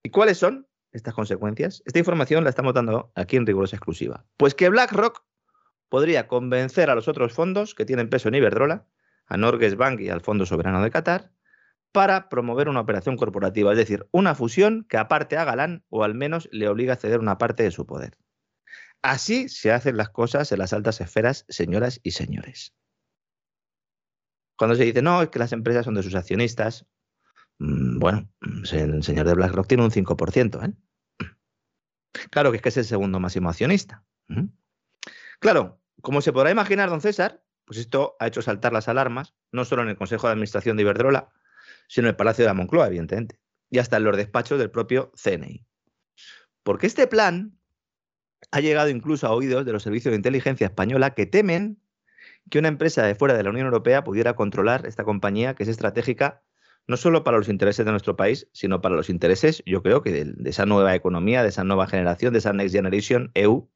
¿Y 0.02 0.10
cuáles 0.10 0.38
son 0.38 0.68
estas 0.92 1.14
consecuencias? 1.14 1.82
Esta 1.86 1.98
información 1.98 2.44
la 2.44 2.50
estamos 2.50 2.74
dando 2.74 3.12
aquí 3.14 3.36
en 3.36 3.46
rigurosa 3.46 3.76
exclusiva. 3.76 4.26
Pues 4.36 4.54
que 4.54 4.68
BlackRock 4.68 5.24
podría 5.88 6.28
convencer 6.28 6.90
a 6.90 6.94
los 6.94 7.08
otros 7.08 7.32
fondos 7.32 7.74
que 7.74 7.84
tienen 7.84 8.10
peso 8.10 8.28
en 8.28 8.34
Iberdrola, 8.34 8.86
a 9.26 9.36
Norges 9.36 9.76
Bank 9.76 10.00
y 10.00 10.10
al 10.10 10.20
Fondo 10.20 10.44
Soberano 10.44 10.82
de 10.82 10.90
Qatar, 10.90 11.32
para 11.92 12.28
promover 12.28 12.68
una 12.68 12.80
operación 12.80 13.16
corporativa, 13.16 13.70
es 13.70 13.78
decir, 13.78 14.08
una 14.10 14.34
fusión 14.34 14.84
que 14.88 14.96
aparte 14.96 15.36
a 15.36 15.44
Galán 15.44 15.84
o 15.88 16.02
al 16.02 16.14
menos 16.14 16.48
le 16.50 16.68
obliga 16.68 16.94
a 16.94 16.96
ceder 16.96 17.20
una 17.20 17.38
parte 17.38 17.62
de 17.62 17.70
su 17.70 17.86
poder. 17.86 18.18
Así 19.04 19.50
se 19.50 19.70
hacen 19.70 19.98
las 19.98 20.08
cosas 20.08 20.50
en 20.50 20.58
las 20.58 20.72
altas 20.72 20.98
esferas, 21.02 21.44
señoras 21.50 22.00
y 22.02 22.12
señores. 22.12 22.74
Cuando 24.56 24.76
se 24.76 24.84
dice, 24.84 25.02
no, 25.02 25.20
es 25.20 25.28
que 25.28 25.38
las 25.38 25.52
empresas 25.52 25.84
son 25.84 25.92
de 25.92 26.02
sus 26.02 26.14
accionistas, 26.14 26.86
mm, 27.58 27.98
bueno, 27.98 28.26
el 28.72 29.02
señor 29.02 29.26
de 29.26 29.34
BlackRock 29.34 29.66
tiene 29.66 29.84
un 29.84 29.90
5%. 29.90 30.64
¿eh? 30.64 30.72
Claro 32.30 32.50
que 32.50 32.56
es 32.56 32.62
que 32.62 32.70
es 32.70 32.78
el 32.78 32.86
segundo 32.86 33.20
máximo 33.20 33.50
accionista. 33.50 34.02
Claro, 35.38 35.82
como 36.00 36.22
se 36.22 36.32
podrá 36.32 36.50
imaginar, 36.50 36.88
don 36.88 37.02
César, 37.02 37.42
Pues 37.66 37.78
esto 37.78 38.16
ha 38.20 38.26
hecho 38.26 38.40
saltar 38.40 38.72
las 38.72 38.88
alarmas, 38.88 39.34
no 39.52 39.66
solo 39.66 39.82
en 39.82 39.88
el 39.88 39.96
Consejo 39.96 40.26
de 40.26 40.32
Administración 40.32 40.78
de 40.78 40.82
Iberdrola, 40.82 41.30
sino 41.88 42.06
en 42.06 42.12
el 42.12 42.16
Palacio 42.16 42.44
de 42.44 42.48
la 42.48 42.54
Moncloa, 42.54 42.86
evidentemente, 42.86 43.38
y 43.68 43.78
hasta 43.78 43.98
en 43.98 44.04
los 44.04 44.16
despachos 44.16 44.58
del 44.58 44.70
propio 44.70 45.12
CNI. 45.14 45.66
Porque 46.62 46.86
este 46.86 47.06
plan 47.06 47.58
ha 48.50 48.60
llegado 48.60 48.88
incluso 48.88 49.26
a 49.26 49.32
oídos 49.32 49.64
de 49.64 49.72
los 49.72 49.82
servicios 49.82 50.12
de 50.12 50.16
inteligencia 50.16 50.66
española 50.66 51.14
que 51.14 51.26
temen 51.26 51.78
que 52.50 52.58
una 52.58 52.68
empresa 52.68 53.02
de 53.04 53.14
fuera 53.14 53.34
de 53.34 53.42
la 53.42 53.50
Unión 53.50 53.66
Europea 53.66 54.04
pudiera 54.04 54.34
controlar 54.34 54.86
esta 54.86 55.04
compañía 55.04 55.54
que 55.54 55.62
es 55.62 55.68
estratégica 55.68 56.42
no 56.86 56.96
solo 56.96 57.24
para 57.24 57.38
los 57.38 57.48
intereses 57.48 57.84
de 57.84 57.90
nuestro 57.90 58.16
país, 58.16 58.48
sino 58.52 58.80
para 58.80 58.94
los 58.94 59.08
intereses, 59.08 59.62
yo 59.64 59.82
creo 59.82 60.02
que 60.02 60.12
de, 60.12 60.50
esa 60.50 60.66
nueva 60.66 60.94
economía, 60.94 61.42
de 61.42 61.48
esa 61.48 61.64
nueva 61.64 61.86
generación, 61.86 62.32
de 62.32 62.40
esa 62.40 62.52
Next 62.52 62.74
Generation 62.74 63.30
EU, 63.34 63.70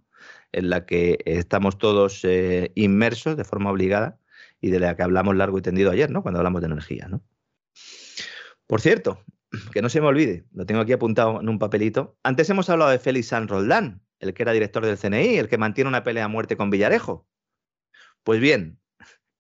en 0.53 0.71
la 0.71 0.85
que 0.85 1.19
estamos 1.25 1.79
todos 1.79 2.25
eh, 2.25 2.71
inmersos 2.75 3.37
de 3.37 3.45
forma 3.45 3.71
obligada 3.71 4.19
y 4.61 4.71
de 4.71 4.81
la 4.81 4.97
que 4.97 5.03
hablamos 5.03 5.37
largo 5.37 5.59
y 5.59 5.63
tendido 5.63 5.91
ayer, 5.91 6.11
¿no? 6.11 6.23
Cuando 6.23 6.39
hablamos 6.39 6.61
de 6.61 6.67
energía, 6.67 7.09
¿no? 7.09 7.23
Por 8.67 8.81
cierto, 8.81 9.25
que 9.73 9.81
no 9.81 9.89
se 9.89 10.01
me 10.01 10.09
olvide, 10.09 10.45
lo 10.53 10.67
tengo 10.67 10.81
aquí 10.83 10.93
apuntado 10.93 11.41
en 11.41 11.49
un 11.49 11.59
papelito. 11.59 12.19
Antes 12.23 12.51
hemos 12.51 12.69
hablado 12.69 12.91
de 12.91 12.99
Félix 12.99 13.29
San 13.29 13.49
Roldán, 13.49 14.03
el 14.21 14.35
que 14.35 14.43
era 14.43 14.53
director 14.53 14.85
del 14.85 14.99
CNI, 14.99 15.39
el 15.39 15.49
que 15.49 15.59
mantiene 15.59 15.89
una 15.89 16.05
pelea 16.05 16.25
a 16.25 16.29
muerte 16.29 16.57
con 16.57 16.71
Villarejo. 16.71 17.27
Pues 18.23 18.41
bien, 18.41 18.81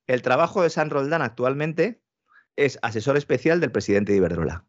el 0.07 0.23
trabajo 0.23 0.63
de 0.63 0.71
San 0.71 0.91
Roldán 0.91 1.23
actualmente 1.23 2.03
es 2.57 2.79
asesor 2.83 3.17
especial 3.17 3.61
del 3.61 3.73
presidente 3.73 4.13
de 4.13 4.19
Iberdrola. 4.19 4.65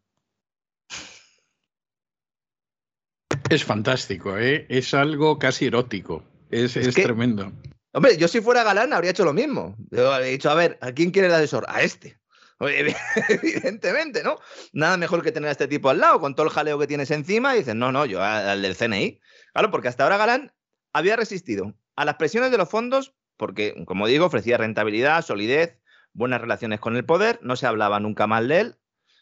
Es 3.48 3.64
fantástico, 3.64 4.38
¿eh? 4.38 4.66
es 4.68 4.94
algo 4.94 5.38
casi 5.38 5.66
erótico, 5.66 6.24
es, 6.50 6.74
tremendo. 6.94 7.52
Hombre, 7.92 8.16
yo 8.16 8.28
si 8.28 8.40
fuera 8.40 8.62
galán 8.62 8.92
habría 8.92 9.10
hecho 9.10 9.24
lo 9.24 9.32
mismo. 9.32 9.76
Yo 9.90 10.12
habría 10.12 10.30
dicho, 10.30 10.50
a 10.50 10.54
ver, 10.54 10.78
¿a 10.80 10.92
quién 10.92 11.10
quiere 11.10 11.26
el 11.26 11.34
asesor? 11.34 11.64
A 11.68 11.82
este. 11.82 12.20
evidentemente, 13.28 14.22
¿no? 14.22 14.38
Nada 14.72 14.96
mejor 14.98 15.22
que 15.22 15.32
tener 15.32 15.48
a 15.48 15.52
este 15.52 15.66
tipo 15.66 15.88
al 15.88 15.98
lado, 15.98 16.20
con 16.20 16.34
todo 16.34 16.46
el 16.46 16.52
jaleo 16.52 16.78
que 16.78 16.86
tienes 16.86 17.10
encima, 17.10 17.54
y 17.54 17.60
dices, 17.60 17.74
no, 17.74 17.90
no, 17.90 18.04
yo 18.04 18.22
al 18.22 18.60
del 18.62 18.76
CNI. 18.76 19.20
Claro, 19.52 19.70
porque 19.70 19.88
hasta 19.88 20.04
ahora 20.04 20.16
Galán 20.16 20.52
había 20.92 21.16
resistido 21.16 21.74
a 21.96 22.04
las 22.04 22.16
presiones 22.16 22.50
de 22.50 22.58
los 22.58 22.68
fondos, 22.68 23.14
porque, 23.36 23.74
como 23.86 24.06
digo, 24.06 24.26
ofrecía 24.26 24.58
rentabilidad, 24.58 25.22
solidez, 25.22 25.78
buenas 26.12 26.40
relaciones 26.40 26.80
con 26.80 26.96
el 26.96 27.04
poder, 27.04 27.38
no 27.42 27.56
se 27.56 27.66
hablaba 27.66 28.00
nunca 28.00 28.26
mal 28.26 28.48
de 28.48 28.60
él. 28.60 28.76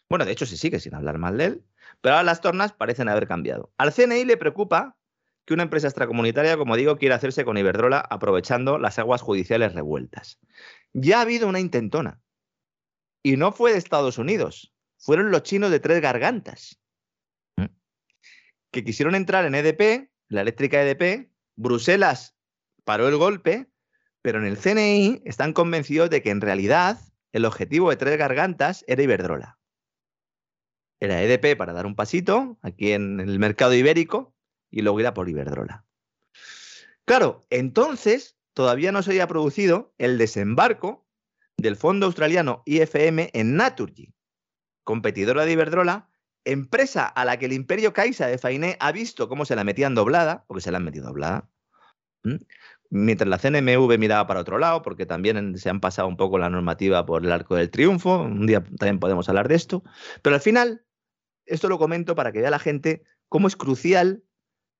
Bueno, 0.09 0.25
de 0.25 0.31
hecho 0.31 0.45
se 0.45 0.57
sigue 0.57 0.79
sin 0.79 0.95
hablar 0.95 1.17
mal 1.17 1.37
de 1.37 1.45
él, 1.45 1.65
pero 2.01 2.15
ahora 2.15 2.23
las 2.23 2.41
tornas 2.41 2.73
parecen 2.73 3.09
haber 3.09 3.27
cambiado. 3.27 3.71
Al 3.77 3.93
CNI 3.93 4.25
le 4.25 4.37
preocupa 4.37 4.97
que 5.45 5.53
una 5.53 5.63
empresa 5.63 5.87
extracomunitaria, 5.87 6.57
como 6.57 6.75
digo, 6.75 6.97
quiera 6.97 7.15
hacerse 7.15 7.45
con 7.45 7.57
Iberdrola 7.57 7.99
aprovechando 7.99 8.77
las 8.77 8.99
aguas 8.99 9.21
judiciales 9.21 9.73
revueltas. 9.73 10.39
Ya 10.93 11.19
ha 11.19 11.21
habido 11.21 11.47
una 11.47 11.59
intentona. 11.59 12.21
Y 13.23 13.35
no 13.35 13.51
fue 13.51 13.71
de 13.71 13.77
Estados 13.77 14.17
Unidos, 14.17 14.73
fueron 14.97 15.31
los 15.31 15.43
chinos 15.43 15.71
de 15.71 15.79
tres 15.79 16.01
gargantas. 16.01 16.79
Que 18.71 18.83
quisieron 18.83 19.15
entrar 19.15 19.45
en 19.45 19.55
EDP, 19.55 20.11
la 20.29 20.41
eléctrica 20.41 20.81
EDP, 20.81 21.31
Bruselas 21.55 22.37
paró 22.85 23.07
el 23.07 23.17
golpe 23.17 23.69
pero 24.21 24.39
en 24.39 24.45
el 24.45 24.57
CNI 24.57 25.21
están 25.25 25.53
convencidos 25.53 26.09
de 26.09 26.21
que 26.21 26.29
en 26.29 26.41
realidad 26.41 26.99
el 27.31 27.45
objetivo 27.45 27.89
de 27.89 27.95
Tres 27.95 28.17
Gargantas 28.17 28.83
era 28.87 29.03
Iberdrola. 29.03 29.57
Era 30.99 31.21
EDP 31.21 31.57
para 31.57 31.73
dar 31.73 31.85
un 31.85 31.95
pasito 31.95 32.57
aquí 32.61 32.91
en 32.91 33.19
el 33.19 33.39
mercado 33.39 33.73
ibérico 33.73 34.35
y 34.69 34.81
luego 34.81 34.99
ir 34.99 35.11
por 35.13 35.29
Iberdrola. 35.29 35.85
Claro, 37.05 37.47
entonces 37.49 38.37
todavía 38.53 38.91
no 38.91 39.01
se 39.01 39.11
había 39.11 39.27
producido 39.27 39.93
el 39.97 40.17
desembarco 40.17 41.07
del 41.57 41.77
fondo 41.77 42.05
australiano 42.05 42.63
IFM 42.65 43.29
en 43.33 43.55
Naturgy, 43.55 44.13
competidora 44.83 45.45
de 45.45 45.53
Iberdrola, 45.53 46.08
empresa 46.45 47.05
a 47.05 47.25
la 47.25 47.37
que 47.37 47.45
el 47.45 47.53
imperio 47.53 47.93
Caixa 47.93 48.27
de 48.27 48.37
Fainé 48.37 48.77
ha 48.79 48.91
visto 48.91 49.29
cómo 49.29 49.45
se 49.45 49.55
la 49.55 49.63
metían 49.63 49.95
doblada, 49.95 50.45
porque 50.47 50.61
se 50.61 50.71
la 50.71 50.77
han 50.77 50.85
metido 50.85 51.07
doblada, 51.07 51.49
mientras 52.89 53.29
la 53.29 53.37
CNMV 53.37 53.97
miraba 53.97 54.27
para 54.27 54.41
otro 54.41 54.57
lado, 54.57 54.81
porque 54.81 55.05
también 55.05 55.57
se 55.57 55.69
han 55.69 55.79
pasado 55.79 56.07
un 56.07 56.17
poco 56.17 56.37
la 56.37 56.49
normativa 56.49 57.05
por 57.05 57.23
el 57.23 57.31
arco 57.31 57.55
del 57.55 57.69
triunfo, 57.69 58.21
un 58.21 58.47
día 58.47 58.63
también 58.63 58.99
podemos 58.99 59.29
hablar 59.29 59.47
de 59.47 59.55
esto, 59.55 59.83
pero 60.21 60.35
al 60.35 60.41
final, 60.41 60.85
esto 61.45 61.69
lo 61.69 61.77
comento 61.77 62.15
para 62.15 62.31
que 62.31 62.41
vea 62.41 62.51
la 62.51 62.59
gente 62.59 63.03
cómo 63.27 63.47
es 63.47 63.55
crucial 63.55 64.23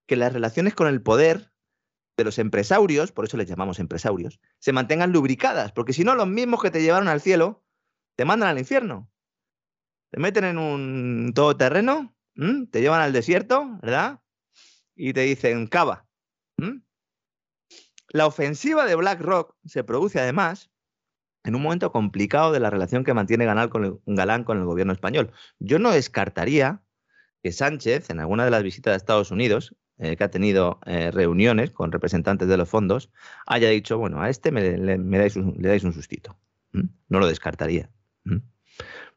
que 0.08 0.16
las 0.16 0.34
relaciones 0.34 0.74
con 0.74 0.88
el 0.88 1.02
poder 1.02 1.52
de 2.18 2.24
los 2.24 2.40
empresarios, 2.40 3.12
por 3.12 3.26
eso 3.26 3.38
les 3.38 3.48
llamamos 3.48 3.80
empresarios, 3.80 4.40
se 4.60 4.74
mantengan 4.74 5.12
lubricadas, 5.12 5.72
porque 5.72 5.94
si 5.94 6.04
no, 6.04 6.16
los 6.16 6.28
mismos 6.28 6.62
que 6.62 6.72
te 6.72 6.82
llevaron 6.82 7.08
al 7.08 7.22
cielo 7.22 7.64
te 8.16 8.26
mandan 8.26 8.50
al 8.50 8.60
infierno. 8.60 9.10
Te 10.12 10.20
meten 10.20 10.44
en 10.44 10.58
un 10.58 11.32
todoterreno, 11.34 12.16
te 12.72 12.82
llevan 12.82 13.02
al 13.02 13.14
desierto, 13.14 13.78
¿verdad? 13.82 14.22
Y 14.96 15.14
te 15.14 15.22
dicen, 15.22 15.68
cava. 15.68 16.06
La 18.12 18.26
ofensiva 18.26 18.86
de 18.86 18.96
BlackRock 18.96 19.56
se 19.66 19.84
produce 19.84 20.20
además 20.20 20.72
en 21.44 21.56
un 21.56 21.62
momento 21.62 21.92
complicado 21.92 22.52
de 22.52 22.60
la 22.60 22.70
relación 22.70 23.04
que 23.04 23.14
mantiene 23.14 23.46
Galán 23.46 23.70
con 23.70 23.86
el, 23.86 24.00
Galán 24.08 24.44
con 24.44 24.58
el 24.58 24.66
gobierno 24.66 24.94
español. 24.94 25.32
Yo 25.60 25.78
no 25.80 25.92
descartaría 25.92 26.82
que 27.44 27.52
Sánchez, 27.52 28.10
en 28.10 28.20
alguna 28.20 28.46
de 28.46 28.52
las 28.52 28.64
visitas 28.64 28.94
a 28.94 28.98
Estados 28.98 29.32
Unidos, 29.32 29.76
eh, 30.00 30.18
que 30.18 30.24
ha 30.24 30.32
tenido 30.32 30.80
eh, 30.86 31.12
reuniones 31.12 31.72
con 31.72 31.92
representantes 31.92 32.48
de 32.48 32.58
los 32.58 32.68
fondos, 32.68 33.12
haya 33.46 33.70
dicho, 33.70 33.98
bueno, 33.98 34.22
a 34.22 34.30
este 34.30 34.52
me, 34.52 34.78
le 34.78 35.18
dais 35.18 35.84
un 35.84 35.94
sustito. 35.94 36.38
No 36.72 37.20
lo 37.20 37.28
descartaría. 37.28 37.90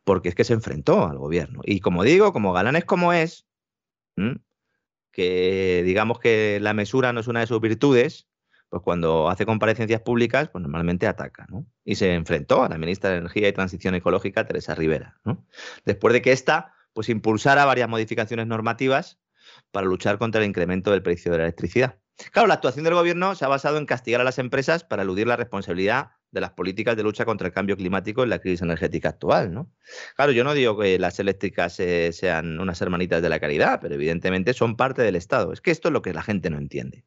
Porque 0.04 0.28
es 0.28 0.34
que 0.34 0.44
se 0.44 0.54
enfrentó 0.54 1.06
al 1.06 1.18
gobierno. 1.18 1.60
Y 1.64 1.80
como 1.80 2.02
digo, 2.02 2.32
como 2.32 2.52
Galán 2.52 2.76
es 2.76 2.84
como 2.84 3.12
es, 3.12 3.46
que 5.12 5.82
digamos 5.84 6.18
que 6.18 6.58
la 6.60 6.74
mesura 6.74 7.12
no 7.12 7.20
es 7.20 7.28
una 7.28 7.40
de 7.40 7.46
sus 7.46 7.60
virtudes, 7.60 8.28
pues 8.68 8.82
cuando 8.82 9.28
hace 9.28 9.44
comparecencias 9.44 10.00
públicas, 10.00 10.48
pues 10.48 10.62
normalmente 10.62 11.06
ataca. 11.06 11.46
Y 11.84 11.96
se 11.96 12.14
enfrentó 12.14 12.64
a 12.64 12.68
la 12.68 12.78
ministra 12.78 13.10
de 13.10 13.18
Energía 13.18 13.48
y 13.48 13.52
Transición 13.52 13.94
Ecológica, 13.94 14.46
Teresa 14.46 14.74
Rivera. 14.74 15.20
Después 15.84 16.14
de 16.14 16.22
que 16.22 16.32
ésta, 16.32 16.74
pues 16.94 17.08
impulsara 17.08 17.64
varias 17.64 17.88
modificaciones 17.88 18.46
normativas 18.46 19.20
para 19.70 19.86
luchar 19.86 20.18
contra 20.18 20.40
el 20.40 20.48
incremento 20.48 20.90
del 20.90 21.02
precio 21.02 21.32
de 21.32 21.38
la 21.38 21.44
electricidad. 21.44 21.98
Claro, 22.30 22.48
la 22.48 22.54
actuación 22.54 22.84
del 22.84 22.94
gobierno 22.94 23.34
se 23.34 23.44
ha 23.44 23.48
basado 23.48 23.78
en 23.78 23.86
castigar 23.86 24.20
a 24.20 24.24
las 24.24 24.38
empresas 24.38 24.84
para 24.84 25.02
eludir 25.02 25.26
la 25.26 25.36
responsabilidad 25.36 26.12
de 26.32 26.40
las 26.40 26.50
políticas 26.50 26.96
de 26.96 27.02
lucha 27.02 27.24
contra 27.24 27.46
el 27.46 27.52
cambio 27.52 27.76
climático 27.76 28.22
en 28.24 28.30
la 28.30 28.40
crisis 28.40 28.62
energética 28.62 29.10
actual, 29.10 29.52
¿no? 29.52 29.70
Claro, 30.16 30.32
yo 30.32 30.42
no 30.44 30.54
digo 30.54 30.78
que 30.78 30.98
las 30.98 31.20
eléctricas 31.20 31.78
eh, 31.78 32.10
sean 32.12 32.58
unas 32.58 32.80
hermanitas 32.80 33.22
de 33.22 33.28
la 33.28 33.38
caridad, 33.38 33.78
pero 33.80 33.94
evidentemente 33.94 34.54
son 34.54 34.76
parte 34.76 35.02
del 35.02 35.14
Estado. 35.14 35.52
Es 35.52 35.60
que 35.60 35.70
esto 35.70 35.88
es 35.88 35.92
lo 35.92 36.02
que 36.02 36.14
la 36.14 36.22
gente 36.22 36.50
no 36.50 36.58
entiende. 36.58 37.04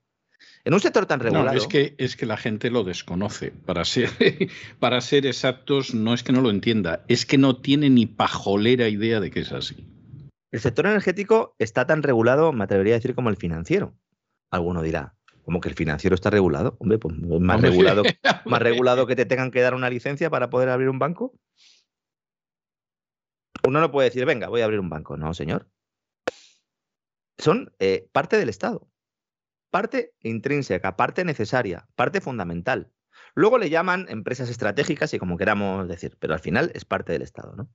En 0.63 0.73
un 0.73 0.79
sector 0.79 1.05
tan 1.05 1.19
regulado. 1.19 1.51
No, 1.51 1.57
es 1.57 1.67
que, 1.67 1.95
es 1.97 2.15
que 2.15 2.25
la 2.25 2.37
gente 2.37 2.69
lo 2.69 2.83
desconoce. 2.83 3.51
Para 3.51 3.83
ser, 3.83 4.09
para 4.79 5.01
ser 5.01 5.25
exactos, 5.25 5.93
no 5.93 6.13
es 6.13 6.23
que 6.23 6.31
no 6.31 6.41
lo 6.41 6.49
entienda, 6.49 7.03
es 7.07 7.25
que 7.25 7.37
no 7.37 7.57
tiene 7.57 7.89
ni 7.89 8.05
pajolera 8.05 8.87
idea 8.87 9.19
de 9.19 9.31
que 9.31 9.41
es 9.41 9.51
así. 9.51 9.87
El 10.51 10.59
sector 10.59 10.85
energético 10.85 11.55
está 11.59 11.85
tan 11.85 12.01
regulado, 12.01 12.53
me 12.53 12.63
atrevería 12.63 12.93
a 12.93 12.97
decir, 12.97 13.13
como 13.15 13.29
el 13.29 13.35
financiero. 13.35 13.95
Alguno 14.51 14.81
dirá, 14.81 15.15
¿cómo 15.45 15.61
que 15.61 15.69
el 15.69 15.75
financiero 15.75 16.15
está 16.15 16.29
regulado? 16.29 16.75
Hombre, 16.79 16.97
pues 16.97 17.15
más, 17.17 17.61
regulado, 17.61 18.03
más 18.45 18.61
regulado 18.61 19.07
que 19.07 19.15
te 19.15 19.25
tengan 19.25 19.51
que 19.51 19.61
dar 19.61 19.73
una 19.73 19.89
licencia 19.89 20.29
para 20.29 20.49
poder 20.49 20.69
abrir 20.69 20.89
un 20.89 20.99
banco. 20.99 21.33
Uno 23.65 23.79
no 23.79 23.91
puede 23.91 24.09
decir, 24.09 24.25
venga, 24.25 24.49
voy 24.49 24.61
a 24.61 24.65
abrir 24.65 24.79
un 24.79 24.89
banco. 24.89 25.17
No, 25.17 25.33
señor. 25.33 25.69
Son 27.37 27.73
eh, 27.79 28.09
parte 28.11 28.37
del 28.37 28.49
Estado 28.49 28.89
parte 29.75 30.13
intrínseca, 30.21 30.95
parte 30.95 31.25
necesaria, 31.25 31.85
parte 31.95 32.21
fundamental. 32.21 32.93
Luego 33.33 33.57
le 33.57 33.69
llaman 33.69 34.05
empresas 34.07 34.49
estratégicas 34.49 35.13
y 35.13 35.19
como 35.19 35.35
queramos 35.35 35.89
decir, 35.89 36.15
pero 36.17 36.33
al 36.33 36.39
final 36.39 36.71
es 36.73 36.85
parte 36.85 37.11
del 37.11 37.23
Estado, 37.23 37.57
¿no? 37.57 37.69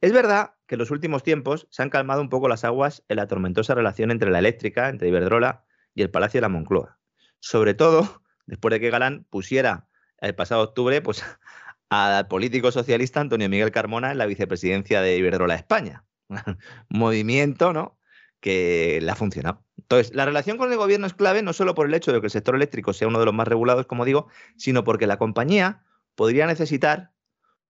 Es 0.00 0.14
verdad 0.14 0.54
que 0.66 0.76
en 0.76 0.78
los 0.78 0.90
últimos 0.90 1.22
tiempos 1.22 1.66
se 1.68 1.82
han 1.82 1.90
calmado 1.90 2.22
un 2.22 2.30
poco 2.30 2.48
las 2.48 2.64
aguas 2.64 3.04
en 3.10 3.16
la 3.16 3.26
tormentosa 3.26 3.74
relación 3.74 4.10
entre 4.10 4.30
la 4.30 4.38
eléctrica, 4.38 4.88
entre 4.88 5.08
Iberdrola 5.08 5.66
y 5.94 6.00
el 6.00 6.10
Palacio 6.10 6.38
de 6.38 6.42
la 6.42 6.48
Moncloa. 6.48 6.98
Sobre 7.44 7.74
todo 7.74 8.22
después 8.46 8.72
de 8.72 8.80
que 8.80 8.88
Galán 8.88 9.26
pusiera 9.28 9.86
el 10.18 10.34
pasado 10.34 10.62
octubre 10.62 11.02
pues, 11.02 11.22
al 11.90 12.26
político 12.26 12.72
socialista 12.72 13.20
Antonio 13.20 13.50
Miguel 13.50 13.70
Carmona 13.70 14.12
en 14.12 14.18
la 14.18 14.24
vicepresidencia 14.24 15.02
de 15.02 15.18
Iberdrola 15.18 15.54
España. 15.54 16.06
Movimiento, 16.88 17.74
¿no? 17.74 17.98
Que 18.40 18.98
le 19.02 19.10
ha 19.10 19.14
funcionado. 19.14 19.62
Entonces, 19.76 20.14
la 20.14 20.24
relación 20.24 20.56
con 20.56 20.72
el 20.72 20.78
gobierno 20.78 21.06
es 21.06 21.12
clave 21.12 21.42
no 21.42 21.52
solo 21.52 21.74
por 21.74 21.86
el 21.86 21.92
hecho 21.92 22.12
de 22.14 22.20
que 22.20 22.28
el 22.28 22.30
sector 22.30 22.54
eléctrico 22.54 22.94
sea 22.94 23.08
uno 23.08 23.18
de 23.18 23.26
los 23.26 23.34
más 23.34 23.46
regulados, 23.46 23.84
como 23.84 24.06
digo, 24.06 24.28
sino 24.56 24.82
porque 24.82 25.06
la 25.06 25.18
compañía 25.18 25.84
podría 26.14 26.46
necesitar 26.46 27.12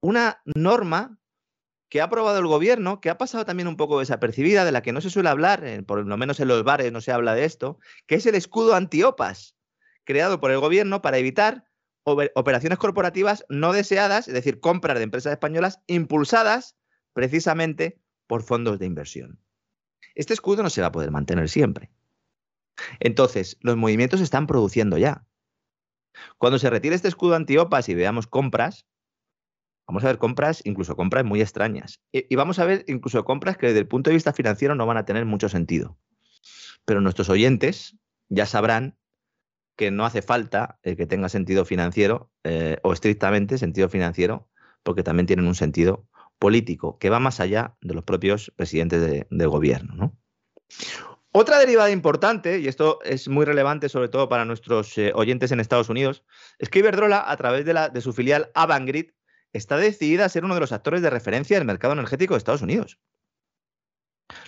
una 0.01 0.41
norma 0.45 1.18
que 1.89 2.01
ha 2.01 2.05
aprobado 2.05 2.39
el 2.39 2.47
gobierno, 2.47 3.01
que 3.01 3.11
ha 3.11 3.18
pasado 3.18 3.45
también 3.45 3.66
un 3.66 3.77
poco 3.77 3.99
desapercibida, 3.99 4.64
de 4.64 4.72
la 4.72 4.83
que 4.83 4.93
no 4.93 5.01
se 5.01 5.11
suele 5.11 5.31
hablar, 5.31 5.64
por 5.85 6.07
lo 6.07 6.16
menos 6.16 6.39
en 6.39 6.49
los 6.49 6.62
bares 6.62 6.93
no 6.93 7.01
se 7.01 7.11
habla 7.11 7.35
de 7.35 7.45
esto, 7.45 7.79
que 8.07 8.14
es 8.16 8.27
el 8.27 8.37
escudo 8.37 8.75
antiopas, 8.75 9.54
creado 10.05 10.41
por 10.41 10.51
el 10.51 10.61
gobierno 10.61 11.03
para 11.03 11.19
evitar 11.19 11.65
operaciones 12.05 12.79
corporativas 12.79 13.45
no 13.49 13.73
deseadas, 13.73 14.29
es 14.29 14.35
decir, 14.35 14.61
compras 14.61 14.99
de 14.99 15.05
empresas 15.05 15.33
españolas 15.33 15.81
impulsadas 15.87 16.77
precisamente 17.15 17.99
por 18.27 18.43
fondos 18.43 18.79
de 18.79 18.87
inversión. 18.87 19.41
Este 20.15 20.35
escudo 20.35 20.63
no 20.63 20.71
se 20.71 20.81
va 20.81 20.89
a 20.89 20.93
poder 20.93 21.11
mantener 21.11 21.49
siempre. 21.49 21.91
Entonces, 23.01 23.57
los 23.61 23.77
movimientos 23.77 24.21
se 24.21 24.25
están 24.25 24.47
produciendo 24.47 24.99
ya. 24.99 25.27
Cuando 26.39 26.59
se 26.59 26.71
retire 26.71 26.95
este 26.95 27.09
escudo 27.09 27.35
antiopas 27.35 27.89
y 27.89 27.95
veamos 27.95 28.27
compras, 28.27 28.87
vamos 29.87 30.05
a 30.05 30.09
ver 30.09 30.19
compras, 30.19 30.61
incluso 30.65 30.97
compras 30.97 31.25
muy 31.25 31.41
extrañas. 31.41 32.01
Y, 32.13 32.35
vamos 32.37 32.59
a 32.59 32.65
ver 32.65 32.85
incluso 32.87 33.25
compras 33.25 33.57
que 33.57 33.67
desde 33.67 33.81
el 33.81 33.89
punto 33.89 34.11
de 34.11 34.15
vista 34.15 34.33
financiero 34.33 34.75
no 34.75 34.87
van 34.87 34.97
a 34.97 35.05
tener 35.05 35.25
mucho 35.25 35.49
sentido. 35.49 35.99
Pero 36.85 37.01
nuestros 37.01 37.29
oyentes 37.29 37.97
ya 38.29 38.47
sabrán 38.47 38.97
que 39.77 39.91
no 39.91 40.05
hace 40.05 40.22
falta 40.22 40.79
eh, 40.83 40.97
que 40.97 41.07
tenga 41.07 41.29
sentido 41.29 41.64
financiero 41.64 42.31
eh, 42.45 42.79
o 42.83 42.93
estrictamente 42.93 43.59
sentido 43.59 43.89
financiero, 43.89 44.49
porque 44.83 45.03
también 45.03 45.27
tienen 45.27 45.47
un 45.47 45.55
sentido 45.55 46.07
político 46.39 46.99
que 46.99 47.11
va 47.11 47.20
más 47.20 47.41
allá 47.41 47.77
de 47.81 47.95
los 47.95 48.05
propios 48.05 48.53
presidentes 48.57 49.27
de, 49.29 49.47
gobierno. 49.47 50.16
Otra 51.33 51.59
derivada 51.59 51.91
importante, 51.91 52.61
y 52.61 52.68
esto 52.68 53.01
es 53.03 53.29
muy 53.29 53.45
relevante 53.45 53.89
sobre 53.89 54.09
todo 54.09 54.29
para 54.29 54.45
nuestros 54.45 54.97
eh, 54.99 55.12
oyentes 55.14 55.51
en 55.51 55.61
Estados 55.61 55.89
Unidos, 55.89 56.25
es 56.59 56.68
que 56.68 56.79
Iberdrola, 56.79 57.25
a 57.29 57.37
través 57.37 57.64
de, 57.64 57.75
de 57.93 58.01
su 58.01 58.12
filial 58.12 58.51
Avangrid, 58.55 59.11
está 59.53 59.77
decidida 59.77 60.25
a 60.25 60.29
ser 60.29 60.45
uno 60.45 60.55
de 60.55 60.61
los 60.61 60.72
actores 60.72 61.03
de 61.03 61.11
referencia 61.11 61.57
del 61.57 61.66
mercado 61.66 61.93
energético 61.93 62.35
de 62.35 62.39
Estados 62.39 62.62
Unidos. 62.62 62.99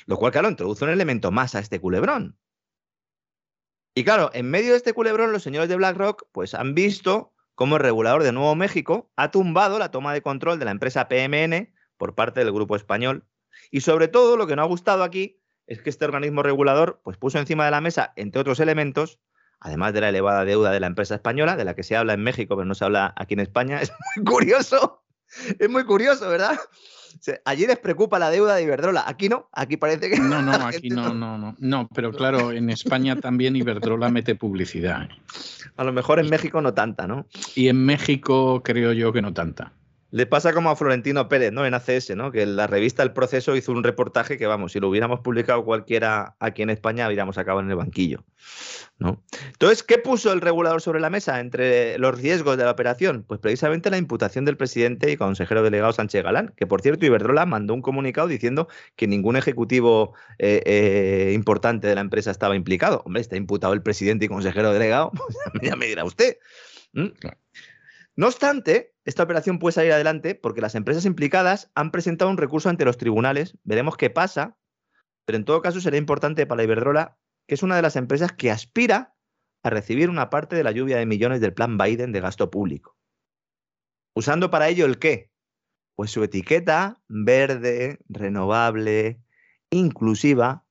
Lo 0.06 0.16
cual, 0.16 0.32
claro, 0.32 0.48
introduce 0.48 0.84
un 0.84 0.90
elemento 0.90 1.30
más 1.30 1.54
a 1.54 1.60
este 1.60 1.80
culebrón. 1.80 2.38
Y 3.98 4.04
claro, 4.04 4.30
en 4.34 4.50
medio 4.50 4.72
de 4.72 4.76
este 4.76 4.92
culebrón, 4.92 5.32
los 5.32 5.42
señores 5.42 5.70
de 5.70 5.76
BlackRock 5.76 6.26
pues, 6.30 6.52
han 6.52 6.74
visto 6.74 7.32
cómo 7.54 7.76
el 7.76 7.82
regulador 7.82 8.24
de 8.24 8.30
Nuevo 8.30 8.54
México 8.54 9.10
ha 9.16 9.30
tumbado 9.30 9.78
la 9.78 9.90
toma 9.90 10.12
de 10.12 10.20
control 10.20 10.58
de 10.58 10.66
la 10.66 10.70
empresa 10.70 11.08
PMN 11.08 11.72
por 11.96 12.14
parte 12.14 12.40
del 12.40 12.52
grupo 12.52 12.76
español. 12.76 13.24
Y 13.70 13.80
sobre 13.80 14.08
todo, 14.08 14.36
lo 14.36 14.46
que 14.46 14.54
no 14.54 14.60
ha 14.60 14.66
gustado 14.66 15.02
aquí 15.02 15.40
es 15.66 15.80
que 15.80 15.88
este 15.88 16.04
organismo 16.04 16.42
regulador 16.42 17.00
pues, 17.04 17.16
puso 17.16 17.38
encima 17.38 17.64
de 17.64 17.70
la 17.70 17.80
mesa, 17.80 18.12
entre 18.16 18.42
otros 18.42 18.60
elementos, 18.60 19.18
además 19.60 19.94
de 19.94 20.02
la 20.02 20.10
elevada 20.10 20.44
deuda 20.44 20.72
de 20.72 20.80
la 20.80 20.88
empresa 20.88 21.14
española, 21.14 21.56
de 21.56 21.64
la 21.64 21.74
que 21.74 21.82
se 21.82 21.96
habla 21.96 22.12
en 22.12 22.22
México, 22.22 22.54
pero 22.54 22.66
no 22.66 22.74
se 22.74 22.84
habla 22.84 23.14
aquí 23.16 23.32
en 23.32 23.40
España. 23.40 23.80
Es 23.80 23.92
muy 24.14 24.26
curioso, 24.26 25.06
es 25.58 25.70
muy 25.70 25.84
curioso, 25.84 26.28
¿verdad? 26.28 26.60
Allí 27.44 27.66
les 27.66 27.78
preocupa 27.78 28.18
la 28.18 28.30
deuda 28.30 28.54
de 28.54 28.62
Iberdrola, 28.62 29.04
aquí 29.06 29.28
no, 29.28 29.48
aquí 29.52 29.76
parece 29.76 30.10
que... 30.10 30.18
No, 30.18 30.42
no, 30.42 30.52
aquí 30.66 30.88
no, 30.88 31.14
no, 31.14 31.38
no, 31.38 31.54
no, 31.58 31.88
pero 31.94 32.12
claro, 32.12 32.52
en 32.52 32.70
España 32.70 33.16
también 33.16 33.56
Iberdrola 33.56 34.08
mete 34.08 34.34
publicidad. 34.34 35.08
A 35.76 35.84
lo 35.84 35.92
mejor 35.92 36.18
en 36.18 36.30
México 36.30 36.60
no 36.60 36.74
tanta, 36.74 37.06
¿no? 37.06 37.26
Y 37.54 37.68
en 37.68 37.84
México 37.84 38.62
creo 38.62 38.92
yo 38.92 39.12
que 39.12 39.22
no 39.22 39.32
tanta. 39.32 39.72
Le 40.16 40.24
pasa 40.24 40.54
como 40.54 40.70
a 40.70 40.76
Florentino 40.76 41.28
Pérez, 41.28 41.52
¿no? 41.52 41.66
En 41.66 41.74
ACS, 41.74 42.16
¿no? 42.16 42.32
Que 42.32 42.46
la 42.46 42.66
revista 42.66 43.02
El 43.02 43.12
Proceso 43.12 43.54
hizo 43.54 43.70
un 43.70 43.84
reportaje 43.84 44.38
que, 44.38 44.46
vamos, 44.46 44.72
si 44.72 44.80
lo 44.80 44.88
hubiéramos 44.88 45.20
publicado 45.20 45.62
cualquiera 45.62 46.36
aquí 46.40 46.62
en 46.62 46.70
España, 46.70 47.06
hubiéramos 47.06 47.36
acabado 47.36 47.62
en 47.62 47.70
el 47.70 47.76
banquillo, 47.76 48.24
¿no? 48.98 49.22
Entonces, 49.48 49.82
¿qué 49.82 49.98
puso 49.98 50.32
el 50.32 50.40
regulador 50.40 50.80
sobre 50.80 51.00
la 51.00 51.10
mesa 51.10 51.38
entre 51.38 51.98
los 51.98 52.18
riesgos 52.18 52.56
de 52.56 52.64
la 52.64 52.70
operación? 52.70 53.24
Pues 53.28 53.40
precisamente 53.40 53.90
la 53.90 53.98
imputación 53.98 54.46
del 54.46 54.56
presidente 54.56 55.12
y 55.12 55.18
consejero 55.18 55.62
delegado 55.62 55.92
Sánchez 55.92 56.24
Galán, 56.24 56.54
que 56.56 56.66
por 56.66 56.80
cierto, 56.80 57.04
Iberdrola 57.04 57.44
mandó 57.44 57.74
un 57.74 57.82
comunicado 57.82 58.26
diciendo 58.26 58.68
que 58.96 59.06
ningún 59.06 59.36
ejecutivo 59.36 60.14
eh, 60.38 60.62
eh, 60.64 61.32
importante 61.34 61.88
de 61.88 61.94
la 61.94 62.00
empresa 62.00 62.30
estaba 62.30 62.56
implicado. 62.56 63.02
Hombre, 63.04 63.20
está 63.20 63.36
imputado 63.36 63.74
el 63.74 63.82
presidente 63.82 64.24
y 64.24 64.28
consejero 64.28 64.72
delegado, 64.72 65.10
pues 65.52 65.60
ya 65.60 65.76
me 65.76 65.84
dirá 65.84 66.06
usted. 66.06 66.38
No 68.16 68.28
obstante, 68.28 68.94
esta 69.04 69.22
operación 69.22 69.58
puede 69.58 69.74
salir 69.74 69.92
adelante 69.92 70.34
porque 70.34 70.62
las 70.62 70.74
empresas 70.74 71.04
implicadas 71.04 71.70
han 71.74 71.90
presentado 71.90 72.30
un 72.30 72.38
recurso 72.38 72.70
ante 72.70 72.86
los 72.86 72.96
tribunales. 72.96 73.58
Veremos 73.62 73.98
qué 73.98 74.08
pasa, 74.08 74.56
pero 75.26 75.36
en 75.36 75.44
todo 75.44 75.60
caso 75.60 75.80
será 75.80 75.98
importante 75.98 76.46
para 76.46 76.62
Iberdrola, 76.62 77.18
que 77.46 77.54
es 77.54 77.62
una 77.62 77.76
de 77.76 77.82
las 77.82 77.94
empresas 77.94 78.32
que 78.32 78.50
aspira 78.50 79.14
a 79.62 79.70
recibir 79.70 80.08
una 80.08 80.30
parte 80.30 80.56
de 80.56 80.64
la 80.64 80.72
lluvia 80.72 80.96
de 80.96 81.04
millones 81.04 81.40
del 81.42 81.52
plan 81.52 81.76
Biden 81.76 82.12
de 82.12 82.20
gasto 82.20 82.50
público. 82.50 82.96
Usando 84.14 84.50
para 84.50 84.68
ello 84.68 84.86
el 84.86 84.98
qué? 84.98 85.30
Pues 85.94 86.10
su 86.10 86.22
etiqueta 86.24 87.02
verde, 87.08 87.98
renovable, 88.08 89.20
inclusiva. 89.70 90.64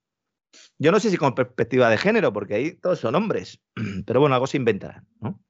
Yo 0.79 0.91
no 0.91 0.99
sé 0.99 1.11
si 1.11 1.17
con 1.17 1.35
perspectiva 1.35 1.89
de 1.89 1.97
género, 1.97 2.33
porque 2.33 2.55
ahí 2.55 2.71
todos 2.71 2.99
son 2.99 3.13
hombres, 3.13 3.61
pero 4.07 4.19
bueno, 4.19 4.33
algo 4.33 4.47
se 4.47 4.57
inventará, 4.57 5.03
¿no? 5.19 5.44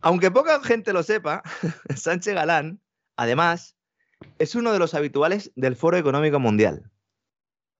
Aunque 0.00 0.30
poca 0.30 0.62
gente 0.62 0.92
lo 0.92 1.02
sepa, 1.02 1.42
Sánchez 1.94 2.34
Galán, 2.34 2.80
además, 3.16 3.76
es 4.38 4.54
uno 4.54 4.72
de 4.72 4.78
los 4.78 4.94
habituales 4.94 5.52
del 5.56 5.76
Foro 5.76 5.96
Económico 5.96 6.38
Mundial. 6.38 6.90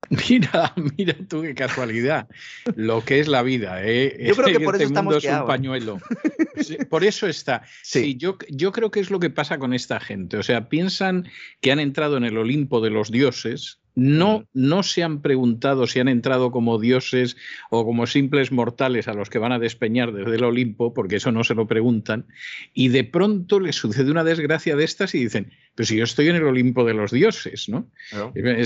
Mira, 0.30 0.72
mira 0.96 1.14
tú 1.28 1.42
qué 1.42 1.54
casualidad. 1.54 2.28
Lo 2.76 3.04
que 3.04 3.18
es 3.18 3.26
la 3.26 3.42
vida, 3.42 3.82
¿eh? 3.82 4.16
Yo 4.28 4.36
creo 4.36 4.58
que 4.58 4.64
por 4.64 4.74
este 4.76 4.84
eso 4.84 4.94
estamos 4.94 5.24
es 5.24 5.30
un 5.30 5.46
pañuelo. 5.46 5.98
por 6.88 7.04
eso 7.04 7.26
está. 7.26 7.62
Sí, 7.82 8.16
yo, 8.16 8.38
yo 8.48 8.70
creo 8.70 8.90
que 8.90 9.00
es 9.00 9.10
lo 9.10 9.18
que 9.18 9.28
pasa 9.28 9.58
con 9.58 9.74
esta 9.74 9.98
gente. 9.98 10.36
O 10.36 10.42
sea, 10.42 10.68
piensan 10.68 11.28
que 11.60 11.72
han 11.72 11.80
entrado 11.80 12.16
en 12.16 12.24
el 12.24 12.38
Olimpo 12.38 12.80
de 12.80 12.90
los 12.90 13.10
dioses 13.10 13.80
no, 13.98 14.46
no 14.54 14.84
se 14.84 15.02
han 15.02 15.22
preguntado 15.22 15.88
si 15.88 15.98
han 15.98 16.06
entrado 16.06 16.52
como 16.52 16.78
dioses 16.78 17.36
o 17.68 17.84
como 17.84 18.06
simples 18.06 18.52
mortales 18.52 19.08
a 19.08 19.12
los 19.12 19.28
que 19.28 19.40
van 19.40 19.50
a 19.50 19.58
despeñar 19.58 20.12
desde 20.12 20.36
el 20.36 20.44
Olimpo, 20.44 20.94
porque 20.94 21.16
eso 21.16 21.32
no 21.32 21.42
se 21.42 21.56
lo 21.56 21.66
preguntan, 21.66 22.28
y 22.72 22.90
de 22.90 23.02
pronto 23.02 23.58
les 23.58 23.74
sucede 23.74 24.12
una 24.12 24.22
desgracia 24.22 24.76
de 24.76 24.84
estas 24.84 25.16
y 25.16 25.24
dicen, 25.24 25.50
pero 25.74 25.84
si 25.84 25.96
yo 25.96 26.04
estoy 26.04 26.28
en 26.28 26.36
el 26.36 26.44
Olimpo 26.44 26.84
de 26.84 26.94
los 26.94 27.10
dioses, 27.10 27.68
¿no? 27.68 27.90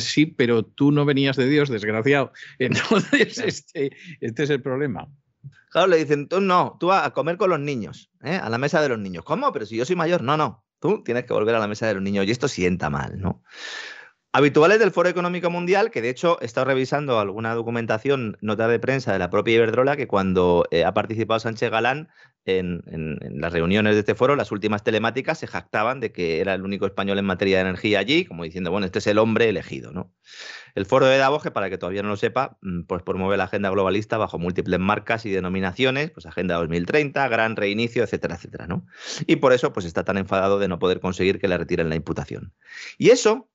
Sí, 0.00 0.26
pero 0.26 0.66
tú 0.66 0.92
no 0.92 1.06
venías 1.06 1.36
de 1.36 1.48
Dios, 1.48 1.70
desgraciado. 1.70 2.32
Entonces, 2.58 3.38
este, 3.38 3.96
este 4.20 4.42
es 4.42 4.50
el 4.50 4.60
problema. 4.60 5.08
Claro, 5.70 5.86
le 5.86 5.96
dicen, 5.96 6.28
tú 6.28 6.42
no, 6.42 6.76
tú 6.78 6.92
a 6.92 7.10
comer 7.14 7.38
con 7.38 7.48
los 7.48 7.60
niños, 7.60 8.10
¿eh? 8.22 8.36
a 8.36 8.50
la 8.50 8.58
mesa 8.58 8.82
de 8.82 8.90
los 8.90 8.98
niños. 8.98 9.24
¿Cómo? 9.24 9.50
Pero 9.50 9.64
si 9.64 9.78
yo 9.78 9.86
soy 9.86 9.96
mayor, 9.96 10.22
no, 10.22 10.36
no, 10.36 10.62
tú 10.78 11.02
tienes 11.02 11.24
que 11.24 11.32
volver 11.32 11.54
a 11.54 11.58
la 11.58 11.68
mesa 11.68 11.86
de 11.86 11.94
los 11.94 12.02
niños 12.02 12.26
y 12.26 12.30
esto 12.30 12.48
sienta 12.48 12.90
mal, 12.90 13.18
¿no? 13.18 13.42
Habituales 14.34 14.78
del 14.78 14.92
Foro 14.92 15.10
Económico 15.10 15.50
Mundial, 15.50 15.90
que 15.90 16.00
de 16.00 16.08
hecho 16.08 16.38
he 16.40 16.46
estado 16.46 16.64
revisando 16.64 17.20
alguna 17.20 17.54
documentación, 17.54 18.38
nota 18.40 18.66
de 18.66 18.78
prensa 18.78 19.12
de 19.12 19.18
la 19.18 19.28
propia 19.28 19.56
Iberdrola, 19.56 19.94
que 19.94 20.06
cuando 20.06 20.64
eh, 20.70 20.86
ha 20.86 20.94
participado 20.94 21.38
Sánchez 21.38 21.70
Galán 21.70 22.08
en, 22.46 22.82
las 23.38 23.52
reuniones 23.52 23.92
de 23.92 24.00
este 24.00 24.14
foro, 24.14 24.34
las 24.34 24.50
últimas 24.50 24.82
telemáticas 24.82 25.38
se 25.38 25.46
jactaban 25.46 26.00
de 26.00 26.12
que 26.12 26.40
era 26.40 26.54
el 26.54 26.62
único 26.62 26.86
español 26.86 27.18
en 27.18 27.26
materia 27.26 27.56
de 27.56 27.62
energía 27.68 27.98
allí, 27.98 28.24
como 28.24 28.44
diciendo, 28.44 28.70
bueno, 28.70 28.86
este 28.86 29.00
es 29.00 29.06
el 29.06 29.18
hombre 29.18 29.50
elegido. 29.50 29.92
¿no? 29.92 30.14
El 30.74 30.86
foro 30.86 31.04
de 31.04 31.18
Davos, 31.18 31.42
para 31.52 31.68
que 31.68 31.76
todavía 31.76 32.02
no 32.02 32.08
lo 32.08 32.16
sepa, 32.16 32.56
mm, 32.62 32.84
pues 32.84 33.02
promueve 33.02 33.36
la 33.36 33.44
agenda 33.44 33.68
globalista 33.68 34.16
bajo 34.16 34.38
múltiples 34.38 34.80
marcas 34.80 35.26
y 35.26 35.30
denominaciones, 35.30 36.10
pues 36.10 36.24
Agenda 36.24 36.54
2030, 36.54 37.28
Gran 37.28 37.54
Reinicio, 37.54 38.02
etcétera, 38.02 38.36
etcétera. 38.36 38.66
¿no? 38.66 38.86
Y 39.26 39.36
por 39.36 39.52
eso 39.52 39.74
pues 39.74 39.84
está 39.84 40.04
tan 40.04 40.16
enfadado 40.16 40.58
de 40.58 40.68
no 40.68 40.78
poder 40.78 41.00
conseguir 41.00 41.38
que 41.38 41.48
le 41.48 41.58
retiren 41.58 41.90
la 41.90 41.96
imputación. 41.96 42.54
Y 42.96 43.10
eso 43.10 43.50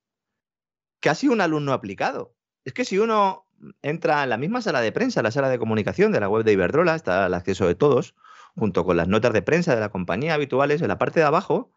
casi 1.00 1.28
un 1.28 1.42
alumno 1.42 1.74
aplicado. 1.74 2.36
Es 2.66 2.74
que 2.74 2.86
si 2.86 3.00
uno 3.00 3.48
entra 3.82 4.24
en 4.24 4.30
la 4.30 4.38
misma 4.38 4.62
sala 4.62 4.82
de 4.82 4.92
prensa, 4.92 5.22
la 5.22 5.32
sala 5.32 5.50
de 5.50 5.60
comunicación 5.60 6.12
de 6.12 6.20
la 6.20 6.30
web 6.30 6.44
de 6.44 6.54
Iberdrola, 6.54 6.96
está 6.96 7.26
al 7.26 7.34
acceso 7.34 7.68
de 7.68 7.76
todos, 7.76 8.16
junto 8.56 8.86
con 8.86 8.98
las 8.98 9.08
notas 9.08 9.34
de 9.34 9.42
prensa 9.42 9.74
de 9.76 9.82
la 9.82 9.90
compañía 9.90 10.34
habituales, 10.34 10.82
en 10.82 10.88
la 10.88 10.98
parte 10.98 11.20
de 11.20 11.26
abajo 11.26 11.72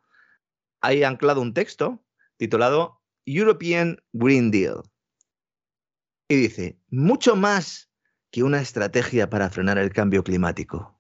hay 0.81 1.03
anclado 1.05 1.41
un 1.43 1.55
texto 1.55 2.03
titulado 2.37 3.03
European 3.27 4.03
Green 4.13 4.51
Deal. 4.51 4.83
Y 6.29 6.37
dice, 6.37 6.79
mucho 6.89 7.37
más 7.37 7.91
que 8.31 8.43
una 8.43 8.61
estrategia 8.61 9.29
para 9.29 9.51
frenar 9.51 9.79
el 9.79 9.93
cambio 9.93 10.23
climático, 10.23 10.99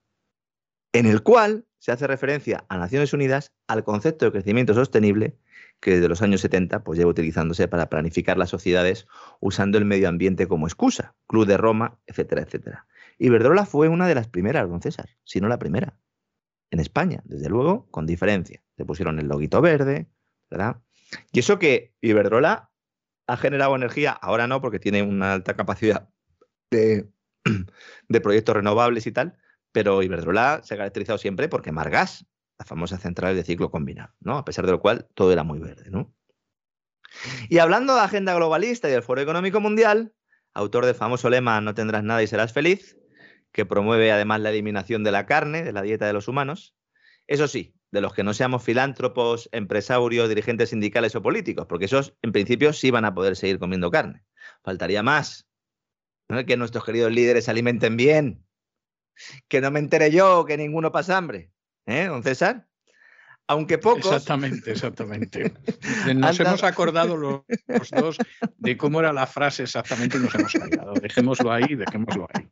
en 0.92 1.06
el 1.06 1.22
cual 1.22 1.66
se 1.78 1.92
hace 1.92 2.06
referencia 2.06 2.66
a 2.68 2.76
Naciones 2.76 3.12
Unidas 3.12 3.54
al 3.66 3.84
concepto 3.84 4.26
de 4.26 4.32
crecimiento 4.32 4.74
sostenible 4.74 5.38
que 5.80 5.92
desde 5.92 6.08
los 6.08 6.22
años 6.22 6.42
70 6.42 6.84
pues, 6.84 6.98
lleva 6.98 7.10
utilizándose 7.10 7.66
para 7.66 7.88
planificar 7.88 8.36
las 8.36 8.50
sociedades 8.50 9.06
usando 9.40 9.78
el 9.78 9.84
medio 9.84 10.08
ambiente 10.08 10.46
como 10.46 10.66
excusa, 10.66 11.14
Club 11.26 11.46
de 11.46 11.56
Roma, 11.56 11.98
etcétera, 12.06 12.42
etcétera. 12.42 12.86
Iberdrola 13.18 13.66
fue 13.66 13.88
una 13.88 14.06
de 14.06 14.14
las 14.14 14.28
primeras, 14.28 14.68
don 14.68 14.82
César, 14.82 15.08
si 15.24 15.40
no 15.40 15.48
la 15.48 15.58
primera, 15.58 15.98
en 16.70 16.80
España, 16.80 17.22
desde 17.24 17.48
luego, 17.48 17.90
con 17.90 18.06
diferencia. 18.06 18.62
Se 18.76 18.84
pusieron 18.84 19.18
el 19.18 19.28
loguito 19.28 19.60
verde, 19.60 20.06
¿verdad? 20.50 20.82
Y 21.32 21.40
eso 21.40 21.58
que 21.58 21.94
Iberdrola 22.00 22.70
ha 23.26 23.36
generado 23.36 23.74
energía, 23.74 24.12
ahora 24.12 24.46
no, 24.46 24.60
porque 24.60 24.78
tiene 24.78 25.02
una 25.02 25.32
alta 25.32 25.54
capacidad 25.54 26.08
de, 26.70 27.08
de 28.08 28.20
proyectos 28.20 28.56
renovables 28.56 29.06
y 29.06 29.12
tal, 29.12 29.36
pero 29.72 30.02
Iberdrola 30.02 30.60
se 30.64 30.74
ha 30.74 30.76
caracterizado 30.76 31.18
siempre 31.18 31.48
porque 31.48 31.72
Margas, 31.72 32.26
las 32.60 32.68
famosas 32.68 33.00
centrales 33.00 33.38
de 33.38 33.42
ciclo 33.42 33.70
combinado, 33.70 34.12
¿no? 34.20 34.36
A 34.36 34.44
pesar 34.44 34.66
de 34.66 34.72
lo 34.72 34.80
cual 34.80 35.08
todo 35.14 35.32
era 35.32 35.44
muy 35.44 35.58
verde, 35.58 35.90
¿no? 35.90 36.14
Y 37.48 37.56
hablando 37.56 37.94
de 37.94 38.02
agenda 38.02 38.34
globalista 38.34 38.86
y 38.86 38.92
del 38.92 39.02
Foro 39.02 39.22
Económico 39.22 39.60
Mundial, 39.60 40.12
autor 40.52 40.84
del 40.84 40.94
famoso 40.94 41.30
lema 41.30 41.58
No 41.62 41.72
tendrás 41.72 42.04
nada 42.04 42.22
y 42.22 42.26
serás 42.26 42.52
feliz, 42.52 42.98
que 43.50 43.64
promueve 43.64 44.12
además 44.12 44.42
la 44.42 44.50
eliminación 44.50 45.02
de 45.04 45.10
la 45.10 45.24
carne 45.24 45.62
de 45.62 45.72
la 45.72 45.80
dieta 45.80 46.06
de 46.06 46.12
los 46.12 46.28
humanos. 46.28 46.76
Eso 47.26 47.48
sí, 47.48 47.74
de 47.92 48.02
los 48.02 48.12
que 48.12 48.24
no 48.24 48.34
seamos 48.34 48.62
filántropos, 48.62 49.48
empresarios, 49.52 50.28
dirigentes 50.28 50.68
sindicales 50.68 51.14
o 51.14 51.22
políticos, 51.22 51.64
porque 51.66 51.86
esos 51.86 52.14
en 52.20 52.32
principio 52.32 52.74
sí 52.74 52.90
van 52.90 53.06
a 53.06 53.14
poder 53.14 53.36
seguir 53.36 53.58
comiendo 53.58 53.90
carne. 53.90 54.22
Faltaría 54.62 55.02
más. 55.02 55.48
¿no? 56.28 56.44
Que 56.44 56.58
nuestros 56.58 56.84
queridos 56.84 57.10
líderes 57.10 57.46
se 57.46 57.52
alimenten 57.52 57.96
bien. 57.96 58.44
Que 59.48 59.62
no 59.62 59.70
me 59.70 59.78
entere 59.78 60.10
yo 60.10 60.44
que 60.44 60.58
ninguno 60.58 60.92
pasa 60.92 61.16
hambre. 61.16 61.50
¿Eh, 61.90 62.06
don 62.06 62.22
César? 62.22 62.66
aunque 63.50 63.78
pocos. 63.78 64.06
Exactamente, 64.06 64.70
exactamente. 64.70 65.52
Nos 66.14 66.38
hemos 66.38 66.62
acordado 66.62 67.16
los, 67.16 67.42
dos 67.90 68.16
de 68.58 68.76
cómo 68.76 69.00
era 69.00 69.12
la 69.12 69.26
frase 69.26 69.64
exactamente 69.64 70.18
y 70.18 70.20
nos 70.20 70.32
hemos 70.36 70.54
olvidado. 70.54 70.92
Dejémoslo 70.94 71.52
ahí, 71.52 71.74
dejémoslo 71.74 72.28
ahí. 72.32 72.48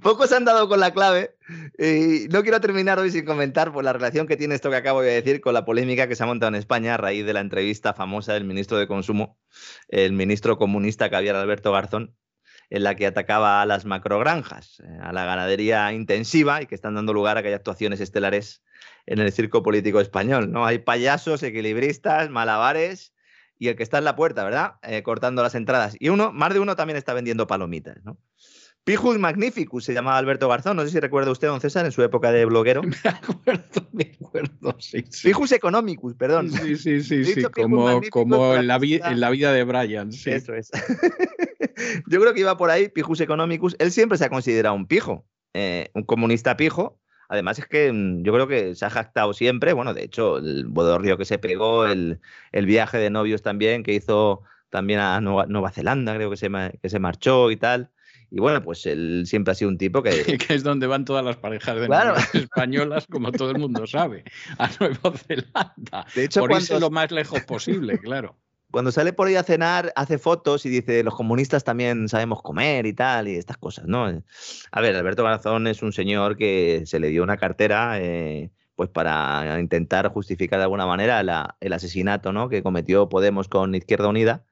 Pocos 0.00 0.32
han 0.32 0.46
dado 0.46 0.66
con 0.66 0.80
la 0.80 0.92
clave 0.94 1.36
y 1.78 2.26
no 2.30 2.42
quiero 2.42 2.58
terminar 2.62 2.98
hoy 2.98 3.10
sin 3.10 3.26
comentar 3.26 3.70
por 3.70 3.84
la 3.84 3.92
relación 3.92 4.26
que 4.26 4.38
tiene 4.38 4.54
esto 4.54 4.70
que 4.70 4.76
acabo 4.76 5.02
de 5.02 5.12
decir 5.12 5.42
con 5.42 5.52
la 5.52 5.66
polémica 5.66 6.08
que 6.08 6.16
se 6.16 6.22
ha 6.22 6.26
montado 6.26 6.48
en 6.48 6.54
España 6.54 6.94
a 6.94 6.96
raíz 6.96 7.26
de 7.26 7.34
la 7.34 7.40
entrevista 7.40 7.92
famosa 7.92 8.32
del 8.32 8.44
ministro 8.44 8.78
de 8.78 8.86
Consumo, 8.86 9.38
el 9.88 10.14
ministro 10.14 10.56
comunista 10.56 11.10
Javier 11.10 11.36
Alberto 11.36 11.70
Garzón, 11.70 12.16
en 12.70 12.84
la 12.84 12.94
que 12.94 13.06
atacaba 13.06 13.62
a 13.62 13.66
las 13.66 13.84
macrogranjas, 13.84 14.80
eh, 14.80 14.98
a 15.02 15.12
la 15.12 15.24
ganadería 15.24 15.92
intensiva 15.92 16.62
y 16.62 16.66
que 16.66 16.74
están 16.74 16.94
dando 16.94 17.12
lugar 17.12 17.36
a 17.36 17.42
que 17.42 17.48
haya 17.48 17.56
actuaciones 17.56 18.00
estelares 18.00 18.62
en 19.06 19.18
el 19.18 19.32
circo 19.32 19.62
político 19.62 20.00
español, 20.00 20.50
¿no? 20.50 20.64
Hay 20.66 20.78
payasos, 20.78 21.42
equilibristas, 21.42 22.30
malabares 22.30 23.14
y 23.58 23.68
el 23.68 23.76
que 23.76 23.82
está 23.82 23.98
en 23.98 24.04
la 24.04 24.16
puerta, 24.16 24.44
¿verdad? 24.44 24.74
Eh, 24.82 25.02
cortando 25.02 25.42
las 25.42 25.54
entradas. 25.54 25.96
Y 25.98 26.08
uno, 26.08 26.32
más 26.32 26.52
de 26.52 26.60
uno 26.60 26.76
también 26.76 26.96
está 26.96 27.14
vendiendo 27.14 27.46
palomitas, 27.46 28.02
¿no? 28.04 28.18
Pijus 28.84 29.18
Magnificus 29.18 29.84
se 29.84 29.94
llamaba 29.94 30.18
Alberto 30.18 30.48
Garzón. 30.48 30.76
No 30.76 30.82
sé 30.84 30.90
si 30.90 31.00
recuerda 31.00 31.30
usted, 31.30 31.48
don 31.48 31.60
César, 31.60 31.84
en 31.86 31.92
su 31.92 32.02
época 32.02 32.32
de 32.32 32.44
bloguero. 32.44 32.82
Me 33.04 33.10
acuerdo, 33.10 33.88
me 33.92 34.12
acuerdo, 34.20 34.76
sí. 34.78 35.04
Pijus 35.22 35.52
Economicus, 35.52 36.14
perdón. 36.14 36.50
Sí, 36.50 36.76
sí, 36.76 37.02
sí, 37.02 37.24
sí. 37.24 37.42
Como, 37.44 38.00
como 38.10 38.54
en, 38.54 38.66
la 38.66 38.76
en, 38.76 39.20
la 39.20 39.30
vida 39.30 39.52
de 39.52 39.64
Brian. 39.64 40.12
Sí. 40.12 40.30
Eso 40.30 40.54
es. 40.54 40.70
Yo 42.08 42.20
creo 42.20 42.34
que 42.34 42.40
iba 42.40 42.56
por 42.56 42.70
ahí, 42.70 42.88
Pijus 42.88 43.20
Economicus. 43.20 43.76
Él 43.78 43.92
siempre 43.92 44.18
se 44.18 44.24
ha 44.24 44.30
considerado 44.30 44.74
un 44.74 44.86
pijo, 44.86 45.24
eh, 45.54 45.90
un 45.94 46.02
comunista 46.02 46.56
pijo, 46.56 46.98
Además 47.32 47.58
es 47.58 47.66
que 47.66 47.90
mm, 47.90 48.24
yo 48.24 48.34
creo 48.34 48.46
que 48.46 48.74
se 48.74 48.84
ha 48.84 48.90
jactado 48.90 49.32
siempre, 49.32 49.72
bueno, 49.72 49.94
de 49.94 50.04
hecho, 50.04 50.36
el 50.36 50.66
bodorrio 50.66 51.16
que 51.16 51.24
se 51.24 51.38
pegó, 51.38 51.86
el, 51.86 52.20
viaje 52.52 52.98
de 52.98 53.08
novios 53.08 53.40
también 53.40 53.82
que 53.82 53.94
hizo 53.94 54.42
también 54.68 55.00
a 55.00 55.18
Nueva, 55.22 55.70
Zelanda, 55.70 56.14
creo 56.14 56.28
que 56.28 56.36
se, 56.36 56.50
que 56.82 56.90
se 56.90 56.98
marchó 56.98 57.50
y 57.50 57.56
tal. 57.56 57.90
Y 58.34 58.40
bueno, 58.40 58.62
pues 58.62 58.86
él 58.86 59.24
siempre 59.26 59.52
ha 59.52 59.54
sido 59.54 59.70
un 59.70 59.76
tipo 59.76 60.02
que... 60.02 60.10
que 60.38 60.54
es 60.54 60.62
donde 60.62 60.86
van 60.86 61.04
todas 61.04 61.22
las 61.22 61.36
parejas 61.36 61.78
de 61.78 61.86
claro. 61.86 62.14
españolas, 62.32 63.06
como 63.06 63.30
todo 63.30 63.50
el 63.50 63.58
mundo 63.58 63.86
sabe, 63.86 64.24
a 64.58 64.70
Nueva 64.80 65.12
Zelanda. 65.18 66.06
De 66.14 66.24
hecho, 66.24 66.40
por 66.40 66.52
irse 66.52 66.80
lo 66.80 66.90
más 66.90 67.10
lejos 67.10 67.42
posible, 67.42 67.98
claro 67.98 68.36
cuando 68.72 68.90
sale 68.90 69.12
por 69.12 69.28
ahí 69.28 69.36
a 69.36 69.42
cenar, 69.42 69.92
hace 69.96 70.18
fotos 70.18 70.64
y 70.64 70.70
dice, 70.70 71.04
los 71.04 71.14
comunistas 71.14 71.62
también 71.62 72.08
sabemos 72.08 72.40
comer 72.40 72.86
y 72.86 72.94
tal, 72.94 73.28
y 73.28 73.36
estas 73.36 73.58
cosas, 73.58 73.84
¿no? 73.86 74.22
A 74.70 74.80
ver, 74.80 74.96
Alberto 74.96 75.22
Garzón 75.22 75.66
es 75.66 75.82
un 75.82 75.92
señor 75.92 76.38
que 76.38 76.84
se 76.86 76.98
le 76.98 77.08
dio 77.08 77.22
una 77.22 77.36
cartera, 77.36 78.00
eh, 78.00 78.50
pues 78.74 78.88
para 78.88 79.60
intentar 79.60 80.08
justificar 80.08 80.58
de 80.58 80.64
alguna 80.64 80.86
manera 80.86 81.20
el 81.60 81.72
asesinato, 81.72 82.32
¿no? 82.32 82.48
Que 82.48 82.62
cometió 82.62 83.10
Podemos 83.10 83.46
con 83.46 83.74
Izquierda 83.74 84.08
Unida. 84.08 84.46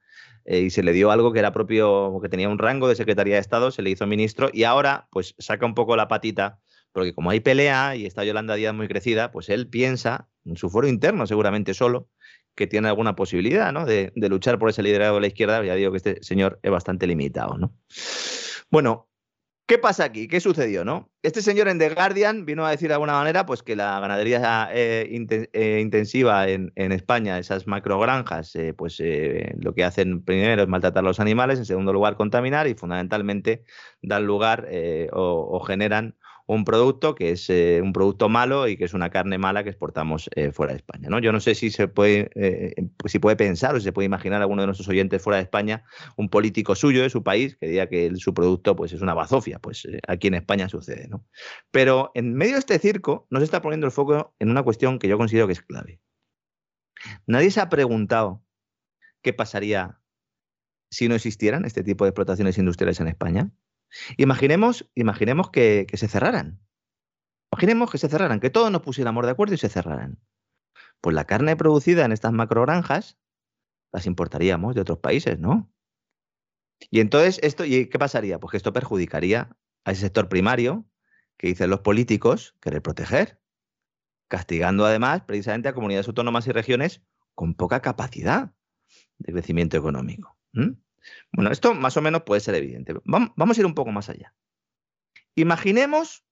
Eh, 0.45 0.59
y 0.61 0.69
se 0.69 0.83
le 0.83 0.93
dio 0.93 1.11
algo 1.11 1.33
que 1.33 1.39
era 1.39 1.51
propio, 1.51 2.19
que 2.21 2.29
tenía 2.29 2.49
un 2.49 2.57
rango 2.57 2.87
de 2.87 2.95
Secretaría 2.95 3.35
de 3.35 3.41
Estado, 3.41 3.71
se 3.71 3.81
le 3.81 3.89
hizo 3.89 4.07
ministro 4.07 4.49
y 4.51 4.63
ahora 4.63 5.07
pues 5.11 5.35
saca 5.37 5.65
un 5.65 5.75
poco 5.75 5.95
la 5.95 6.07
patita, 6.07 6.59
porque 6.91 7.13
como 7.13 7.29
hay 7.29 7.39
pelea 7.39 7.95
y 7.95 8.05
está 8.05 8.23
Yolanda 8.23 8.55
Díaz 8.55 8.73
muy 8.73 8.87
crecida, 8.87 9.31
pues 9.31 9.49
él 9.49 9.67
piensa, 9.67 10.29
en 10.45 10.57
su 10.57 10.69
foro 10.69 10.87
interno 10.87 11.27
seguramente 11.27 11.73
solo, 11.73 12.09
que 12.55 12.67
tiene 12.67 12.87
alguna 12.87 13.15
posibilidad 13.15 13.71
¿no? 13.71 13.85
de, 13.85 14.11
luchar 14.15 14.59
por 14.59 14.69
ese 14.69 14.83
liderazgo 14.83 15.15
de 15.15 15.21
la 15.21 15.27
izquierda, 15.27 15.63
ya 15.63 15.75
digo 15.75 15.91
que 15.91 15.97
este 15.97 16.23
señor 16.23 16.59
es 16.63 16.71
bastante 16.71 17.07
limitado. 17.07 17.57
¿no? 17.57 17.73
Bueno, 18.69 19.10
¿qué 19.71 19.77
pasa 19.77 20.03
aquí? 20.03 20.27
¿Qué 20.27 20.41
sucedió? 20.41 20.83
¿no? 20.83 21.09
Este 21.23 21.41
señor 21.41 21.69
en 21.69 21.79
The 21.79 21.91
Guardian 21.91 22.45
vino 22.45 22.65
a 22.65 22.71
decir 22.71 22.89
de 22.89 22.95
alguna 22.95 23.13
manera 23.13 23.45
pues, 23.45 23.63
que 23.63 23.77
la 23.77 24.01
ganadería 24.01 24.69
eh, 24.73 25.07
eh, 25.53 25.79
intensiva 25.81 26.49
en, 26.49 26.73
España, 26.75 27.39
esas 27.39 27.67
macrogranjas, 27.67 28.53
eh, 28.57 28.73
pues 28.73 29.01
lo 29.55 29.73
que 29.73 29.85
hacen 29.85 30.25
primero 30.25 30.63
es 30.63 30.67
maltratar 30.67 31.05
a 31.05 31.07
los 31.07 31.21
animales, 31.21 31.57
en 31.57 31.65
segundo 31.65 31.93
lugar 31.93 32.17
contaminar 32.17 32.67
y 32.67 32.73
fundamentalmente 32.73 33.63
dan 34.01 34.25
lugar 34.25 34.67
o 35.13 35.61
generan 35.61 36.17
un 36.55 36.65
producto 36.65 37.15
que 37.15 37.31
es 37.31 37.49
eh, 37.49 37.79
un 37.81 37.93
producto 37.93 38.27
malo 38.27 38.67
y 38.67 38.75
que 38.75 38.83
es 38.83 38.93
una 38.93 39.09
carne 39.09 39.37
mala 39.37 39.63
que 39.63 39.69
exportamos 39.69 40.29
eh, 40.35 40.51
fuera 40.51 40.73
de 40.73 40.79
España. 40.79 41.07
¿no? 41.09 41.19
Yo 41.19 41.31
no 41.31 41.39
sé 41.39 41.55
si 41.55 41.71
se 41.71 41.87
puede, 41.87 42.29
eh, 42.35 42.75
si 43.05 43.19
puede 43.19 43.37
pensar 43.37 43.73
o 43.73 43.79
si 43.79 43.85
se 43.85 43.93
puede 43.93 44.07
imaginar 44.07 44.41
alguno 44.41 44.61
de 44.61 44.65
nuestros 44.65 44.89
oyentes 44.89 45.21
fuera 45.21 45.37
de 45.37 45.43
España, 45.43 45.85
un 46.17 46.27
político 46.27 46.75
suyo 46.75 47.03
de 47.03 47.09
su 47.09 47.23
país 47.23 47.55
que 47.55 47.67
diga 47.67 47.87
que 47.87 48.13
su 48.17 48.33
producto 48.33 48.75
pues, 48.75 48.91
es 48.91 49.01
una 49.01 49.13
bazofia. 49.13 49.59
Pues 49.59 49.87
aquí 50.09 50.27
en 50.27 50.33
España 50.33 50.67
sucede. 50.67 51.07
¿no? 51.07 51.25
Pero 51.71 52.11
en 52.15 52.33
medio 52.33 52.53
de 52.53 52.59
este 52.59 52.79
circo 52.79 53.27
nos 53.29 53.43
está 53.43 53.61
poniendo 53.61 53.85
el 53.85 53.93
foco 53.93 54.35
en 54.37 54.49
una 54.49 54.63
cuestión 54.63 54.99
que 54.99 55.07
yo 55.07 55.17
considero 55.17 55.47
que 55.47 55.53
es 55.53 55.61
clave. 55.61 56.01
Nadie 57.27 57.51
se 57.51 57.61
ha 57.61 57.69
preguntado 57.69 58.43
qué 59.21 59.31
pasaría 59.31 60.01
si 60.89 61.07
no 61.07 61.15
existieran 61.15 61.63
este 61.63 61.81
tipo 61.81 62.03
de 62.03 62.09
explotaciones 62.09 62.57
industriales 62.57 62.99
en 62.99 63.07
España. 63.07 63.51
Imaginemos, 64.17 64.89
imaginemos 64.95 65.49
que, 65.49 65.87
se 65.93 66.07
cerraran. 66.07 66.59
Imaginemos 67.51 67.91
que 67.91 67.97
se 67.97 68.09
cerraran, 68.09 68.39
que 68.39 68.49
todos 68.49 68.71
nos 68.71 68.81
pusiéramos 68.81 69.25
de 69.25 69.31
acuerdo 69.31 69.53
y 69.53 69.57
se 69.57 69.69
cerraran. 69.69 70.19
Pues 71.01 71.15
la 71.15 71.25
carne 71.25 71.55
producida 71.55 72.05
en 72.05 72.11
estas 72.11 72.31
macrogranjas 72.31 73.17
las 73.91 74.05
importaríamos 74.05 74.75
de 74.75 74.81
otros 74.81 74.99
países, 74.99 75.39
¿no? 75.39 75.71
Y 76.89 76.99
entonces, 76.99 77.39
esto, 77.43 77.65
¿y 77.65 77.87
qué 77.87 77.99
pasaría? 77.99 78.39
Pues 78.39 78.51
que 78.51 78.57
esto 78.57 78.73
perjudicaría 78.73 79.55
a 79.83 79.91
ese 79.91 80.01
sector 80.01 80.29
primario 80.29 80.85
que 81.37 81.47
dicen 81.47 81.69
los 81.69 81.81
políticos 81.81 82.55
querer 82.61 82.81
proteger, 82.81 83.41
castigando 84.27 84.85
además 84.85 85.23
precisamente 85.23 85.69
a 85.69 85.73
comunidades 85.73 86.07
autónomas 86.07 86.47
y 86.47 86.51
regiones 86.51 87.03
con 87.35 87.53
poca 87.53 87.81
capacidad 87.81 88.53
de 89.17 89.33
crecimiento 89.33 89.77
económico. 89.77 90.37
Bueno, 91.31 91.51
esto 91.51 91.73
más 91.73 91.97
o 91.97 92.01
menos 92.01 92.23
puede 92.23 92.41
ser 92.41 92.55
evidente. 92.55 92.93
Vamos 93.03 93.57
a 93.57 93.61
ir 93.61 93.65
un 93.65 93.75
poco 93.75 93.91
más 93.91 94.09
allá. 94.09 94.33
Imaginemos 95.35 96.23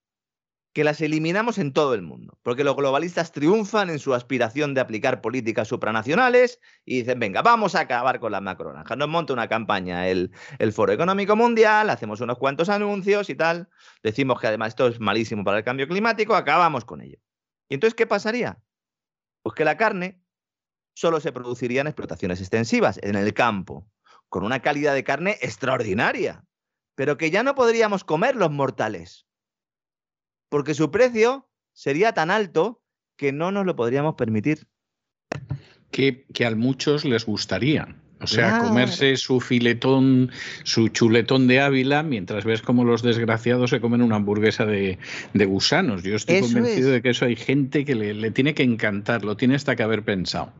que 0.71 0.83
las 0.83 1.01
eliminamos 1.01 1.57
en 1.57 1.73
todo 1.73 1.95
el 1.95 2.03
mundo, 2.03 2.37
porque 2.43 2.63
los 2.63 2.75
globalistas 2.75 3.31
triunfan 3.31 3.89
en 3.89 3.97
su 3.97 4.13
aspiración 4.13 4.75
de 4.75 4.81
aplicar 4.81 5.19
políticas 5.19 5.67
supranacionales 5.67 6.59
y 6.85 6.97
dicen, 6.99 7.19
venga, 7.19 7.41
vamos 7.41 7.73
a 7.73 7.79
acabar 7.81 8.19
con 8.19 8.31
la 8.31 8.39
macronanja. 8.39 8.95
Nos 8.95 9.09
monta 9.09 9.33
una 9.33 9.47
campaña 9.47 10.07
el 10.07 10.31
Foro 10.71 10.93
Económico 10.93 11.35
Mundial, 11.35 11.89
hacemos 11.89 12.21
unos 12.21 12.37
cuantos 12.37 12.69
anuncios 12.69 13.31
y 13.31 13.35
tal, 13.35 13.67
decimos 14.03 14.39
que 14.39 14.47
además 14.47 14.69
esto 14.69 14.87
es 14.87 14.99
malísimo 14.99 15.43
para 15.43 15.57
el 15.57 15.63
cambio 15.63 15.87
climático, 15.87 16.35
acabamos 16.35 16.85
con 16.85 17.01
ello. 17.01 17.17
¿Y 17.67 17.73
entonces 17.73 17.95
qué 17.95 18.05
pasaría? 18.05 18.61
Pues 19.41 19.55
que 19.55 19.65
la 19.65 19.75
carne 19.75 20.21
solo 20.93 21.19
se 21.19 21.31
produciría 21.31 21.81
en 21.81 21.87
explotaciones 21.87 22.41
extensivas, 22.41 22.99
en 23.01 23.15
el 23.15 23.33
campo, 23.33 23.87
con 24.29 24.43
una 24.43 24.61
calidad 24.61 24.93
de 24.93 25.03
carne 25.03 25.37
extraordinaria, 25.41 26.45
pero 26.95 27.17
que 27.17 27.31
ya 27.31 27.43
no 27.43 27.55
podríamos 27.55 28.03
comer 28.03 28.35
los 28.35 28.51
mortales, 28.51 29.25
porque 30.49 30.73
su 30.73 30.91
precio 30.91 31.49
sería 31.73 32.13
tan 32.13 32.31
alto 32.31 32.81
que 33.17 33.31
no 33.31 33.51
nos 33.51 33.65
lo 33.65 33.75
podríamos 33.75 34.15
permitir. 34.15 34.67
Que, 35.91 36.25
que 36.33 36.45
a 36.45 36.55
muchos 36.55 37.03
les 37.03 37.25
gustaría. 37.25 37.95
O 38.21 38.27
sea, 38.27 38.59
comerse 38.59 39.15
su 39.15 39.39
filetón, 39.39 40.29
su 40.63 40.89
chuletón 40.89 41.47
de 41.47 41.61
Ávila, 41.61 42.03
mientras 42.03 42.43
ves 42.43 42.61
cómo 42.61 42.83
los 42.83 43.01
desgraciados 43.01 43.69
se 43.69 43.79
comen 43.79 44.01
una 44.01 44.17
hamburguesa 44.17 44.65
de, 44.65 44.97
gusanos. 45.33 46.03
Yo 46.03 46.15
estoy 46.15 46.41
convencido 46.41 46.91
de 46.91 47.01
que 47.01 47.11
eso 47.11 47.25
hay 47.25 47.37
gente 47.37 47.85
que 47.85 47.95
le, 47.95 48.13
le, 48.13 48.31
tiene 48.31 48.53
que 48.53 48.63
encantar, 48.63 49.23
lo 49.23 49.37
tiene 49.37 49.55
hasta 49.55 49.77
que 49.77 49.83
haber 49.83 50.03
pensado. 50.03 50.51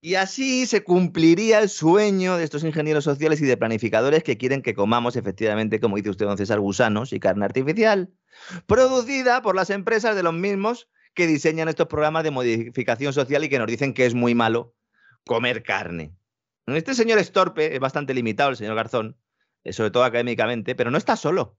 Y 0.00 0.14
así 0.14 0.66
se 0.66 0.84
cumpliría 0.84 1.58
el 1.58 1.68
sueño 1.68 2.36
de 2.36 2.44
estos 2.44 2.62
ingenieros 2.62 3.02
sociales 3.02 3.40
y 3.40 3.46
de 3.46 3.56
planificadores 3.56 4.22
que 4.22 4.38
quieren 4.38 4.62
que 4.62 4.74
comamos 4.74 5.16
efectivamente, 5.16 5.80
como 5.80 5.96
dice 5.96 6.10
usted, 6.10 6.26
don 6.26 6.38
César, 6.38 6.60
gusanos 6.60 7.12
y 7.12 7.18
carne 7.18 7.44
artificial, 7.44 8.12
producida 8.66 9.42
por 9.42 9.56
las 9.56 9.70
empresas 9.70 10.14
de 10.14 10.22
los 10.22 10.34
mismos 10.34 10.88
que 11.14 11.26
diseñan 11.26 11.68
estos 11.68 11.88
programas 11.88 12.22
de 12.22 12.30
modificación 12.30 13.12
social 13.12 13.42
y 13.42 13.48
que 13.48 13.58
nos 13.58 13.66
dicen 13.66 13.92
que 13.92 14.06
es 14.06 14.14
muy 14.14 14.36
malo 14.36 14.76
comer 15.24 15.64
carne. 15.64 16.14
Este 16.66 16.94
señor 16.94 17.18
es 17.18 17.32
torpe, 17.32 17.74
es 17.74 17.80
bastante 17.80 18.14
limitado, 18.14 18.50
el 18.50 18.56
señor 18.56 18.76
Garzón, 18.76 19.16
eh, 19.64 19.72
sobre 19.72 19.90
todo 19.90 20.04
académicamente, 20.04 20.76
pero 20.76 20.92
no 20.92 20.98
está 20.98 21.16
solo. 21.16 21.58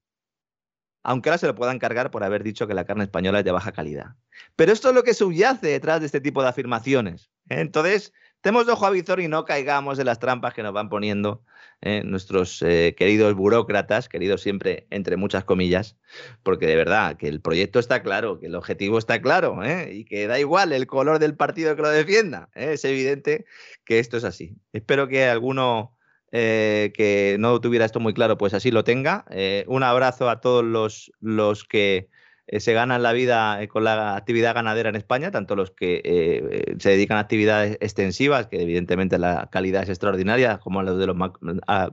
Aunque 1.04 1.30
ahora 1.30 1.38
se 1.38 1.48
lo 1.48 1.56
puedan 1.56 1.80
cargar 1.80 2.12
por 2.12 2.24
haber 2.24 2.44
dicho 2.44 2.68
que 2.68 2.74
la 2.74 2.86
carne 2.86 3.06
española 3.06 3.40
es 3.40 3.46
de 3.46 3.52
baja 3.52 3.72
calidad. 3.72 4.16
Pero 4.56 4.72
esto 4.72 4.90
es 4.90 4.96
lo 4.96 5.04
que 5.04 5.14
subyace 5.14 5.68
detrás 5.68 6.00
de 6.02 6.06
este 6.06 6.22
tipo 6.22 6.42
de 6.42 6.50
afirmaciones. 6.50 7.32
Entonces, 7.48 8.14
Tenemos 8.42 8.68
ojo 8.70 8.86
a 8.86 8.90
visor 8.90 9.20
y 9.20 9.28
no 9.28 9.44
caigamos 9.44 10.00
en 10.00 10.06
las 10.06 10.20
trampas 10.20 10.54
que 10.54 10.64
nos 10.64 10.72
van 10.72 10.88
poniendo 10.88 11.44
eh, 11.82 12.04
nuestros 12.06 12.62
eh, 12.62 12.96
queridos 12.98 13.34
burócratas, 13.36 14.08
queridos 14.08 14.42
siempre 14.42 14.88
entre 14.90 15.18
muchas 15.18 15.44
comillas, 15.44 15.98
porque 16.44 16.66
de 16.66 16.78
verdad 16.78 17.18
que 17.18 17.28
el 17.28 17.42
proyecto 17.42 17.80
está 17.80 18.02
claro, 18.02 18.40
que 18.40 18.48
el 18.48 18.56
objetivo 18.56 18.98
está 18.98 19.22
claro 19.22 19.64
¿eh? 19.64 19.94
y 19.94 20.06
que 20.06 20.28
da 20.28 20.40
igual 20.40 20.72
el 20.72 20.88
color 20.88 21.20
del 21.20 21.36
partido 21.36 21.76
que 21.76 21.82
lo 21.82 21.90
defienda. 21.90 22.50
Es 22.54 22.86
evidente 22.86 23.46
que 23.84 24.00
esto 24.00 24.16
es 24.16 24.24
así. 24.24 24.56
Espero 24.72 25.08
que 25.08 25.26
alguno 25.26 25.96
que 26.32 27.38
no 27.40 27.60
tuviera 27.60 27.86
esto 27.86 28.00
muy 28.00 28.14
claro, 28.14 28.38
pues 28.38 28.54
así 28.54 28.70
lo 28.70 28.84
tenga. 28.84 29.26
un 29.66 29.82
abrazo 29.82 30.30
a 30.30 30.40
todos 30.42 30.64
los, 30.64 31.12
los 31.20 31.64
que 31.64 32.10
eh, 32.52 32.60
se 32.62 32.74
ganan 32.74 33.04
la 33.04 33.14
vida 33.14 33.62
eh, 33.62 33.68
con 33.68 33.84
la 33.84 34.16
actividad 34.16 34.56
ganadera 34.56 34.90
en 34.90 34.96
España, 34.96 35.30
tanto 35.30 35.56
los 35.56 35.70
que 35.70 36.02
eh, 36.04 36.76
se 36.80 36.90
dedican 36.90 37.18
a 37.18 37.20
actividades 37.22 37.78
extensivas, 37.80 38.48
que 38.48 38.60
evidentemente 38.64 39.20
la 39.20 39.50
calidad 39.52 39.84
es 39.84 39.90
extraordinaria, 39.90 40.58
como 40.58 40.80
a 40.80 40.84
los, 40.84 40.98
de 40.98 41.06
los, 41.06 41.16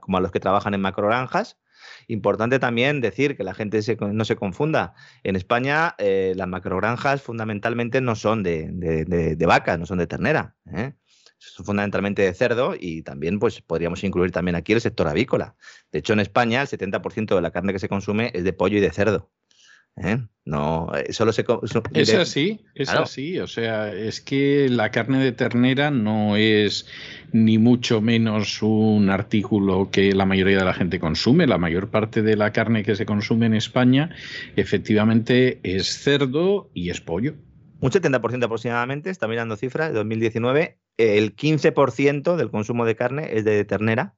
como 0.01 0.17
a 0.17 0.21
los 0.23 0.33
que 0.33 0.41
trabajan 0.41 0.73
en 0.73 0.81
macrogranjas. 0.81 1.59
Importante 2.09 2.59
también 2.59 3.03
decir 3.03 3.37
que 3.37 3.45
la 3.45 3.53
gente 3.53 3.81
no 4.01 4.25
se 4.25 4.37
confunda. 4.37 4.95
En 5.25 5.37
España 5.37 5.95
las 5.99 6.49
macrogranjas 6.49 7.21
fundamentalmente 7.21 8.01
no 8.01 8.15
son 8.15 8.43
de, 8.43 8.71
de, 8.73 9.47
vaca, 9.47 9.77
no 9.77 9.85
son 9.87 9.99
de 9.99 10.07
ternera. 10.07 10.57
son 11.39 11.67
fundamentalmente 11.67 12.23
de 12.23 12.33
cerdo 12.33 12.75
y 12.79 13.03
también 13.03 13.39
pues 13.39 13.61
podríamos 13.61 14.03
incluir 14.05 14.33
también 14.33 14.55
aquí 14.55 14.73
el 14.73 14.81
sector 14.81 15.07
avícola. 15.07 15.55
De 15.93 15.99
hecho, 15.99 16.15
en 16.15 16.21
España 16.21 16.63
el 16.63 16.69
70% 16.69 17.35
de 17.35 17.43
la 17.43 17.51
carne 17.51 17.73
que 17.73 17.79
se 17.79 17.89
consume 17.89 18.31
es 18.35 18.45
de 18.45 18.53
pollo 18.53 18.79
y 18.79 18.81
de 18.81 18.91
cerdo. 18.91 19.31
¿Eh? 19.97 20.19
No, 20.45 20.93
eh, 20.95 21.13
solo 21.13 21.33
se. 21.33 21.45
Es 21.93 22.15
así, 22.15 22.61
es 22.75 22.89
así. 22.89 23.41
O 23.41 23.49
sea, 23.49 23.93
es 23.93 24.21
que 24.21 24.69
la 24.69 24.93
carne 24.93 25.19
de 25.19 25.33
ternera 25.33 25.91
no 25.91 26.37
es 26.37 26.87
ni 27.33 27.59
mucho 27.59 28.01
menos 28.01 28.63
un 28.63 29.11
artículo 29.11 29.91
que 29.91 30.13
la 30.13 30.25
mayoría 30.25 30.59
de 30.59 30.65
la 30.65 30.75
gente 30.75 31.01
consume. 31.01 31.49
La 31.49 31.59
mayor 31.59 31.91
parte 31.91 32.23
de 32.23 32.37
la 32.37 32.53
carne 32.53 32.85
que 32.85 32.95
se 32.95 33.07
consume 33.07 33.47
en 33.47 33.55
España, 33.55 34.15
efectivamente, 34.55 35.59
es 35.65 35.99
cerdo 35.99 36.71
y 36.75 36.91
es 36.91 37.01
pollo. 37.01 37.35
Un 37.81 37.91
70% 37.91 38.45
aproximadamente, 38.45 39.11
está 39.11 39.27
mirando 39.27 39.57
cifras, 39.57 39.89
de 39.89 39.97
2019, 39.97 40.79
el 40.97 41.35
15% 41.37 42.37
del 42.37 42.51
consumo 42.51 42.87
de 42.87 42.97
carne 42.97 43.31
es 43.33 43.45
de 43.45 43.65
ternera. 43.65 44.15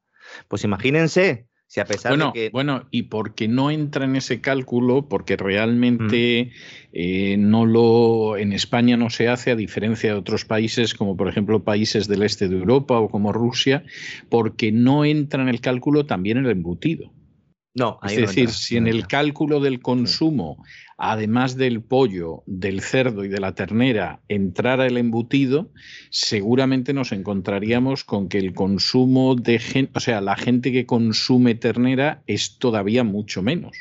Pues 0.46 0.62
imagínense 0.62 1.47
si 1.68 1.80
a 1.80 1.84
pesar 1.84 2.12
bueno, 2.12 2.32
de 2.34 2.40
que... 2.40 2.50
Bueno, 2.50 2.86
y 2.90 3.04
porque 3.04 3.46
no 3.46 3.70
entra 3.70 4.06
en 4.06 4.16
ese 4.16 4.40
cálculo, 4.40 5.06
porque 5.06 5.36
realmente 5.36 6.50
eh, 6.94 7.36
no 7.38 7.66
lo 7.66 8.38
en 8.38 8.54
España 8.54 8.96
no 8.96 9.10
se 9.10 9.28
hace, 9.28 9.50
a 9.50 9.56
diferencia 9.56 10.10
de 10.10 10.18
otros 10.18 10.46
países, 10.46 10.94
como 10.94 11.14
por 11.16 11.28
ejemplo 11.28 11.62
países 11.62 12.08
del 12.08 12.22
este 12.22 12.48
de 12.48 12.56
Europa 12.56 12.98
o 12.98 13.10
como 13.10 13.34
Rusia, 13.34 13.84
porque 14.30 14.72
no 14.72 15.04
entra 15.04 15.42
en 15.42 15.50
el 15.50 15.60
cálculo 15.60 16.06
también 16.06 16.38
el 16.38 16.50
embutido. 16.50 17.12
No, 17.78 17.98
es 18.02 18.16
decir, 18.16 18.50
si 18.50 18.76
en 18.76 18.86
el 18.86 19.06
cálculo 19.06 19.60
del 19.60 19.80
consumo, 19.80 20.64
además 20.96 21.56
del 21.56 21.80
pollo, 21.80 22.42
del 22.46 22.80
cerdo 22.80 23.24
y 23.24 23.28
de 23.28 23.40
la 23.40 23.54
ternera, 23.54 24.20
entrara 24.28 24.86
el 24.86 24.96
embutido, 24.96 25.70
seguramente 26.10 26.92
nos 26.92 27.12
encontraríamos 27.12 28.02
con 28.04 28.28
que 28.28 28.38
el 28.38 28.52
consumo 28.52 29.36
de 29.36 29.60
gente, 29.60 29.92
o 29.94 30.00
sea, 30.00 30.20
la 30.20 30.36
gente 30.36 30.72
que 30.72 30.86
consume 30.86 31.54
ternera 31.54 32.22
es 32.26 32.58
todavía 32.58 33.04
mucho 33.04 33.42
menos. 33.42 33.76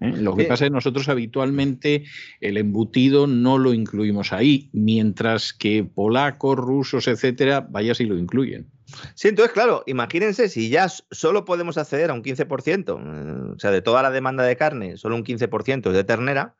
¿eh? 0.00 0.12
Lo 0.16 0.36
que 0.36 0.44
pasa 0.44 0.64
es 0.64 0.70
que 0.70 0.74
nosotros 0.74 1.08
habitualmente 1.08 2.04
el 2.40 2.56
embutido 2.56 3.26
no 3.26 3.58
lo 3.58 3.74
incluimos 3.74 4.32
ahí, 4.32 4.70
mientras 4.72 5.52
que 5.52 5.82
polacos, 5.82 6.56
rusos, 6.56 7.08
etcétera, 7.08 7.66
vaya 7.68 7.94
si 7.94 8.04
lo 8.04 8.16
incluyen. 8.16 8.68
Sí, 9.14 9.28
entonces, 9.28 9.52
claro, 9.52 9.82
imagínense 9.86 10.48
si 10.48 10.68
ya 10.68 10.88
solo 10.88 11.44
podemos 11.44 11.78
acceder 11.78 12.10
a 12.10 12.14
un 12.14 12.22
15%, 12.22 12.98
eh, 12.98 13.52
o 13.54 13.58
sea, 13.58 13.70
de 13.70 13.82
toda 13.82 14.02
la 14.02 14.10
demanda 14.10 14.44
de 14.44 14.56
carne, 14.56 14.96
solo 14.96 15.16
un 15.16 15.24
15% 15.24 15.90
es 15.90 15.96
de 15.96 16.04
ternera, 16.04 16.54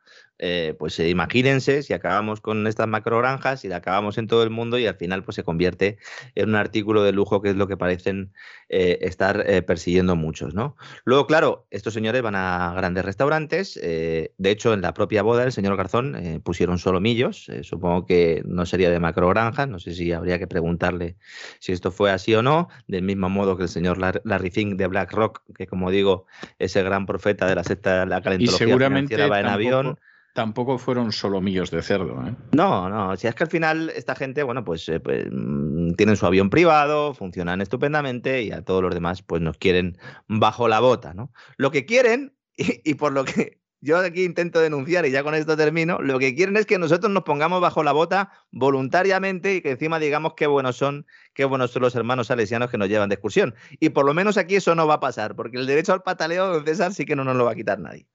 eh, 0.44 0.74
pues 0.76 0.98
eh, 0.98 1.08
imagínense 1.08 1.84
si 1.84 1.92
acabamos 1.92 2.40
con 2.40 2.66
estas 2.66 2.88
macrogranjas 2.88 3.64
y 3.64 3.68
la 3.68 3.76
acabamos 3.76 4.18
en 4.18 4.26
todo 4.26 4.42
el 4.42 4.50
mundo 4.50 4.76
y 4.76 4.88
al 4.88 4.96
final 4.96 5.22
pues 5.22 5.36
se 5.36 5.44
convierte 5.44 5.98
en 6.34 6.48
un 6.48 6.56
artículo 6.56 7.04
de 7.04 7.12
lujo 7.12 7.40
que 7.40 7.50
es 7.50 7.54
lo 7.54 7.68
que 7.68 7.76
parecen 7.76 8.32
eh, 8.68 8.98
estar 9.02 9.44
persiguiendo 9.64 10.16
muchos, 10.16 10.52
¿no? 10.52 10.76
Luego, 11.04 11.28
claro, 11.28 11.68
estos 11.70 11.94
señores 11.94 12.22
van 12.22 12.34
a 12.34 12.74
grandes 12.76 13.04
restaurantes, 13.04 13.74
de 13.74 14.30
hecho 14.50 14.74
en 14.74 14.80
la 14.80 14.94
propia 14.94 15.22
boda 15.22 15.42
del 15.42 15.52
señor 15.52 15.76
Garzón 15.76 16.40
pusieron 16.42 16.78
solomillos, 16.78 17.48
supongo 17.62 18.06
que 18.06 18.42
no 18.44 18.66
sería 18.66 18.90
de 18.90 18.98
macrogranjas, 18.98 19.68
no 19.68 19.78
sé 19.78 19.94
si 19.94 20.10
habría 20.10 20.40
que 20.40 20.48
preguntarle 20.48 21.16
si 21.60 21.70
esto 21.70 21.92
fue 21.92 22.10
así 22.10 22.34
o 22.34 22.42
no, 22.42 22.68
del 22.88 23.02
mismo 23.02 23.28
modo 23.28 23.56
que 23.56 23.64
el 23.64 23.68
señor 23.68 23.98
Larry 23.98 24.50
Fink 24.50 24.76
de 24.76 24.88
BlackRock, 24.88 25.42
que 25.56 25.68
como 25.68 25.92
digo 25.92 26.26
es 26.58 26.74
el 26.74 26.84
gran 26.84 27.06
profeta 27.06 27.46
de 27.46 27.54
la 27.54 27.62
secta 27.62 28.06
la 28.06 28.20
calentología 28.22 28.76
financiera 28.76 29.28
va 29.28 29.38
en 29.38 29.46
avión 29.46 29.98
tampoco 30.32 30.78
fueron 30.78 31.12
solo 31.12 31.40
millos 31.40 31.70
de 31.70 31.82
cerdo. 31.82 32.26
¿eh? 32.26 32.34
No, 32.52 32.88
no, 32.88 33.16
si 33.16 33.26
es 33.26 33.34
que 33.34 33.44
al 33.44 33.50
final 33.50 33.90
esta 33.94 34.14
gente, 34.14 34.42
bueno, 34.42 34.64
pues, 34.64 34.88
eh, 34.88 35.00
pues 35.00 35.26
mm, 35.30 35.92
tienen 35.94 36.16
su 36.16 36.26
avión 36.26 36.50
privado, 36.50 37.14
funcionan 37.14 37.60
estupendamente 37.60 38.42
y 38.42 38.52
a 38.52 38.62
todos 38.62 38.82
los 38.82 38.94
demás 38.94 39.22
pues 39.22 39.42
nos 39.42 39.58
quieren 39.58 39.98
bajo 40.28 40.68
la 40.68 40.80
bota, 40.80 41.14
¿no? 41.14 41.32
Lo 41.56 41.70
que 41.70 41.84
quieren, 41.84 42.34
y, 42.56 42.94
por 42.94 43.12
lo 43.12 43.24
que 43.24 43.60
yo 43.80 43.98
aquí 43.98 44.24
intento 44.24 44.60
denunciar 44.60 45.04
y 45.06 45.10
ya 45.10 45.24
con 45.24 45.34
esto 45.34 45.56
termino, 45.56 45.98
lo 46.00 46.18
que 46.18 46.34
quieren 46.34 46.56
es 46.56 46.66
que 46.66 46.78
nosotros 46.78 47.10
nos 47.12 47.24
pongamos 47.24 47.60
bajo 47.60 47.82
la 47.82 47.92
bota 47.92 48.30
voluntariamente 48.52 49.56
y 49.56 49.60
que 49.60 49.72
encima 49.72 49.98
digamos 49.98 50.34
qué 50.36 50.46
buenos 50.46 50.76
son, 50.76 51.04
qué 51.34 51.44
buenos 51.44 51.72
son 51.72 51.82
los 51.82 51.96
hermanos 51.96 52.28
salesianos 52.28 52.70
que 52.70 52.78
nos 52.78 52.88
llevan 52.88 53.08
de 53.08 53.16
excursión. 53.16 53.54
Y 53.80 53.88
por 53.90 54.06
lo 54.06 54.14
menos 54.14 54.36
aquí 54.36 54.54
eso 54.54 54.74
no 54.76 54.86
va 54.86 54.94
a 54.94 55.00
pasar, 55.00 55.34
porque 55.34 55.58
el 55.58 55.66
derecho 55.66 55.92
al 55.92 56.02
pataleo, 56.02 56.46
don 56.46 56.64
César, 56.64 56.94
sí 56.94 57.04
que 57.04 57.16
no 57.16 57.24
nos 57.24 57.36
lo 57.36 57.44
va 57.44 57.52
a 57.52 57.56
quitar 57.56 57.80
nadie. 57.80 58.06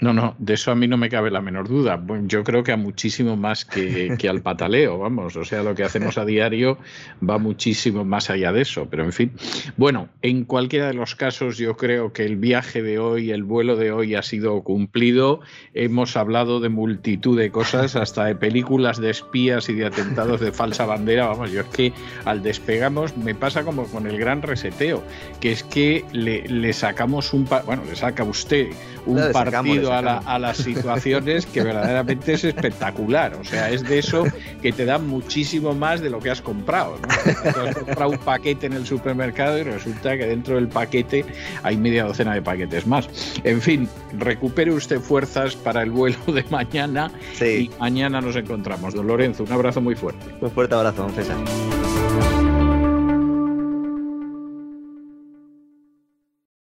No, 0.00 0.14
no, 0.14 0.34
de 0.38 0.54
eso 0.54 0.70
a 0.70 0.74
mí 0.74 0.88
no 0.88 0.96
me 0.96 1.10
cabe 1.10 1.30
la 1.30 1.42
menor 1.42 1.68
duda. 1.68 2.02
yo 2.22 2.42
creo 2.42 2.62
que 2.62 2.72
a 2.72 2.76
muchísimo 2.76 3.36
más 3.36 3.64
que, 3.64 4.16
al 4.28 4.40
pataleo, 4.40 4.98
vamos. 4.98 5.36
O 5.36 5.44
sea, 5.44 5.62
lo 5.62 5.74
que 5.74 5.84
hacemos 5.84 6.16
a 6.16 6.24
diario 6.24 6.78
va 7.26 7.38
muchísimo 7.38 8.04
más 8.04 8.30
allá 8.30 8.52
de 8.52 8.62
eso. 8.62 8.88
Pero 8.90 9.04
en 9.04 9.12
fin, 9.12 9.32
bueno, 9.76 10.08
en 10.22 10.44
cualquiera 10.44 10.86
de 10.86 10.94
los 10.94 11.14
casos, 11.14 11.58
yo 11.58 11.76
creo 11.76 12.12
que 12.12 12.24
el 12.24 12.36
viaje 12.36 12.82
de 12.82 12.98
hoy, 12.98 13.30
el 13.30 13.42
vuelo 13.42 13.76
de 13.76 13.92
hoy 13.92 14.14
ha 14.14 14.22
sido 14.22 14.62
cumplido. 14.62 15.40
Hemos 15.74 16.16
hablado 16.16 16.60
de 16.60 16.70
multitud 16.70 17.38
de 17.38 17.50
cosas, 17.50 17.94
hasta 17.94 18.24
de 18.24 18.34
películas 18.34 19.00
de 19.00 19.10
espías 19.10 19.68
y 19.68 19.74
de 19.74 19.86
atentados 19.86 20.40
de 20.40 20.52
falsa 20.52 20.86
bandera. 20.86 21.26
Vamos, 21.26 21.52
yo 21.52 21.60
es 21.60 21.66
que 21.66 21.92
al 22.24 22.42
despegamos 22.42 23.16
me 23.18 23.34
pasa 23.34 23.64
como 23.64 23.84
con 23.84 24.06
el 24.06 24.18
gran 24.18 24.40
reseteo, 24.40 25.02
que 25.40 25.52
es 25.52 25.62
que 25.62 26.04
le, 26.12 26.72
sacamos 26.72 27.34
un. 27.34 27.46
Bueno, 27.66 27.82
le 27.86 27.96
saca 27.96 28.24
usted 28.24 28.68
un 29.06 29.32
partido 29.32 29.89
a, 29.92 30.38
las 30.38 30.56
situaciones 30.56 31.46
que 31.46 31.62
verdaderamente 31.62 32.34
es 32.34 32.44
espectacular. 32.44 33.34
O 33.34 33.44
sea, 33.44 33.70
es 33.70 33.82
de 33.82 33.98
eso 33.98 34.24
que 34.62 34.72
te 34.72 34.84
dan 34.84 35.06
muchísimo 35.06 35.74
más 35.74 36.00
de 36.00 36.10
lo 36.10 36.18
que 36.20 36.30
has 36.30 36.40
comprado. 36.40 36.98
¿no? 36.98 37.68
has 37.68 37.76
comprado 37.76 38.10
un 38.10 38.18
paquete 38.18 38.66
en 38.66 38.74
el 38.74 38.86
supermercado 38.86 39.58
y 39.58 39.62
resulta 39.62 40.16
que 40.16 40.26
dentro 40.26 40.54
del 40.56 40.68
paquete 40.68 41.24
hay 41.62 41.76
media 41.76 42.04
docena 42.04 42.34
de 42.34 42.42
paquetes 42.42 42.86
más. 42.86 43.08
En 43.44 43.60
fin, 43.60 43.88
recupere 44.18 44.72
usted 44.72 45.00
fuerzas 45.00 45.56
para 45.56 45.82
el 45.82 45.90
vuelo 45.90 46.18
de 46.26 46.44
mañana 46.50 47.10
y 47.40 47.70
mañana 47.78 48.20
nos 48.20 48.36
encontramos. 48.36 48.94
Don 48.94 49.06
Lorenzo, 49.06 49.44
un 49.44 49.52
abrazo 49.52 49.80
muy 49.80 49.94
fuerte. 49.94 50.24
Un 50.40 50.50
fuerte 50.50 50.74
abrazo, 50.74 51.02
don 51.02 51.14
César. 51.14 51.36